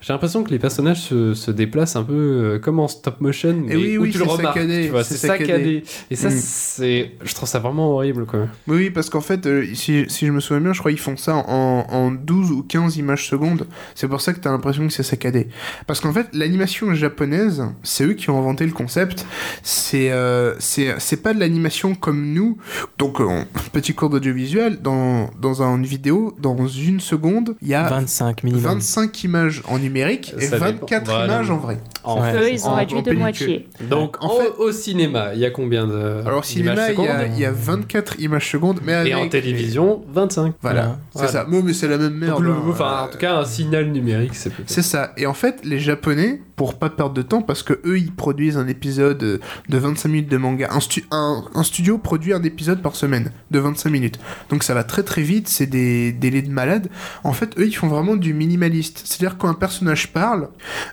j'ai 0.00 0.12
l'impression 0.12 0.42
que 0.42 0.50
les 0.50 0.58
personnages 0.58 1.00
se, 1.02 1.34
se 1.34 1.52
déplacent 1.52 1.94
un 1.94 2.02
peu 2.02 2.12
euh, 2.12 2.58
comme 2.58 2.80
en 2.80 2.88
stop 2.88 3.20
motion, 3.20 3.54
mais 3.64 3.76
oui, 3.76 3.98
où 3.98 4.02
oui, 4.02 4.10
tu 4.10 4.18
le 4.18 4.24
remarques. 4.24 4.56
saccadé, 4.58 4.84
tu 4.86 4.90
vois, 4.90 5.04
c'est 5.04 5.14
saccadé. 5.16 5.46
saccadé. 5.52 5.84
Et 6.10 6.16
ça, 6.16 6.28
Mm. 6.28 6.32
c'est, 6.40 7.12
je 7.22 7.34
trouve 7.34 7.48
ça 7.48 7.60
vraiment 7.60 7.92
horrible, 7.92 8.26
quoi. 8.26 8.40
Oui, 8.66 8.76
oui, 8.78 8.90
parce 8.90 9.10
qu'en 9.10 9.20
fait, 9.20 9.46
euh, 9.46 9.64
si, 9.74 10.06
si 10.08 10.26
je 10.26 10.32
me 10.32 10.40
souviens 10.40 10.60
bien, 10.60 10.72
je 10.72 10.80
crois 10.80 10.90
qu'ils 10.90 10.98
font 11.00 11.16
ça 11.16 11.36
en, 11.36 11.86
en 11.88 12.10
12 12.10 12.50
ou 12.50 12.64
15 12.64 12.96
images 12.96 13.28
secondes. 13.28 13.68
C'est 13.94 14.08
pour 14.08 14.20
ça 14.20 14.32
que 14.32 14.40
t'as 14.40 14.50
l'impression 14.50 14.88
que 14.88 14.92
c'est 14.92 15.04
saccadé. 15.04 15.46
Parce 15.86 16.00
qu'en 16.00 16.12
fait, 16.12 16.26
l'animation 16.32 16.92
japonaise, 16.94 17.62
c'est 17.84 18.04
eux 18.04 18.14
qui 18.14 18.28
ont 18.28 18.38
inventé 18.40 18.66
le 18.66 18.72
concept. 18.72 19.24
C'est 19.62 20.10
euh, 20.10 20.54
c'est 20.58 20.94
c'est 20.98 21.22
pas 21.22 21.34
de 21.34 21.40
l'animation 21.40 21.94
comme 21.94 22.32
nous. 22.32 22.58
Donc, 22.98 23.20
euh, 23.20 23.42
petit 23.72 23.94
cours 23.94 24.10
d'audiovisuel, 24.10 24.80
dans, 24.80 25.30
dans 25.40 25.62
une 25.62 25.84
vidéo, 25.84 26.34
dans 26.38 26.66
une 26.66 27.00
seconde, 27.00 27.56
il 27.62 27.68
y 27.68 27.74
a 27.74 27.88
25 27.88 28.44
minimum. 28.44 28.64
25 28.74 29.24
images 29.24 29.62
en 29.68 29.78
numérique 29.78 30.34
et 30.38 30.42
Ça 30.46 30.56
dépend. 30.56 30.64
24 30.66 31.04
Voilà. 31.06 31.24
images 31.26 31.50
en 31.50 31.56
vrai. 31.58 31.78
En 32.04 32.20
Ouais. 32.20 32.32
fait, 32.32 32.38
Eux, 32.38 32.52
ils 32.52 32.64
ont 32.64 32.70
en- 32.70 32.74
réduit 32.76 32.98
en 32.98 33.02
de 33.02 33.12
moitié. 33.12 33.68
Donc, 33.88 34.16
En 34.22 34.26
en 34.26 34.36
fait- 34.40 34.52
au 34.58 34.72
cinéma, 34.72 35.34
il 35.34 35.40
y 35.40 35.44
a 35.46 35.50
combien 35.50 35.86
de 35.86 36.22
Alors, 36.26 36.40
au 36.40 36.42
cinéma, 36.42 36.90
il 36.90 37.36
y, 37.36 37.40
y 37.40 37.44
a 37.44 37.52
24 37.52 38.18
images 38.20 38.50
secondes, 38.50 38.80
mais 38.84 38.92
avec... 38.94 39.12
Et 39.12 39.14
en 39.14 39.28
télévision, 39.28 40.02
25. 40.12 40.54
Voilà, 40.62 40.98
c'est 41.12 41.18
Voilà. 41.18 41.28
ça. 41.32 41.46
Mais, 41.48 41.62
mais 41.62 41.72
c'est 41.72 41.88
la 41.88 41.98
même 41.98 42.12
Donc, 42.18 42.20
merde. 42.20 42.42
le- 42.42 42.50
hein. 42.52 42.62
enfin, 42.68 43.02
en 43.04 43.08
tout 43.08 43.18
cas, 43.18 43.36
un 43.38 43.44
signal 43.44 43.90
numérique, 43.92 44.34
c'est. 44.34 44.50
C'est 44.66 44.82
ça. 44.82 45.12
Et 45.16 45.26
en 45.26 45.34
fait, 45.34 45.60
les 45.64 45.78
Japonais, 45.78 46.42
pour 46.62 46.78
pas 46.78 46.90
perdre 46.90 47.14
de 47.14 47.22
temps, 47.22 47.42
parce 47.42 47.64
que 47.64 47.72
eux, 47.84 47.98
ils 47.98 48.12
produisent 48.12 48.56
un 48.56 48.68
épisode 48.68 49.20
euh, 49.24 49.38
de 49.68 49.78
25 49.78 50.08
minutes 50.08 50.28
de 50.30 50.36
manga. 50.36 50.68
Un, 50.70 50.78
stu- 50.78 51.04
un, 51.10 51.42
un 51.54 51.62
studio 51.64 51.98
produit 51.98 52.32
un 52.32 52.42
épisode 52.44 52.80
par 52.82 52.94
semaine 52.94 53.32
de 53.50 53.58
25 53.58 53.90
minutes. 53.90 54.20
Donc 54.48 54.62
ça 54.62 54.72
va 54.72 54.84
très 54.84 55.02
très 55.02 55.22
vite, 55.22 55.48
c'est 55.48 55.66
des 55.66 56.12
délais 56.12 56.42
de 56.42 56.50
malade. 56.50 56.88
En 57.24 57.32
fait, 57.32 57.58
eux, 57.58 57.66
ils 57.66 57.74
font 57.74 57.88
vraiment 57.88 58.14
du 58.14 58.32
minimaliste. 58.32 59.02
C'est-à-dire 59.04 59.38
quand 59.38 59.48
un 59.48 59.54
personnage 59.54 60.12
parle, 60.12 60.50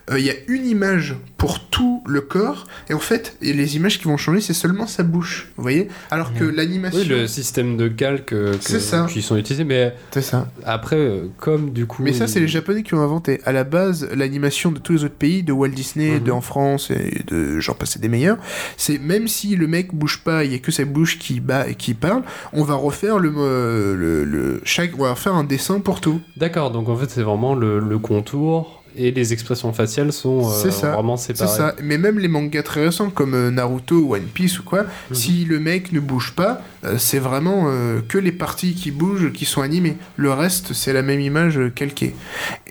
euh, 0.10 0.18
il 0.20 0.26
y 0.26 0.32
a 0.32 0.34
une 0.48 0.66
image 0.66 1.16
pour 1.38 1.60
tout 1.70 2.04
le 2.08 2.22
corps, 2.22 2.66
et 2.90 2.94
en 2.96 3.00
fait, 3.00 3.38
et 3.42 3.54
les 3.54 3.76
images 3.78 4.00
qui 4.00 4.06
vont 4.06 4.18
changer, 4.18 4.42
c'est 4.42 4.54
seulement 4.54 4.88
sa 4.88 5.04
bouche. 5.04 5.52
Vous 5.56 5.62
voyez? 5.62 5.88
Alors 6.10 6.34
que 6.34 6.44
l'animation. 6.44 7.00
Oui, 7.00 7.06
le 7.08 7.28
système 7.28 7.78
de 7.78 7.88
calque 7.88 8.34
euh, 8.34 8.54
que- 8.58 8.80
ça. 8.80 9.06
qui 9.08 9.22
sont 9.22 9.38
utilisés, 9.38 9.64
mais 9.66 9.94
C'est 10.12 10.24
ça. 10.24 10.50
après, 10.66 10.96
euh, 10.98 11.28
comme 11.38 11.70
du 11.72 11.86
coup. 11.86 12.02
Mais 12.04 12.14
ça, 12.14 12.28
c'est 12.28 12.40
les 12.40 12.48
Japonais 12.48 12.82
qui 12.84 12.96
ont 12.96 13.02
inventé. 13.02 13.40
À 13.46 13.52
la 13.52 13.64
base, 13.64 14.10
l'animation 14.16 14.72
de 14.72 14.80
tous 14.80 14.94
les 14.94 15.04
autres 15.04 15.14
pays, 15.16 15.44
de 15.44 15.54
Walt 15.60 15.70
Disney, 15.70 16.12
Mhm. 16.20 16.24
de 16.24 16.32
en 16.32 16.42
France 16.42 16.92
et 16.92 17.24
de 17.28 17.60
j'en 17.60 17.74
passais 17.74 18.00
des 18.00 18.08
meilleurs, 18.10 18.38
c'est 18.78 18.98
même 19.00 19.28
si 19.28 19.56
le 19.56 19.68
mec 19.68 19.94
bouge 19.94 20.22
pas, 20.24 20.44
il 20.44 20.52
y 20.52 20.56
a 20.56 20.60
que 20.60 20.72
sa 20.72 20.86
bouche 20.86 21.20
qui 21.20 21.40
bat 21.40 21.68
et 21.68 21.76
qui 21.76 21.94
parle, 21.94 22.24
on 22.54 22.64
va 22.64 22.76
refaire 22.76 23.20
le, 23.20 23.34
euh, 23.38 23.96
le, 23.96 24.24
le- 24.24 24.62
chaque, 24.64 24.92
on 24.98 25.04
va 25.04 25.16
faire 25.16 25.36
un 25.36 25.44
dessin 25.44 25.80
pour 25.80 26.02
tout. 26.02 26.22
D'accord, 26.38 26.72
donc 26.72 26.90
en 26.90 26.96
fait, 26.96 27.10
c'est 27.10 27.24
vraiment 27.24 27.56
le, 27.56 27.80
le 27.80 28.00
contour 28.00 28.79
et 29.00 29.12
les 29.12 29.34
expressions 29.34 29.72
faciales 29.74 30.12
sont 30.14 30.48
euh, 30.48 30.52
C'est 30.62 30.72
ça. 30.72 30.92
vraiment 30.92 31.18
C'est 31.18 31.36
séparées. 31.38 31.58
ça. 31.58 31.76
Mais 31.82 31.98
même 31.98 32.20
les 32.20 32.28
mangas 32.28 32.64
très 32.64 32.84
récents 32.86 33.10
comme 33.10 33.34
euh, 33.34 33.50
Naruto, 33.50 34.14
One 34.14 34.24
Piece 34.34 34.60
ou 34.60 34.64
quoi, 34.64 34.84
Mhm. 34.84 35.16
si 35.16 35.46
le 35.46 35.60
mec 35.60 35.92
ne 35.92 36.00
bouge 36.00 36.34
pas, 36.36 36.62
euh, 36.84 36.98
c'est 36.98 37.20
vraiment 37.20 37.66
euh, 37.68 38.00
que 38.08 38.18
les 38.18 38.32
parties 38.32 38.74
qui 38.76 38.92
bougent 38.92 39.32
qui 39.32 39.46
sont 39.46 39.62
animées. 39.62 39.96
Le 40.18 40.32
reste, 40.32 40.74
c'est 40.74 40.94
la 40.94 41.02
même 41.02 41.22
image 41.22 41.60
calquée. 41.76 42.14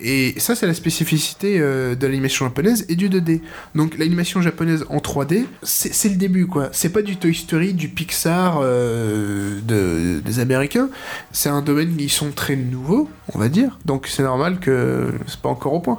Et 0.00 0.34
ça, 0.38 0.54
c'est 0.54 0.66
la 0.66 0.74
spécificité 0.74 1.58
de 1.58 1.96
l'animation 2.06 2.44
japonaise 2.46 2.84
et 2.88 2.94
du 2.96 3.08
2D. 3.08 3.40
Donc 3.74 3.96
l'animation 3.98 4.40
japonaise 4.42 4.84
en 4.90 4.98
3D, 4.98 5.44
c'est 5.62 5.92
c'est 5.94 6.08
le 6.10 6.16
début, 6.16 6.46
quoi. 6.46 6.68
C'est 6.72 6.90
pas 6.90 7.02
du 7.02 7.16
Toy 7.16 7.34
Story, 7.34 7.72
du 7.74 7.88
Pixar 7.88 8.60
de- 8.62 10.20
des 10.20 10.38
Américains. 10.40 10.88
C'est 11.32 11.48
un 11.48 11.62
domaine 11.62 11.96
qui 11.96 12.08
sont 12.08 12.30
très 12.30 12.56
nouveaux, 12.56 13.08
on 13.34 13.38
va 13.38 13.48
dire. 13.48 13.78
Donc 13.84 14.06
c'est 14.08 14.22
normal 14.22 14.58
que 14.60 15.12
c'est 15.26 15.40
pas 15.40 15.48
encore 15.48 15.74
au 15.74 15.80
point. 15.80 15.98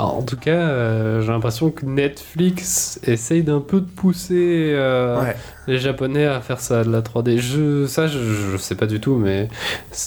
Bah, 0.00 0.06
en 0.06 0.22
tout 0.22 0.36
cas, 0.38 0.50
euh, 0.52 1.20
j'ai 1.20 1.28
l'impression 1.28 1.70
que 1.70 1.84
Netflix 1.84 2.98
essaye 3.04 3.42
d'un 3.42 3.60
peu 3.60 3.80
de 3.82 3.86
pousser 3.86 4.72
euh, 4.74 5.20
Ouais. 5.20 5.36
les 5.66 5.78
Japonais 5.78 6.24
à 6.24 6.40
faire 6.40 6.58
ça 6.60 6.84
de 6.84 6.90
la 6.90 7.02
3D. 7.02 7.36
Je, 7.38 7.86
ça, 7.86 8.06
je, 8.06 8.18
je 8.52 8.56
sais 8.56 8.74
pas 8.76 8.86
du 8.86 8.98
tout, 8.98 9.16
mais. 9.16 9.48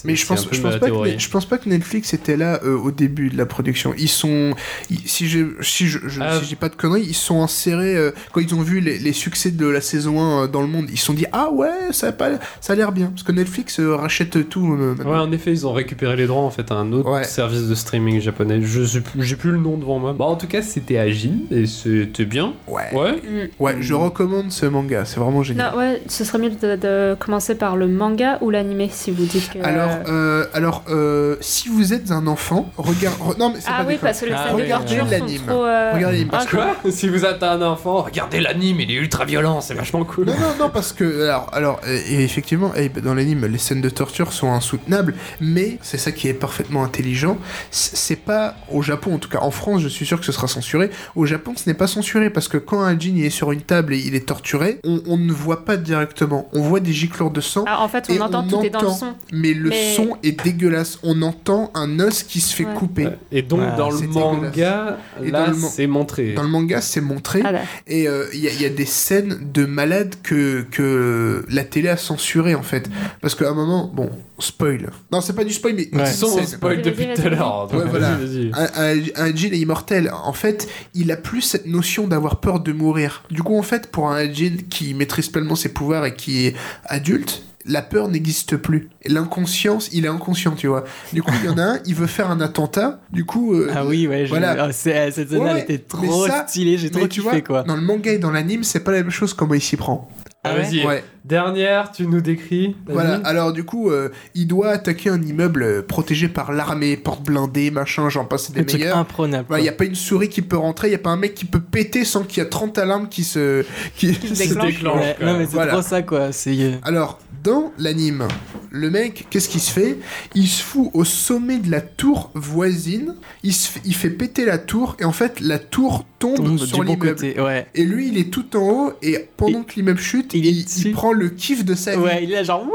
Mais 0.03 0.15
je 0.15 0.25
pense, 0.25 0.47
je 0.51 0.59
pense, 0.61 0.73
pas 0.73 0.79
que, 0.79 0.85
théorie. 0.85 1.11
Net- 1.11 1.19
je 1.19 1.29
pense 1.29 1.45
pas 1.45 1.59
que 1.59 1.69
Netflix 1.69 2.11
était 2.15 2.37
là 2.37 2.59
euh, 2.63 2.75
au 2.75 2.89
début 2.89 3.29
de 3.29 3.37
la 3.37 3.45
production. 3.45 3.93
Ils 3.95 4.07
sont, 4.09 4.55
ils- 4.89 5.07
si 5.07 5.27
je, 5.27 5.45
si 5.61 5.85
je, 5.87 5.99
je- 6.07 6.21
Ah. 6.21 6.39
si 6.39 6.45
j'ai 6.49 6.55
pas 6.55 6.69
de 6.69 6.75
conneries, 6.75 7.05
ils 7.07 7.13
sont 7.13 7.43
insérés 7.43 7.95
quand 8.31 8.41
ils 8.41 8.55
ont 8.55 8.61
vu 8.61 8.79
les, 8.79 8.97
les 8.97 9.13
succès 9.13 9.51
de 9.51 9.67
la 9.67 9.79
saison 9.81 10.19
1 10.21 10.43
euh, 10.43 10.47
dans 10.47 10.61
le 10.61 10.67
monde. 10.67 10.87
Ils 10.91 10.97
se 10.97 11.05
sont 11.05 11.13
dit 11.13 11.25
ah 11.33 11.51
ouais, 11.51 11.69
ça 11.91 12.07
a 12.07 12.11
pas, 12.13 12.31
ça 12.61 12.73
a 12.73 12.75
l'air 12.75 12.91
bien 12.91 13.07
parce 13.07 13.21
que 13.23 13.31
Netflix 13.31 13.79
rachète 13.79 14.49
tout. 14.49 14.65
maintenant. 14.65 15.11
Ouais, 15.11 15.19
en 15.19 15.31
effet, 15.31 15.51
ils 15.51 15.67
ont 15.67 15.73
récupéré 15.73 16.15
les 16.15 16.25
droits 16.25 16.41
en 16.41 16.49
fait 16.51 16.71
à 16.71 16.75
un 16.75 16.91
autre 16.93 17.11
Ouais. 17.11 17.23
service 17.25 17.67
de 17.67 17.75
streaming 17.75 18.19
japonais. 18.19 18.59
Je 18.63 18.81
j'ai 19.19 19.35
plus 19.35 19.51
le 19.51 19.57
nom 19.59 19.77
devant 19.83 19.99
moi. 19.99 20.13
Bon, 20.13 20.25
en 20.25 20.35
tout 20.35 20.47
cas, 20.47 20.61
c'était 20.61 20.97
Agile 20.97 21.41
et 21.51 21.65
c'était 21.65 22.25
bien. 22.25 22.53
Ouais. 22.67 22.89
Ouais. 22.93 23.11
Mm. 23.13 23.47
Ouais, 23.59 23.75
je 23.79 23.93
recommande 23.93 24.51
ce 24.51 24.65
manga, 24.65 25.05
c'est 25.05 25.19
vraiment 25.19 25.43
génial. 25.43 25.71
Non, 25.71 25.77
ouais, 25.77 26.01
ce 26.07 26.23
serait 26.23 26.39
mieux 26.39 26.49
de, 26.49 26.75
de 26.75 27.15
commencer 27.19 27.55
par 27.55 27.75
le 27.75 27.87
manga 27.87 28.37
ou 28.41 28.49
l'animé 28.49 28.89
si 28.91 29.11
vous 29.11 29.25
dites 29.25 29.49
que. 29.51 29.59
Alors, 29.63 29.89
euh, 30.07 30.45
alors 30.53 30.83
euh, 30.89 31.35
si 31.41 31.67
vous 31.69 31.93
êtes 31.93 32.11
un 32.11 32.25
enfant, 32.27 32.71
regarde. 32.77 33.17
re- 33.19 33.37
Non, 33.37 33.49
mais 33.53 33.59
c'est 33.59 33.69
ah 33.71 33.83
pas 33.83 33.87
oui, 33.89 33.97
parce 34.01 34.19
que 34.21 34.25
les 34.25 34.31
Ah 34.33 34.47
scènes 34.47 34.57
de 34.57 34.61
oui, 34.63 34.69
torture 34.69 35.03
regardez 35.05 35.19
l'anime. 35.19 35.41
euh, 35.49 35.91
Regardez 35.93 36.17
l'anime, 36.17 36.29
parce 36.29 36.47
ah, 36.53 36.75
que- 36.83 36.91
Si 36.91 37.09
vous 37.09 37.25
êtes 37.25 37.43
un 37.43 37.61
enfant, 37.61 38.01
regardez 38.03 38.39
l'anime, 38.39 38.79
il 38.79 38.89
est 38.91 38.95
ultra 38.95 39.25
violent, 39.25 39.61
c'est 39.61 39.73
vachement 39.73 40.03
cool. 40.05 40.25
Non, 40.27 40.33
non, 40.33 40.65
non, 40.65 40.69
parce 40.69 40.93
que. 40.93 41.23
Alors, 41.25 41.49
alors 41.53 41.79
et 41.87 42.23
effectivement, 42.23 42.71
eh, 42.75 42.89
dans 42.89 43.13
l'anime, 43.13 43.45
les 43.45 43.57
scènes 43.57 43.81
de 43.81 43.89
torture 43.89 44.31
sont 44.33 44.51
insoutenables, 44.51 45.13
mais 45.41 45.77
c'est 45.81 45.97
ça 45.97 46.11
qui 46.11 46.27
est 46.29 46.33
parfaitement 46.33 46.83
intelligent. 46.83 47.37
C'est 47.71 48.15
pas. 48.15 48.55
Au 48.71 48.81
Japon, 48.81 49.15
en 49.15 49.17
tout 49.17 49.29
cas, 49.29 49.39
en 49.41 49.51
France, 49.51 49.62
je 49.79 49.87
suis 49.87 50.05
sûr 50.05 50.19
que 50.19 50.25
ce 50.25 50.31
sera 50.31 50.47
censuré. 50.47 50.89
Au 51.15 51.25
Japon, 51.25 51.53
ce 51.55 51.69
n'est 51.69 51.73
pas 51.73 51.87
censuré, 51.87 52.29
parce 52.29 52.47
que 52.47 52.57
quand 52.57 52.81
un 52.81 52.97
djinn 52.97 53.17
il 53.17 53.25
est 53.25 53.29
sur 53.29 53.51
une 53.51 53.61
table 53.61 53.93
et 53.93 53.97
il 53.99 54.15
est 54.15 54.25
torturé, 54.27 54.79
on, 54.83 55.01
on 55.07 55.17
ne 55.17 55.31
voit 55.31 55.65
pas 55.65 55.77
directement. 55.77 56.49
On 56.53 56.61
voit 56.61 56.79
des 56.79 56.93
giclures 56.93 57.31
de 57.31 57.41
sang. 57.41 57.63
Ah, 57.67 57.81
en 57.81 57.87
fait, 57.87 58.05
on 58.09 58.13
et 58.13 58.19
entend, 58.21 58.43
tout 58.47 58.61
est 58.63 58.69
dans 58.69 58.81
le 58.81 58.89
son. 58.89 59.13
Mais 59.31 59.53
le 59.53 59.69
Mais- 59.69 59.93
son 59.95 60.17
est 60.23 60.43
dégueulasse. 60.43 60.99
On 61.03 61.21
entend 61.21 61.71
un 61.73 61.99
os 61.99 62.23
qui 62.23 62.39
se 62.41 62.55
fait 62.55 62.65
Ouais. 62.65 62.73
couper. 62.73 63.07
Et 63.31 63.41
donc, 63.41 63.59
Ouais, 63.61 63.75
dans 63.77 63.89
le 63.91 64.07
manga, 64.07 64.97
Et 65.23 65.31
là, 65.31 65.45
dans 65.45 65.51
le 65.51 65.57
man- 65.57 65.69
c'est 65.71 65.87
montré. 65.87 66.33
Dans 66.33 66.43
le 66.43 66.49
manga, 66.49 66.81
c'est 66.81 67.01
montré. 67.01 67.41
Ah. 67.45 67.53
Et 67.87 68.07
euh, 68.07 68.25
il 68.33 68.39
y, 68.41 68.47
a- 68.47 68.51
il 68.51 68.61
y 68.61 68.65
a 68.65 68.69
des 68.69 68.85
scènes 68.85 69.37
de 69.53 69.65
malades 69.65 70.15
que, 70.23 70.65
que 70.71 71.45
la 71.49 71.63
télé 71.63 71.89
a 71.89 71.97
censuré 71.97 72.55
en 72.55 72.63
fait. 72.63 72.89
Parce 73.21 73.35
qu'à 73.35 73.49
un 73.49 73.53
moment, 73.53 73.89
bon, 73.93 74.09
spoil. 74.39 74.89
Non, 75.11 75.21
c'est 75.21 75.33
pas 75.35 75.43
du 75.43 75.53
spoil, 75.53 75.73
mais 75.75 75.89
Ouais. 75.93 76.03
Ils 76.09 76.13
sont 76.13 76.41
spoil 76.43 76.81
depuis 76.81 77.05
tout 77.15 77.21
à 77.21 77.29
l'heure. 77.29 77.69
Ouais, 77.73 77.83
voilà. 77.89 78.17
Un, 78.53 78.63
un, 78.75 78.97
un 79.27 79.35
djinn 79.35 79.52
est 79.53 79.59
immortel. 79.59 80.11
En 80.23 80.33
fait, 80.33 80.67
il 80.93 81.11
a 81.11 81.17
plus 81.17 81.41
cette 81.41 81.65
notion 81.65 82.07
d'avoir 82.07 82.39
peur 82.39 82.59
de 82.59 82.71
mourir. 82.73 83.23
Du 83.31 83.43
coup, 83.43 83.57
en 83.57 83.61
fait, 83.63 83.87
pour 83.91 84.09
un 84.09 84.31
djinn 84.31 84.57
qui 84.69 84.93
maîtrise 84.93 85.29
pleinement 85.29 85.55
ses 85.55 85.69
pouvoirs 85.69 86.05
et 86.05 86.15
qui 86.15 86.45
est 86.47 86.55
adulte, 86.85 87.43
la 87.65 87.81
peur 87.81 88.09
n'existe 88.09 88.57
plus. 88.57 88.89
L'inconscience, 89.05 89.87
il 89.93 90.03
est 90.03 90.09
inconscient, 90.09 90.51
tu 90.51 90.67
vois. 90.67 90.83
Du 91.13 91.23
coup, 91.23 91.31
il 91.41 91.45
y 91.45 91.49
en 91.49 91.57
a 91.57 91.63
un, 91.63 91.79
il 91.85 91.95
veut 91.95 92.07
faire 92.07 92.29
un 92.29 92.41
attentat. 92.41 92.99
Du 93.11 93.23
coup, 93.23 93.53
euh, 93.53 93.71
Ah 93.73 93.85
oui, 93.85 94.05
ouais, 94.05 94.25
je- 94.25 94.29
voilà. 94.31 94.55
ah, 94.65 94.71
c'est- 94.73 95.11
cette 95.11 95.29
scène 95.29 95.39
Ouais, 95.39 95.61
était 95.61 95.77
trop 95.77 96.27
ça- 96.27 96.45
stylée, 96.45 96.77
j'ai 96.77 96.89
trop 96.89 97.07
kiffé 97.07 97.21
vois, 97.21 97.39
quoi. 97.41 97.63
Dans 97.63 97.75
le 97.77 97.81
manga 97.81 98.11
et 98.11 98.17
dans 98.17 98.31
l'anime, 98.31 98.63
c'est 98.65 98.81
pas 98.81 98.91
la 98.91 98.97
même 99.01 99.11
chose 99.11 99.33
comment 99.33 99.53
il 99.53 99.61
s'y 99.61 99.77
prend. 99.77 100.09
Ah 100.45 100.53
ouais 100.55 100.63
Vas-y. 100.63 100.85
Ouais. 100.85 101.03
Dernière, 101.23 101.91
tu 101.93 102.05
nous 102.05 102.19
décris. 102.19 102.75
Voilà, 102.85 103.21
alors 103.23 103.53
du 103.53 103.63
coup, 103.63 103.89
euh, 103.89 104.09
il 104.35 104.45
doit 104.45 104.71
attaquer 104.71 105.09
un 105.09 105.21
immeuble 105.21 105.63
euh, 105.63 105.81
protégé 105.81 106.27
par 106.27 106.51
l'armée, 106.51 106.97
porte 106.97 107.23
blindée, 107.23 107.71
machin, 107.71 108.09
j'en 108.09 108.25
passe 108.25 108.51
des 108.51 108.59
Un 108.59 108.63
meilleurs. 108.65 108.97
imprenable. 108.97 109.45
Il 109.45 109.47
quoi. 109.47 109.61
n'y 109.61 109.69
a 109.69 109.73
pas 109.73 109.85
une 109.85 109.95
souris 109.95 110.27
qui 110.27 110.41
peut 110.41 110.57
rentrer, 110.57 110.87
il 110.87 110.91
n'y 110.91 110.95
a 110.95 110.99
pas 110.99 111.11
un 111.11 111.17
mec 111.17 111.33
qui 111.33 111.45
peut 111.45 111.61
péter 111.61 112.03
sans 112.03 112.23
qu'il 112.23 112.39
y 112.39 112.45
a 112.45 112.49
30 112.49 112.77
alarmes 112.77 113.07
qui 113.07 113.23
se... 113.23 113.63
Qui... 113.95 114.13
se 114.13 114.27
Se 114.35 114.43
déclenche. 114.49 114.65
déclenche. 114.73 115.01
Ouais, 115.01 115.15
quoi. 115.17 115.25
non 115.27 115.37
mais 115.37 115.45
c'est 115.45 115.53
Voilà. 115.53 115.71
trop 115.71 115.81
ça 115.81 116.01
quoi. 116.01 116.33
C'est 116.33 116.51
euh, 116.59 116.71
Alors, 116.83 117.19
dans 117.41 117.71
l'anime, 117.77 118.27
le 118.69 118.89
mec, 118.89 119.27
qu'est-ce 119.29 119.47
qu'il 119.47 119.61
se 119.61 119.71
fait? 119.71 119.97
Il 120.35 120.47
se 120.47 120.61
fout 120.61 120.89
au 120.93 121.05
sommet 121.05 121.59
de 121.59 121.71
la 121.71 121.79
tour 121.79 122.31
voisine, 122.35 123.15
il, 123.43 123.53
se 123.53 123.69
fait, 123.71 123.81
il 123.85 123.95
fait 123.95 124.09
péter 124.09 124.43
la 124.43 124.57
tour, 124.57 124.97
et 124.99 125.05
en 125.05 125.11
fait, 125.13 125.39
la 125.39 125.59
tour 125.59 126.05
tombe, 126.35 126.35
tombe 126.45 126.57
sur 126.59 126.83
du 126.83 126.95
bon. 126.97 127.43
Ouais. 127.43 127.67
Et 127.75 127.83
lui, 127.83 128.07
il 128.09 128.17
est 128.17 128.29
tout 128.31 128.55
en 128.55 128.69
haut, 128.69 128.93
et 129.01 129.27
pendant 129.37 129.63
que 129.63 129.73
l'immeuble 129.75 129.99
chute, 129.99 130.33
il 130.33 130.91
prend 130.93 131.11
le 131.13 131.29
kiff 131.29 131.63
de 131.65 131.75
sa 131.75 131.91
vie. 131.95 131.97
Ouais, 132.01 132.23
il 132.23 132.31
est 132.31 132.35
là 132.35 132.43
genre 132.43 132.63
wouh. 132.63 132.71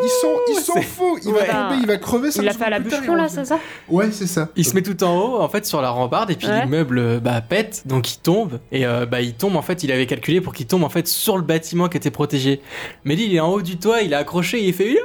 Ils 0.00 0.08
sont, 0.20 0.34
ils 0.48 0.60
sont 0.62 0.80
faux, 0.82 1.18
il 1.24 1.28
Ouais. 1.32 1.44
va 1.44 1.54
tomber, 1.70 1.76
il 1.80 1.86
va 1.86 1.96
crever. 1.96 2.28
Il 2.36 2.42
l'a 2.42 2.52
fait 2.52 2.64
à 2.64 2.70
la 2.70 2.78
bûcheron 2.78 3.16
là, 3.16 3.28
c'est 3.28 3.44
ça 3.44 3.58
Ouais, 3.88 4.10
c'est 4.12 4.28
ça. 4.28 4.48
Il 4.54 4.64
se 4.64 4.74
met 4.74 4.82
tout 4.82 5.02
en 5.02 5.18
haut, 5.18 5.40
en 5.40 5.48
fait, 5.48 5.66
sur 5.66 5.82
la 5.82 5.90
rambarde, 5.90 6.30
et 6.30 6.36
puis 6.36 6.46
Ouais. 6.46 6.62
l'immeuble 6.64 6.98
euh, 6.98 7.18
bah, 7.20 7.40
pète, 7.40 7.82
donc 7.86 8.12
il 8.14 8.18
tombe. 8.18 8.60
Et 8.70 8.86
euh, 8.86 9.06
bah, 9.06 9.20
il 9.22 9.34
tombe, 9.34 9.56
en 9.56 9.62
fait, 9.62 9.82
il 9.82 9.90
avait 9.90 10.06
calculé 10.06 10.40
pour 10.40 10.52
qu'il 10.54 10.66
tombe 10.66 10.84
en 10.84 10.88
fait 10.88 11.08
sur 11.08 11.36
le 11.36 11.42
bâtiment 11.42 11.88
qui 11.88 11.96
était 11.96 12.12
protégé. 12.12 12.60
Mais 13.04 13.16
lui, 13.16 13.24
il 13.26 13.34
est 13.34 13.40
en 13.40 13.48
haut 13.52 13.62
du 13.62 13.76
toit, 13.76 14.02
il 14.02 14.12
est 14.12 14.16
accroché, 14.16 14.62
il 14.62 14.72
fait 14.72 14.96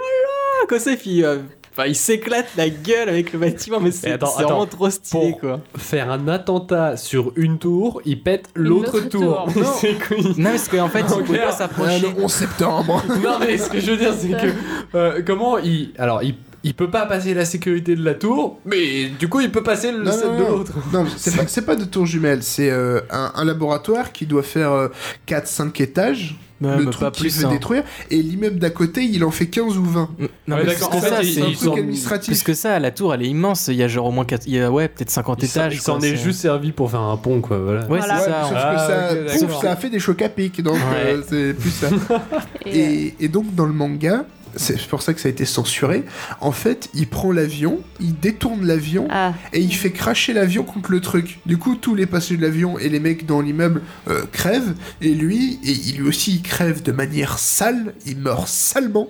comme 0.70 0.80
ça, 0.80 0.96
puis 0.96 1.24
euh, 1.24 1.40
enfin, 1.74 1.86
il 1.88 1.96
s'éclate 1.96 2.48
la 2.56 2.70
gueule 2.70 3.10
avec 3.10 3.34
le 3.34 3.40
bâtiment, 3.40 3.80
mais 3.82 3.92
c'est 3.92 4.18
vraiment 4.18 4.66
trop 4.66 4.90
stylé 4.90 5.32
Pour- 5.32 5.40
quoi. 5.40 5.60
Faire 5.78 6.10
un 6.12 6.28
attentat 6.28 6.98
sur 6.98 7.34
une 7.36 7.58
tour, 7.60 8.02
il 8.06 8.22
pète 8.22 8.46
l'autre 8.56 8.98
autre 8.98 9.10
tour. 9.10 9.46
tour. 9.46 9.50
Non. 9.64 9.70
c'est 9.80 9.94
quoi 9.96 10.18
Non, 10.38 10.50
parce 10.52 10.68
qu'en 10.70 10.88
fait, 10.90 11.02
il 11.18 11.24
pouvait 11.24 11.40
pas 11.40 11.52
s'approcher. 11.52 12.00
le 12.00 12.24
11 12.24 12.32
septembre. 12.32 13.04
Non 13.24 13.40
mais 13.40 13.58
ce 13.58 13.70
que 13.70 13.80
je 13.80 13.92
veux 13.92 13.98
dire 13.98 14.14
c'est 14.18 14.30
que 14.30 14.54
euh, 14.96 15.22
comment 15.26 15.58
il 15.58 15.92
alors 15.98 16.24
il 16.24 16.36
il 16.64 16.74
peut 16.74 16.90
pas 16.90 17.06
passer 17.06 17.34
la 17.34 17.46
sécurité 17.46 17.96
de 17.96 18.04
la 18.04 18.14
tour, 18.14 18.60
mais 18.66 19.08
du 19.20 19.28
coup 19.28 19.40
il 19.42 19.52
peut 19.52 19.64
passer 19.64 19.92
le 19.92 20.04
Non, 20.04 20.12
set 20.12 20.26
non, 20.26 20.38
de 20.38 20.44
non. 20.44 20.50
l'autre. 20.50 20.74
Non, 20.94 21.06
c'est 21.18 21.36
pas, 21.36 21.44
c'est 21.48 21.66
pas 21.66 21.76
de 21.76 21.86
tour 21.86 22.06
jumelle, 22.06 22.44
c'est 22.44 22.70
euh, 22.72 23.02
un, 23.10 23.32
un 23.36 23.46
laboratoire 23.46 24.12
qui 24.12 24.26
doit 24.26 24.44
faire 24.44 24.90
4-5 25.28 25.82
étages. 25.82 26.36
Ouais, 26.62 26.78
le 26.78 26.86
truc 26.86 27.12
qu'il 27.12 27.30
veut 27.30 27.46
hein. 27.46 27.50
détruire. 27.50 27.84
Et 28.10 28.22
l'immeuble 28.22 28.58
d'à 28.58 28.70
côté, 28.70 29.04
il 29.04 29.26
en 29.26 29.32
fait 29.32 29.48
15 29.48 29.78
ou 29.78 29.84
20. 29.84 30.10
Non, 30.48 30.56
Ouais, 30.56 30.62
mais 30.64 30.64
d'accord, 30.72 30.92
plus 30.92 31.00
que 31.02 31.06
en 31.06 31.10
fait, 31.10 31.10
ça, 31.10 31.18
c'est 31.18 31.24
C'est 31.32 31.42
un 31.42 31.46
truc 31.48 31.58
sont- 31.58 31.74
administratif. 31.74 32.28
plus 32.34 32.44
que 32.44 32.54
ça, 32.54 32.80
la 32.80 32.92
tour, 32.92 33.14
elle 33.14 33.24
est 33.24 33.28
immense. 33.28 33.68
Il 33.68 33.74
y 33.76 33.84
a 33.84 33.90
genre 33.90 34.06
au 34.06 34.12
moins 34.12 34.24
4, 34.24 34.44
il 34.48 34.54
y 34.54 34.62
a, 34.62 34.72
ouais, 34.72 34.88
peut-être 34.88 35.10
50 35.10 35.44
Il 35.44 35.50
s'en- 35.50 35.60
étages. 35.60 35.74
il 35.76 35.82
s'en 35.82 35.98
quoi, 35.98 36.08
est 36.08 36.12
c'est- 36.12 36.24
juste 36.24 36.40
servi 36.40 36.72
pour 36.72 36.90
faire 36.90 37.02
un 37.02 37.18
pont 37.18 37.42
quoi 37.42 37.58
voilà. 37.58 37.82
Ouais, 37.82 37.88
Voilà. 38.00 38.18
c'est 38.20 38.30
Ouais, 38.30 38.32
ça. 38.32 38.44
sauf 38.44 38.52
on- 38.54 38.56
Ah, 38.56 39.16
que 39.26 39.40
ça, 39.40 39.46
pouf, 39.48 39.64
a 39.66 39.76
fait 39.76 39.90
des 39.90 40.00
chocs 40.00 40.22
à 40.22 40.30
pic, 40.30 40.62
donc 40.62 40.76
Ouais. 40.76 40.80
euh, 41.06 41.22
c'est 41.28 41.54
plus 41.54 41.70
ça. 41.72 41.88
Et, 42.66 42.70
euh, 42.70 42.72
et, 42.72 43.16
et 43.20 43.28
donc 43.28 43.54
dans 43.56 43.66
le 43.66 43.74
manga, 43.74 44.24
c'est 44.56 44.80
pour 44.88 45.02
ça 45.02 45.14
que 45.14 45.20
ça 45.20 45.28
a 45.28 45.32
été 45.32 45.46
censuré, 45.46 46.04
en 46.42 46.52
fait, 46.52 46.90
il 46.94 47.08
prend 47.08 47.32
l'avion, 47.32 47.80
il 48.00 48.18
détourne 48.20 48.66
l'avion, 48.66 49.08
Ah, 49.10 49.34
et 49.54 49.60
il 49.60 49.74
fait 49.74 49.92
cracher 49.92 50.34
l'avion 50.34 50.64
contre 50.64 50.92
le 50.92 51.02
truc. 51.02 51.40
Du 51.46 51.58
coup, 51.58 51.76
tous 51.76 51.96
les 51.96 52.06
passagers 52.06 52.38
de 52.38 52.42
l'avion 52.44 52.78
et 52.80 52.90
les 52.90 53.00
mecs 53.00 53.26
dans 53.26 53.42
l'immeuble 53.42 53.82
euh, 54.10 54.24
crèvent, 54.32 54.74
et 55.02 55.10
lui, 55.14 55.60
et 55.64 55.72
il- 55.72 55.98
lui 55.98 56.08
aussi, 56.08 56.36
il 56.36 56.42
crève 56.42 56.82
de 56.84 56.92
manière 56.92 57.38
sale, 57.40 57.94
il 58.06 58.18
meurt 58.18 58.48
salement. 58.48 59.08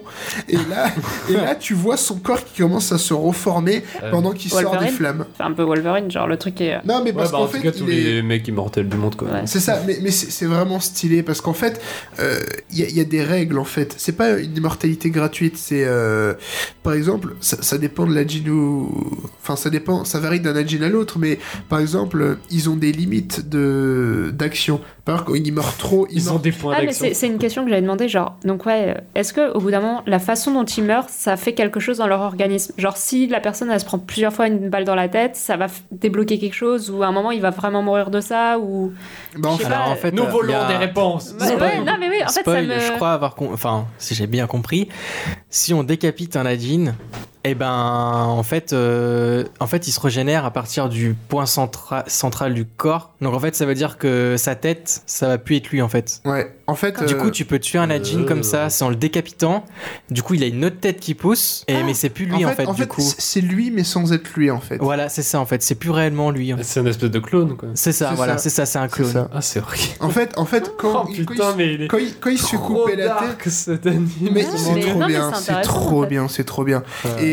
Et 0.49 0.57
là, 0.69 0.91
et 1.29 1.33
là, 1.33 1.55
tu 1.55 1.73
vois 1.73 1.97
son 1.97 2.15
corps 2.19 2.43
qui 2.43 2.61
commence 2.61 2.91
à 2.91 2.97
se 2.97 3.13
reformer 3.13 3.83
Euh, 4.03 4.11
pendant 4.11 4.31
qu'il 4.31 4.51
sort 4.51 4.77
des 4.77 4.87
flammes. 4.87 5.25
c'est 5.37 5.43
un 5.43 5.51
peu 5.51 5.63
Wolverine, 5.63 6.09
genre 6.11 6.27
le 6.27 6.37
truc 6.37 6.59
est. 6.61 6.77
Non, 6.85 7.01
mais 7.03 7.11
Ouais, 7.11 7.13
parce 7.13 7.31
bah, 7.31 7.37
qu'en 7.37 7.43
en 7.43 7.47
tout 7.47 7.53
fait, 7.57 7.61
cas 7.61 7.71
tous 7.71 7.83
il 7.87 7.89
est- 7.89 8.03
les 8.15 8.21
mecs 8.21 8.47
immortels 8.47 8.87
du 8.89 8.97
monde 8.97 9.15
quoi. 9.15 9.27
Ouais. 9.29 9.41
c'est 9.45 9.59
ça, 9.59 9.81
mais, 9.85 9.97
mais 10.01 10.11
c'est 10.11 10.45
vraiment 10.45 10.79
stylé 10.79 11.23
parce 11.23 11.41
qu'en 11.41 11.53
fait, 11.53 11.81
euh, 12.19 12.39
il 12.71 12.79
y, 12.79 12.83
a- 12.83 12.87
il 12.87 12.95
y 12.97 13.01
a 13.01 13.03
des 13.03 13.23
règles 13.23 13.57
en 13.59 13.63
fait. 13.65 13.93
C'est 13.97 14.15
pas 14.17 14.31
une 14.39 14.55
immortalité 14.55 15.09
gratuite, 15.09 15.32
c'est 15.55 15.83
euh, 15.85 16.33
par 16.83 16.93
exemple, 16.93 17.35
ça, 17.39 17.61
ça 17.61 17.77
dépend 17.77 18.05
de 18.05 18.13
la 18.13 18.23
ou. 18.49 18.89
Enfin, 19.41 19.55
ça 19.55 19.69
dépend, 19.69 20.05
ça 20.05 20.19
varie 20.19 20.39
d'un 20.39 20.65
djinn 20.65 20.83
à 20.83 20.89
l'autre, 20.89 21.19
mais 21.19 21.39
par 21.69 21.79
exemple, 21.79 22.37
ils 22.51 22.69
ont 22.69 22.75
des 22.75 22.91
limites 22.91 23.49
de 23.49 24.31
d'action. 24.33 24.79
Par 25.05 25.15
exemple, 25.15 25.31
quand 25.31 25.43
ils 25.45 25.53
meurent 25.53 25.77
trop, 25.77 26.07
ils, 26.09 26.15
Ils 26.17 26.31
ont 26.31 26.39
des 26.39 26.51
points 26.51 26.73
Ah, 26.75 26.79
mais 26.81 26.87
d'action. 26.87 27.07
c'est 27.13 27.27
une 27.27 27.37
question 27.37 27.63
que 27.63 27.69
j'avais 27.69 27.81
demandé, 27.81 28.07
genre, 28.07 28.37
donc 28.45 28.65
ouais, 28.65 28.95
est-ce 29.15 29.33
que 29.33 29.51
au 29.53 29.59
bout 29.59 29.71
d'un 29.71 29.81
moment, 29.81 30.01
la 30.07 30.19
façon 30.19 30.51
dont 30.53 30.63
ils 30.63 30.83
meurent, 30.83 31.09
ça 31.09 31.35
fait 31.35 31.53
quelque 31.53 31.79
chose 31.81 31.97
dans 31.97 32.07
leur 32.07 32.21
organisme? 32.21 32.73
Genre, 32.77 32.95
si 32.95 33.27
la 33.27 33.41
personne, 33.41 33.69
elle 33.69 33.79
se 33.81 33.85
prend 33.85 33.99
plusieurs 33.99 34.31
fois 34.33 34.47
une 34.47 34.69
balle 34.69 34.85
dans 34.85 34.95
la 34.95 35.09
tête, 35.09 35.35
ça 35.35 35.57
va 35.57 35.67
débloquer 35.91 36.39
quelque 36.39 36.53
chose, 36.55 36.89
ou 36.89 37.03
à 37.03 37.07
un 37.07 37.11
moment, 37.11 37.31
il 37.31 37.41
va 37.41 37.49
vraiment 37.49 37.81
mourir 37.81 38.09
de 38.11 38.21
ça, 38.21 38.57
ou... 38.59 38.93
Bah, 39.37 39.49
en 39.49 39.57
fait, 39.57 39.65
Alors 39.65 39.85
pas, 39.85 39.89
en 39.91 39.95
fait, 39.95 40.11
Nous 40.13 40.23
euh, 40.23 40.29
volons 40.29 40.55
a- 40.61 40.67
des 40.69 40.77
réponses. 40.77 41.35
Ouais, 41.39 41.79
non, 41.83 41.93
mais 41.99 42.07
oui, 42.09 42.23
en 42.25 42.29
fait, 42.29 42.41
Spoil, 42.41 42.67
ça 42.69 42.75
me... 42.75 42.79
je 42.79 42.91
crois 42.93 43.11
avoir 43.13 43.35
enfin 43.51 43.85
si 43.97 44.15
j'ai 44.15 44.27
bien 44.27 44.47
compris 44.47 44.87
si 45.49 45.73
on 45.73 45.83
décapite 45.83 46.35
un 46.35 46.45
Adjin 46.45 46.95
eh 47.45 47.55
ben 47.55 47.71
en 47.71 48.43
fait 48.43 48.71
euh, 48.73 49.43
en 49.59 49.67
fait 49.67 49.87
il 49.87 49.91
se 49.91 49.99
régénère 49.99 50.45
à 50.45 50.51
partir 50.51 50.87
du 50.89 51.15
point 51.29 51.43
centra- 51.45 52.03
central 52.07 52.53
du 52.53 52.65
corps 52.65 53.11
donc 53.21 53.33
en 53.33 53.39
fait 53.39 53.55
ça 53.55 53.65
veut 53.65 53.75
dire 53.75 53.97
que 53.97 54.35
sa 54.37 54.55
tête 54.55 55.01
ça 55.05 55.27
va 55.27 55.37
plus 55.37 55.57
être 55.57 55.69
lui 55.69 55.81
en 55.81 55.89
fait 55.89 56.21
ouais, 56.25 56.55
en 56.67 56.75
fait, 56.75 57.03
du 57.03 57.13
euh, 57.15 57.17
coup 57.17 57.31
tu 57.31 57.45
peux 57.45 57.59
tuer 57.59 57.79
un 57.79 57.89
Adjin 57.89 58.21
euh. 58.21 58.25
comme 58.25 58.43
ça 58.43 58.69
c'est 58.69 58.83
en 58.85 58.89
le 58.89 58.95
décapitant 58.95 59.65
du 60.09 60.23
coup 60.23 60.35
il 60.35 60.43
a 60.43 60.47
une 60.47 60.63
autre 60.65 60.79
tête 60.79 60.99
qui 60.99 61.13
pousse 61.15 61.63
et 61.67 61.83
mais 61.83 61.93
c'est 61.93 62.09
plus 62.09 62.25
lui 62.25 62.45
en 62.45 62.51
fait, 62.51 62.65
en 62.65 62.73
du 62.73 62.87
coup 62.87 63.01
c'est 63.01 63.41
lui, 63.41 63.71
mais 63.71 63.83
sans 63.83 64.13
être 64.13 64.29
lui 64.35 64.49
en 64.49 64.59
fait. 64.61 64.77
voilà 64.77 65.09
c'est 65.09 65.21
ça 65.23 65.39
en 65.39 65.45
fait 65.45 65.61
c'est 65.61 65.75
plus 65.75 65.89
réellement 65.91 66.31
lui 66.31 66.53
C'est 66.61 66.79
un 66.79 66.85
espèce 66.85 67.11
de 67.11 67.19
clone 67.19 67.57
quoi. 67.57 67.69
c'est 67.75 67.91
ça 67.91 68.09
C'est 68.11 68.15
voilà 68.15 68.37
ça. 68.37 68.43
c'est 68.43 68.49
ça 68.49 68.65
c'est 68.65 68.79
un 68.79 68.87
C'est 68.87 68.95
clone 68.95 69.11
ça. 69.11 69.29
Ah 69.33 69.41
c'est 69.41 69.59
vrai. 69.59 69.77
En 69.99 70.09
fait, 70.09 70.31
en 70.37 70.45
fait, 70.45 70.71
quand, 70.77 71.05
Oh 71.05 71.09
il- 71.11 71.25
quand 71.25 71.33
putain 71.33 71.53
mais 71.57 71.73
il 71.73 71.87
quand 71.87 71.97
il, 71.97 72.13
quand 72.19 72.29
il 72.29 72.37
se 72.39 72.47
fait 72.47 72.57
couper 72.57 72.95
la 72.95 73.09
tête, 73.09 73.19
dark, 73.27 73.43
cet 73.49 73.85
anime. 73.87 74.07
Mais 74.21 74.45
Ouais, 74.45 74.57
c'est 74.57 74.79
trop 74.79 75.03
bien, 75.05 75.33
c'est 75.33 75.61
trop 75.61 75.99
en 75.99 76.03
fait. 76.03 76.09
bien, 76.09 76.27
c'est 76.27 76.43
trop 76.43 76.63
bien. 76.63 76.83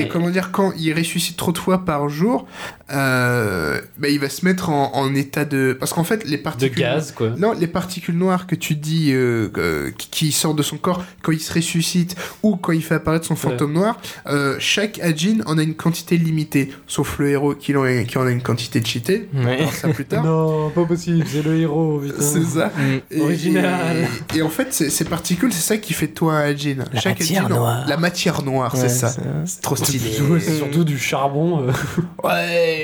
Et 0.01 0.09
comment 0.09 0.31
dire, 0.31 0.51
quand 0.53 0.73
il 0.79 0.93
ressuscite 0.97 1.37
trop 1.37 1.53
de 1.53 1.59
fois 1.59 1.85
par 1.85 2.09
jour, 2.09 2.47
euh, 2.93 3.81
bah, 3.99 4.09
il 4.09 4.19
va 4.19 4.29
se 4.29 4.45
mettre 4.45 4.71
en, 4.71 4.95
en 4.95 5.15
état 5.15 5.45
de... 5.45 5.77
Parce 5.79 5.93
qu'en 5.93 6.05
fait, 6.05 6.25
les 6.25 6.37
de 6.39 6.43
particules... 6.43 6.81
gaz 6.83 7.13
quoi. 7.13 7.31
Non, 7.39 7.53
les 7.53 7.67
particules 7.67 8.17
noires 8.17 8.47
que 8.47 8.55
tu 8.55 8.75
dis 8.75 9.13
euh, 9.13 9.49
euh, 9.59 9.91
qui, 9.97 10.09
qui 10.11 10.33
sortent 10.33 10.57
de 10.59 10.63
son 10.63 10.77
corps 10.79 11.05
quand 11.23 11.33
il 11.33 11.41
se 11.41 11.53
ressuscite 11.53 12.17
ou 12.43 12.57
quand 12.57 12.73
il 12.73 12.83
fait 12.83 12.97
apparaître 12.97 13.27
son 13.27 13.37
fantôme 13.37 13.73
noir, 13.73 13.99
euh, 14.27 14.57
chaque 14.59 14.99
Ajin 15.01 15.39
en 15.47 15.59
a 15.59 15.63
une 15.63 15.75
quantité 15.75 16.17
limitée, 16.17 16.73
sauf 16.87 17.19
le 17.19 17.31
héros 17.31 17.55
qui 17.55 17.75
en 17.77 17.83
a, 17.85 18.03
qui 18.05 18.19
en 18.19 18.27
a 18.27 18.31
une 18.31 18.43
quantité 18.43 18.83
cheatée. 18.85 19.29
On 19.35 19.45
Ouais. 19.45 19.67
ça 19.73 19.89
plus 19.89 20.05
tard. 20.05 20.25
Non, 20.25 20.71
pas 20.71 20.85
possible, 20.85 21.25
c'est 21.27 21.43
le 21.43 21.57
héros. 21.59 22.03
C'est 22.19 22.43
ça. 22.45 22.67
Mm. 22.77 23.01
Et- 23.11 23.21
Original. 23.21 24.09
Et, 24.35 24.39
et 24.39 24.43
en 24.43 24.49
fait, 24.49 24.73
ces 24.73 25.05
particules, 25.05 25.53
c'est 25.53 25.61
ça 25.67 25.77
qui 25.79 25.93
fait 25.93 26.09
de 26.09 26.13
toi 26.15 26.35
un 26.35 26.41
Ajin. 26.51 26.77
La 26.93 27.01
Chaque 27.01 27.19
matière 27.21 27.45
Ajin 27.47 27.55
noire. 27.55 27.85
La 27.89 27.97
matière 27.97 28.43
noire, 28.43 28.73
c'est 28.77 28.83
Ouais, 28.83 28.89
ça. 28.89 29.09
c'est- 29.45 29.61
trop 29.63 29.77
stylé. 29.77 30.11
C'est 30.41 30.57
surtout 30.57 30.85
du 30.85 30.99
charbon. 30.99 31.67
euh. 31.69 31.73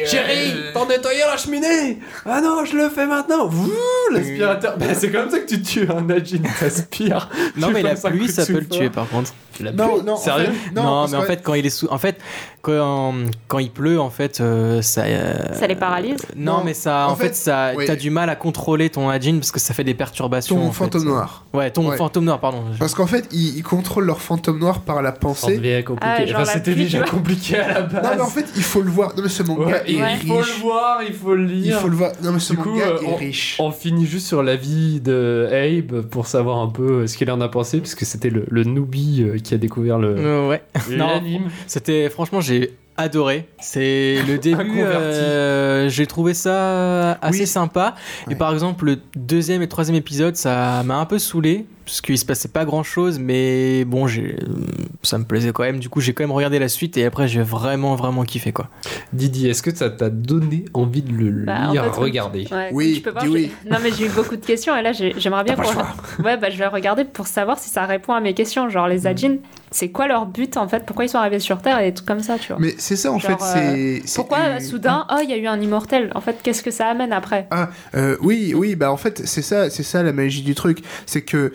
Ouais, 0.02 0.06
Chérie, 0.06 0.54
t'as 0.74 0.86
nettoyé 0.86 1.20
la 1.20 1.36
cheminée. 1.36 1.98
Ah 2.24 2.40
non, 2.40 2.64
je 2.64 2.76
le 2.76 2.88
fais 2.88 3.06
maintenant. 3.06 3.46
Ouh, 3.48 4.12
L'aspirateur. 4.12 4.76
Bah, 4.78 4.86
C'est 4.94 5.10
comme 5.10 5.30
ça 5.30 5.38
que 5.40 5.46
tu 5.46 5.62
tues 5.62 5.86
un 5.90 6.02
Najin, 6.02 6.42
t'aspires. 6.60 7.28
Non, 7.56 7.68
Tu 7.68 7.74
mais 7.74 7.82
la 7.82 7.94
pluie, 7.94 8.28
ça 8.28 8.46
peut 8.46 8.52
le 8.60 8.66
tuer 8.68 8.90
par 8.90 9.08
contre. 9.08 9.32
La 9.60 9.72
Non, 9.72 9.94
pluie 9.96 10.04
non, 10.06 10.12
en 10.14 10.16
Sérieux 10.16 10.46
fait- 10.46 10.74
Non, 10.74 10.82
parce 10.82 11.10
mais 11.12 11.16
en 11.18 11.20
que- 11.22 11.26
fait, 11.26 11.42
quand 11.42 11.54
il 11.54 11.66
est 11.66 11.70
sous. 11.70 11.86
En 11.88 11.98
fait, 11.98 12.18
quand, 12.62 13.14
quand 13.48 13.58
il 13.58 13.70
pleut, 13.70 14.00
en 14.00 14.10
fait, 14.10 14.40
euh, 14.40 14.82
ça. 14.82 15.02
euh, 15.04 15.54
Ça 15.54 15.66
les 15.66 15.76
paralyse 15.76 16.16
Non, 16.36 16.58
Non, 16.58 16.62
mais 16.64 16.74
ça. 16.74 17.06
en 17.08 17.12
En, 17.12 17.16
fait, 17.16 17.28
fait, 17.28 17.34
ça. 17.34 17.72
oui. 17.76 17.84
T'as 17.86 17.96
du 17.96 18.10
mal 18.10 18.28
à 18.30 18.36
contrôler 18.36 18.90
ton 18.90 19.08
Ajin 19.08 19.34
parce 19.38 19.52
que 19.52 19.60
ça 19.60 19.72
fait 19.74 19.84
des 19.84 19.94
perturbations. 19.94 20.56
Ton 20.56 20.66
en 20.68 20.72
fait. 20.72 20.84
fantôme 20.84 21.04
noir. 21.04 21.44
Ouais, 21.52 21.70
ton 21.70 21.88
Ouais. 21.88 21.96
fantôme 21.96 22.24
noir, 22.24 22.40
pardon. 22.40 22.62
Parce 22.78 22.94
qu'en 22.94 23.06
fait, 23.06 23.28
ils, 23.32 23.56
ils 23.58 23.62
contrôlent 23.62 24.04
leur 24.06 24.20
fantôme 24.20 24.58
noir 24.58 24.80
par 24.80 25.02
la 25.02 25.12
pensée. 25.12 25.60
Ah, 26.00 26.18
enfin, 26.32 26.44
c'était 26.44 26.74
déjà 26.74 27.02
tu 27.02 27.10
compliqué 27.10 27.56
à 27.58 27.68
la 27.74 27.80
base. 27.82 28.02
Non, 28.02 28.10
mais 28.16 28.22
en 28.22 28.26
fait, 28.28 28.46
il 28.56 28.62
faut 28.62 28.82
le 28.82 28.90
voir. 28.90 29.14
Non, 29.16 29.22
mais 29.22 29.28
ce 29.28 29.42
manga 29.42 29.66
Ouais, 29.66 29.82
est 29.86 29.92
il 29.92 30.26
faut 30.28 30.36
riche. 30.36 30.56
le 30.56 30.62
voir, 30.62 30.98
il 31.06 31.14
faut 31.14 31.34
le 31.34 31.44
lire. 31.44 31.76
Il 31.76 31.80
faut 31.80 31.88
le 31.88 31.96
voir. 31.96 32.12
Non, 32.22 32.32
mais 32.32 32.40
ce 32.40 32.52
Du 32.52 32.58
coup, 32.58 32.70
manga 32.70 32.84
euh, 32.86 33.00
est 33.02 33.06
on- 33.06 33.16
riche. 33.16 33.56
On 33.60 33.70
finit 33.70 34.06
juste 34.06 34.26
sur 34.26 34.42
la 34.42 34.56
vie 34.56 35.00
de 35.00 35.48
Abe 35.52 36.02
pour 36.02 36.26
savoir 36.26 36.58
un 36.58 36.68
peu 36.68 37.06
ce 37.06 37.16
qu'il 37.16 37.30
en 37.30 37.40
a 37.40 37.48
pensé, 37.48 37.78
puisque 37.80 38.04
c'était 38.04 38.30
le, 38.30 38.44
le 38.48 38.64
newbie 38.64 39.22
euh, 39.22 39.38
qui 39.46 39.54
a 39.54 39.58
découvert 39.58 39.98
le 39.98 40.16
Euh, 40.18 40.48
ouais. 40.48 40.62
Non, 40.90 41.06
l'anime. 41.06 41.50
C'était 41.66 42.10
franchement 42.10 42.40
j'ai 42.40 42.72
adoré. 42.96 43.48
C'est 43.60 44.16
le 44.26 44.38
début. 44.38 44.56
converti. 44.68 44.86
euh, 45.20 45.88
j'ai 45.88 46.06
trouvé 46.06 46.34
ça 46.34 47.12
assez 47.22 47.40
Oui. 47.40 47.46
sympa. 47.46 47.94
Ouais. 48.26 48.32
Et 48.34 48.36
par 48.36 48.52
exemple 48.52 48.84
le 48.86 48.98
deuxième 49.16 49.62
et 49.62 49.68
troisième 49.68 49.96
épisode, 49.96 50.36
ça 50.36 50.82
m'a 50.84 50.96
un 50.96 51.06
peu 51.06 51.18
saoulé 51.18 51.66
parce 51.84 52.00
qu'il 52.00 52.18
se 52.18 52.24
passait 52.24 52.48
pas 52.48 52.64
grand 52.64 52.82
chose, 52.82 53.20
mais 53.20 53.84
bon, 53.84 54.08
j'ai, 54.08 54.34
ça 55.04 55.18
me 55.18 55.24
plaisait 55.24 55.52
quand 55.52 55.62
même. 55.62 55.78
Du 55.78 55.88
coup, 55.88 56.00
j'ai 56.00 56.14
quand 56.14 56.24
même 56.24 56.32
regardé 56.32 56.58
la 56.58 56.66
suite 56.68 56.96
et 56.96 57.04
après 57.04 57.28
j'ai 57.28 57.42
vraiment 57.42 57.94
vraiment 57.94 58.24
kiffé 58.24 58.50
quoi. 58.52 58.68
Didi, 59.12 59.46
est-ce 59.48 59.62
que 59.62 59.72
ça 59.72 59.88
t'a 59.90 60.10
donné 60.10 60.64
envie 60.74 61.02
de 61.02 61.12
le 61.12 61.44
Bah, 61.44 61.68
en 61.68 61.72
lire, 61.72 61.84
fait, 61.84 62.00
regarder? 62.00 62.48
Ouais, 62.50 62.70
Oui, 62.72 62.94
tu 62.96 63.02
peux 63.02 63.12
j'ai- 63.22 63.28
oui. 63.28 63.52
Non, 63.70 63.76
mais 63.80 63.92
j'ai 63.92 64.06
eu 64.06 64.10
beaucoup 64.10 64.34
de 64.36 64.44
questions 64.44 64.76
et 64.76 64.82
là, 64.82 64.92
j'ai- 64.92 65.14
j'aimerais 65.16 65.44
bien. 65.44 65.54
Pas 65.54 65.62
Pour... 65.62 65.74
Ouais, 66.24 66.36
bah, 66.36 66.50
je 66.50 66.58
vais 66.58 66.66
regarder 66.66 67.04
pour 67.04 67.28
savoir 67.28 67.56
si 67.58 67.70
ça 67.70 67.84
répond 67.86 68.14
à 68.14 68.20
mes 68.20 68.34
questions. 68.34 68.68
Genre, 68.68 68.88
Mm. 68.88 68.90
les 68.90 69.06
Ajin, 69.06 69.36
c'est 69.76 69.90
quoi 69.90 70.08
leur 70.08 70.24
but 70.26 70.56
en 70.56 70.66
fait? 70.68 70.84
Pourquoi 70.86 71.04
ils 71.04 71.08
sont 71.10 71.18
arrivés 71.18 71.38
sur 71.38 71.60
Terre? 71.60 71.78
Et 71.80 71.92
trucs 71.92 72.08
comme 72.08 72.20
ça, 72.20 72.38
tu 72.38 72.48
vois. 72.48 72.56
Mais 72.58 72.74
c'est 72.78 72.96
ça, 72.96 73.12
en 73.12 73.18
Genre, 73.18 73.38
fait. 73.38 73.44
c'est 74.00 74.02
c'est 74.06 74.16
Pourquoi 74.16 74.58
soudain, 74.60 75.06
oh, 75.10 75.16
il 75.22 75.28
y 75.28 75.34
a 75.34 75.36
eu 75.36 75.46
un 75.46 75.60
immortel? 75.60 76.10
En 76.14 76.20
fait, 76.22 76.36
qu'est-ce 76.42 76.62
que 76.62 76.70
ça 76.70 76.86
amène 76.88 77.12
après? 77.12 77.46
Ah 77.50 77.68
euh, 77.94 78.16
oui 78.22 78.54
oui 78.54 78.74
bah 78.74 78.90
en 78.90 78.96
fait 78.96 79.22
c'est 79.26 79.42
ça 79.42 79.68
c'est 79.70 79.82
ça 79.82 80.02
la 80.02 80.12
magie 80.12 80.42
du 80.42 80.54
truc. 80.54 80.78
C'est 81.04 81.22
que 81.22 81.52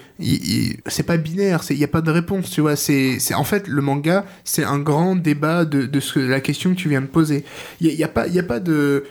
c'est 0.88 1.04
pas 1.04 1.18
binaire 1.18 1.64
c'est 1.64 1.74
il 1.74 1.80
y 1.80 1.84
a 1.84 1.88
pas 1.88 2.02
de 2.02 2.12
réponse 2.12 2.50
tu 2.52 2.62
vois. 2.62 2.76
C'est 2.76 3.18
en 3.34 3.44
fait 3.44 3.68
le 3.68 3.82
manga 3.82 4.26
c'est 4.44 4.64
un 4.64 4.80
grand 4.80 5.16
débat 5.16 5.66
de, 5.66 5.86
de 5.88 6.00
ce 6.00 6.20
la 6.20 6.40
question 6.42 6.70
que 6.72 6.76
tu 6.80 6.90
viens 6.90 7.02
de 7.02 7.08
poser. 7.08 7.44
Il 7.80 7.88
y, 7.88 7.90
a- 7.90 7.94
il 7.94 8.00
y 8.00 8.04
a 8.04 8.08
pas 8.08 8.28
il 8.28 8.34
y 8.36 8.40
a 8.40 8.44
pas 8.44 8.60
de 8.60 9.06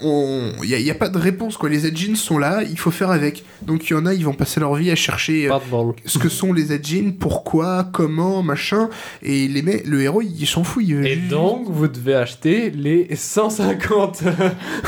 il 0.00 0.68
y, 0.68 0.90
a- 0.90 0.94
pas 0.94 1.08
de 1.08 1.18
réponse 1.18 1.56
quoi 1.56 1.68
les 1.68 1.86
Edjins 1.86 2.14
sont 2.14 2.38
là 2.38 2.62
il 2.68 2.78
faut 2.78 2.90
faire 2.90 3.10
avec 3.10 3.44
donc 3.62 3.88
il 3.88 3.92
y 3.92 3.96
en 3.96 4.06
a 4.06 4.14
ils 4.14 4.24
vont 4.24 4.32
passer 4.32 4.60
leur 4.60 4.74
vie 4.74 4.90
à 4.90 4.94
chercher 4.94 5.50
euh, 5.50 5.58
ce 6.06 6.18
que 6.18 6.28
sont 6.28 6.52
les 6.52 6.72
Edjins 6.72 7.12
pourquoi 7.18 7.88
comment 7.92 8.42
machin 8.42 8.88
et 9.22 9.48
les 9.48 9.62
mecs 9.62 9.86
le 9.86 10.02
héros 10.02 10.22
il 10.22 10.46
s'en 10.46 10.62
fout 10.64 10.82
il 10.86 10.96
veut 10.96 11.06
Et 11.06 11.14
juste- 11.16 11.28
donc, 11.28 11.66
vous 11.68 11.88
devez 11.88 12.14
acheter 12.14 12.70
les 12.70 13.08
150 13.14 14.22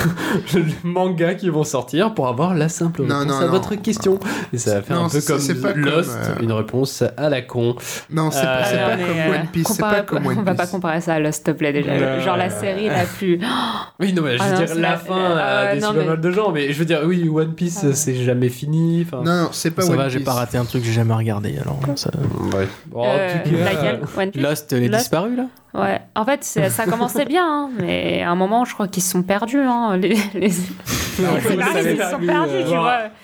mangas 0.85 1.35
qui 1.35 1.49
vont 1.51 1.65
sortir 1.65 2.15
pour 2.15 2.29
avoir 2.29 2.55
la 2.55 2.69
simple 2.69 3.03
réponse 3.03 3.25
non, 3.27 3.37
à 3.39 3.45
non. 3.47 3.51
votre 3.51 3.75
question. 3.77 4.19
Et 4.53 4.59
ça 4.59 4.75
va 4.77 4.83
faire 4.83 4.97
Non, 4.97 5.05
un 5.05 5.09
peu 5.09 5.21
c'est- 5.21 5.27
comme 5.33 5.41
c'est 5.41 5.61
pas 5.61 5.73
comme, 5.73 5.85
Lost, 5.85 6.11
euh, 6.11 6.43
une 6.43 6.53
réponse 6.53 7.03
à 7.17 7.29
la 7.29 7.43
con. 7.43 7.77
non 8.11 8.31
c'est 8.31 8.43
pas, 8.43 8.63
Euh, 8.73 8.97
pas 8.97 8.97
comme 9.05 9.35
One 9.41 9.47
Piece 9.53 9.77
pas 9.79 10.03
comme 10.03 10.27
One 10.27 10.39
On 10.39 10.43
va 10.43 10.55
pas 10.55 10.63
Piece 10.63 10.71
comparer 10.73 11.01
ça 11.01 11.15
à 11.15 11.21
Lost, 11.21 11.37
s'il 11.45 11.45
te 11.45 11.51
plaît, 11.59 11.73
déjà. 11.73 11.91
Euh, 11.93 12.21
Genre 12.21 12.37
la 12.37 12.51
série 12.51 12.87
la 12.89 13.05
plus. 13.05 13.39
Oui, 14.01 14.13
non, 14.13 14.23
mais 14.23 14.37
je 14.37 14.43
Ah 14.43 14.55
veux 14.61 14.67
dire, 14.67 14.75
la- 14.77 15.00
fin 15.01 15.17
euh, 15.19 15.71
a 15.71 15.75
déçu 15.75 15.87
non, 15.87 15.93
pas 15.95 15.99
mais- 16.01 16.05
mal 16.07 16.21
de 16.21 16.31
gens, 16.31 16.53
mais 16.53 16.73
je 16.73 16.79
veux 16.79 16.85
dire, 16.85 17.01
oui, 17.05 17.29
One 17.29 17.55
Piece, 17.55 17.85
Ah. 17.85 17.93
c'est 17.95 18.15
jamais 18.15 18.49
fini. 18.49 19.05
enfin, 19.07 19.23
non 19.25 19.43
non 19.45 19.49
c'est 19.53 19.71
pas 19.73 19.83
ça 19.83 19.91
One 19.93 19.97
va, 19.99 20.09
j'ai 20.09 20.19
Piece. 20.19 20.27
pas 20.27 20.33
raté 20.35 20.57
un 20.59 20.65
truc 20.65 20.83
que 20.83 20.87
j'ai 20.89 20.95
jamais 20.95 21.15
regardé. 21.15 21.57
Alors 21.61 21.81
ça... 21.97 22.11
Ouais. 22.57 22.69
En 22.95 23.05
Euh, 23.07 23.29
laquelle 23.65 24.01
One 24.17 24.31
Piece 24.31 24.43
Lost 24.43 24.73
est 24.73 24.81
Lost 24.89 25.01
disparu 25.01 25.37
là. 25.37 25.45
Ouais, 25.73 26.01
en 26.17 26.25
fait, 26.25 26.43
ça 26.43 26.85
commençait 26.87 27.25
bien, 27.27 27.45
hein, 27.47 27.71
mais 27.81 28.23
à 28.23 28.31
un 28.31 28.35
moment, 28.35 28.65
je 28.65 28.75
crois 28.75 28.89
qu'ils 28.89 29.05
se 29.05 29.11
sont 29.13 29.23
perdus. 29.23 29.61
Hein, 29.61 29.97
les, 29.99 30.17
les... 30.35 30.51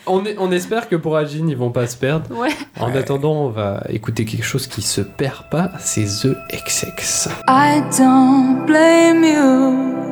On, 0.06 0.52
espère 0.52 0.88
que 0.88 0.94
pour 0.96 1.16
Ajin, 1.16 1.46
ils 1.48 1.56
vont 1.56 1.70
pas 1.72 1.88
se 1.88 1.96
perdre. 1.96 2.26
Ouais. 2.36 2.50
En 2.78 2.94
attendant, 2.94 3.32
on 3.46 3.48
va 3.48 3.82
écouter 3.88 4.24
quelque 4.24 4.44
chose 4.44 4.68
qui 4.68 4.82
se 4.82 5.00
perd 5.00 5.48
pas, 5.50 5.72
c'est 5.80 6.04
The 6.04 6.36
XX. 6.52 7.28
I 7.48 7.82
don't 7.98 8.64
blame 8.66 9.24
you. 9.24 10.05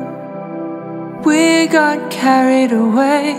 We 1.25 1.65
got 1.65 2.11
carried 2.11 2.71
away. 2.71 3.33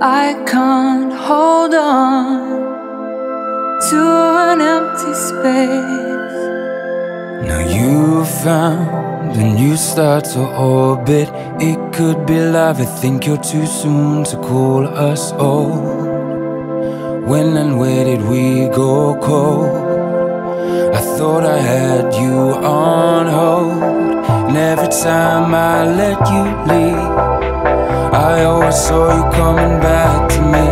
I 0.00 0.40
can't 0.46 1.12
hold 1.12 1.74
on 1.74 2.62
to 3.88 4.02
an 4.50 4.60
empty 4.60 5.14
space. 5.14 6.38
Now 7.48 7.58
you 7.58 8.24
found 8.24 9.36
a 9.36 9.52
new 9.52 9.76
star 9.76 10.20
to 10.20 10.40
orbit. 10.56 11.28
It 11.60 11.92
could 11.92 12.24
be 12.24 12.38
love. 12.38 12.80
I 12.80 12.84
think 12.84 13.26
you're 13.26 13.42
too 13.42 13.66
soon 13.66 14.22
to 14.22 14.36
call 14.36 14.86
us 14.86 15.32
old. 15.32 16.06
When 17.26 17.56
and 17.56 17.80
where 17.80 18.04
did 18.04 18.22
we 18.22 18.68
go 18.68 19.18
cold? 19.20 19.74
I 20.94 21.00
thought 21.16 21.44
I 21.44 21.58
had 21.58 22.14
you 22.14 22.36
on 22.62 23.26
hold. 23.26 24.01
And 24.54 24.60
every 24.60 24.88
time 24.88 25.54
I 25.54 25.82
let 25.82 26.18
you 26.28 26.44
leave, 26.68 27.12
I 28.12 28.44
always 28.44 28.76
saw 28.76 29.08
you 29.16 29.24
coming 29.32 29.80
back 29.80 30.28
to 30.28 30.40
me. 30.54 30.68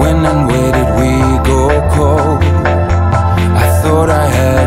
When 0.00 0.24
and 0.24 0.46
where 0.48 0.72
did 0.78 0.90
we 0.98 1.12
go 1.44 1.68
cold? 1.92 2.42
I 3.64 3.66
thought 3.82 4.08
I 4.08 4.26
had 4.26 4.63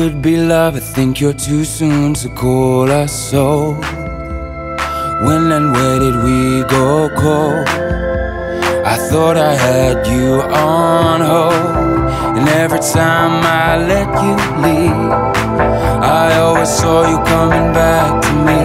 could 0.00 0.22
be 0.22 0.36
love. 0.38 0.76
I 0.76 0.80
think 0.80 1.20
you're 1.20 1.40
too 1.48 1.62
soon 1.62 2.14
to 2.22 2.28
call 2.30 2.90
us 2.90 3.12
so. 3.30 3.74
When 5.26 5.44
and 5.56 5.66
where 5.74 5.98
did 6.04 6.16
we 6.26 6.38
go 6.76 7.10
cold? 7.22 7.68
I 8.94 8.96
thought 9.08 9.36
I 9.36 9.54
had 9.66 10.06
you 10.06 10.40
on 10.40 11.20
hold. 11.30 12.36
And 12.36 12.48
every 12.62 12.82
time 12.98 13.34
I 13.64 13.68
let 13.92 14.08
you 14.24 14.34
leave, 14.64 15.10
I 16.22 16.26
always 16.44 16.70
saw 16.80 16.98
you 17.10 17.18
coming 17.34 17.68
back 17.82 18.10
to 18.24 18.32
me. 18.48 18.62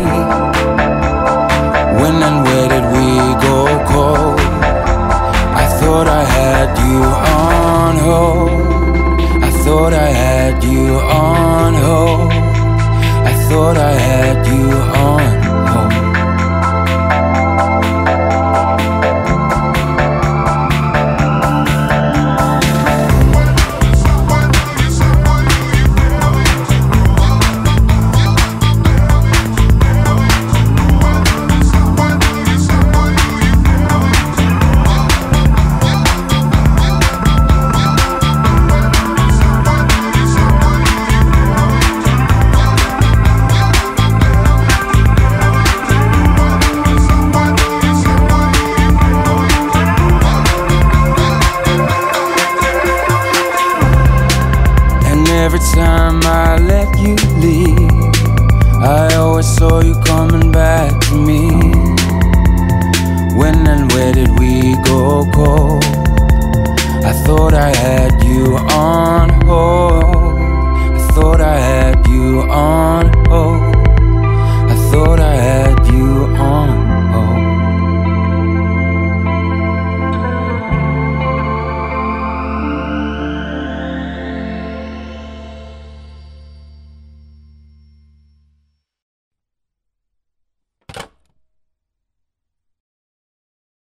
When 2.00 2.16
and 2.28 2.38
where 2.46 2.68
did 2.74 2.86
we 2.96 3.10
go 3.48 3.58
cold? 3.92 4.40
I 5.64 5.66
thought 5.80 6.08
I 6.22 6.24
had 6.38 6.70
you 6.88 7.00
on 7.44 7.94
hold. 8.08 9.44
I 9.48 9.52
thought 9.64 9.94
I 9.94 10.10
had 10.22 10.35
you 10.64 10.96
on 10.98 11.74
hold. 11.74 12.32
I 12.32 13.34
thought 13.48 13.78
I 13.78 13.93
had 13.93 14.46
you 14.48 14.72
on 14.72 15.45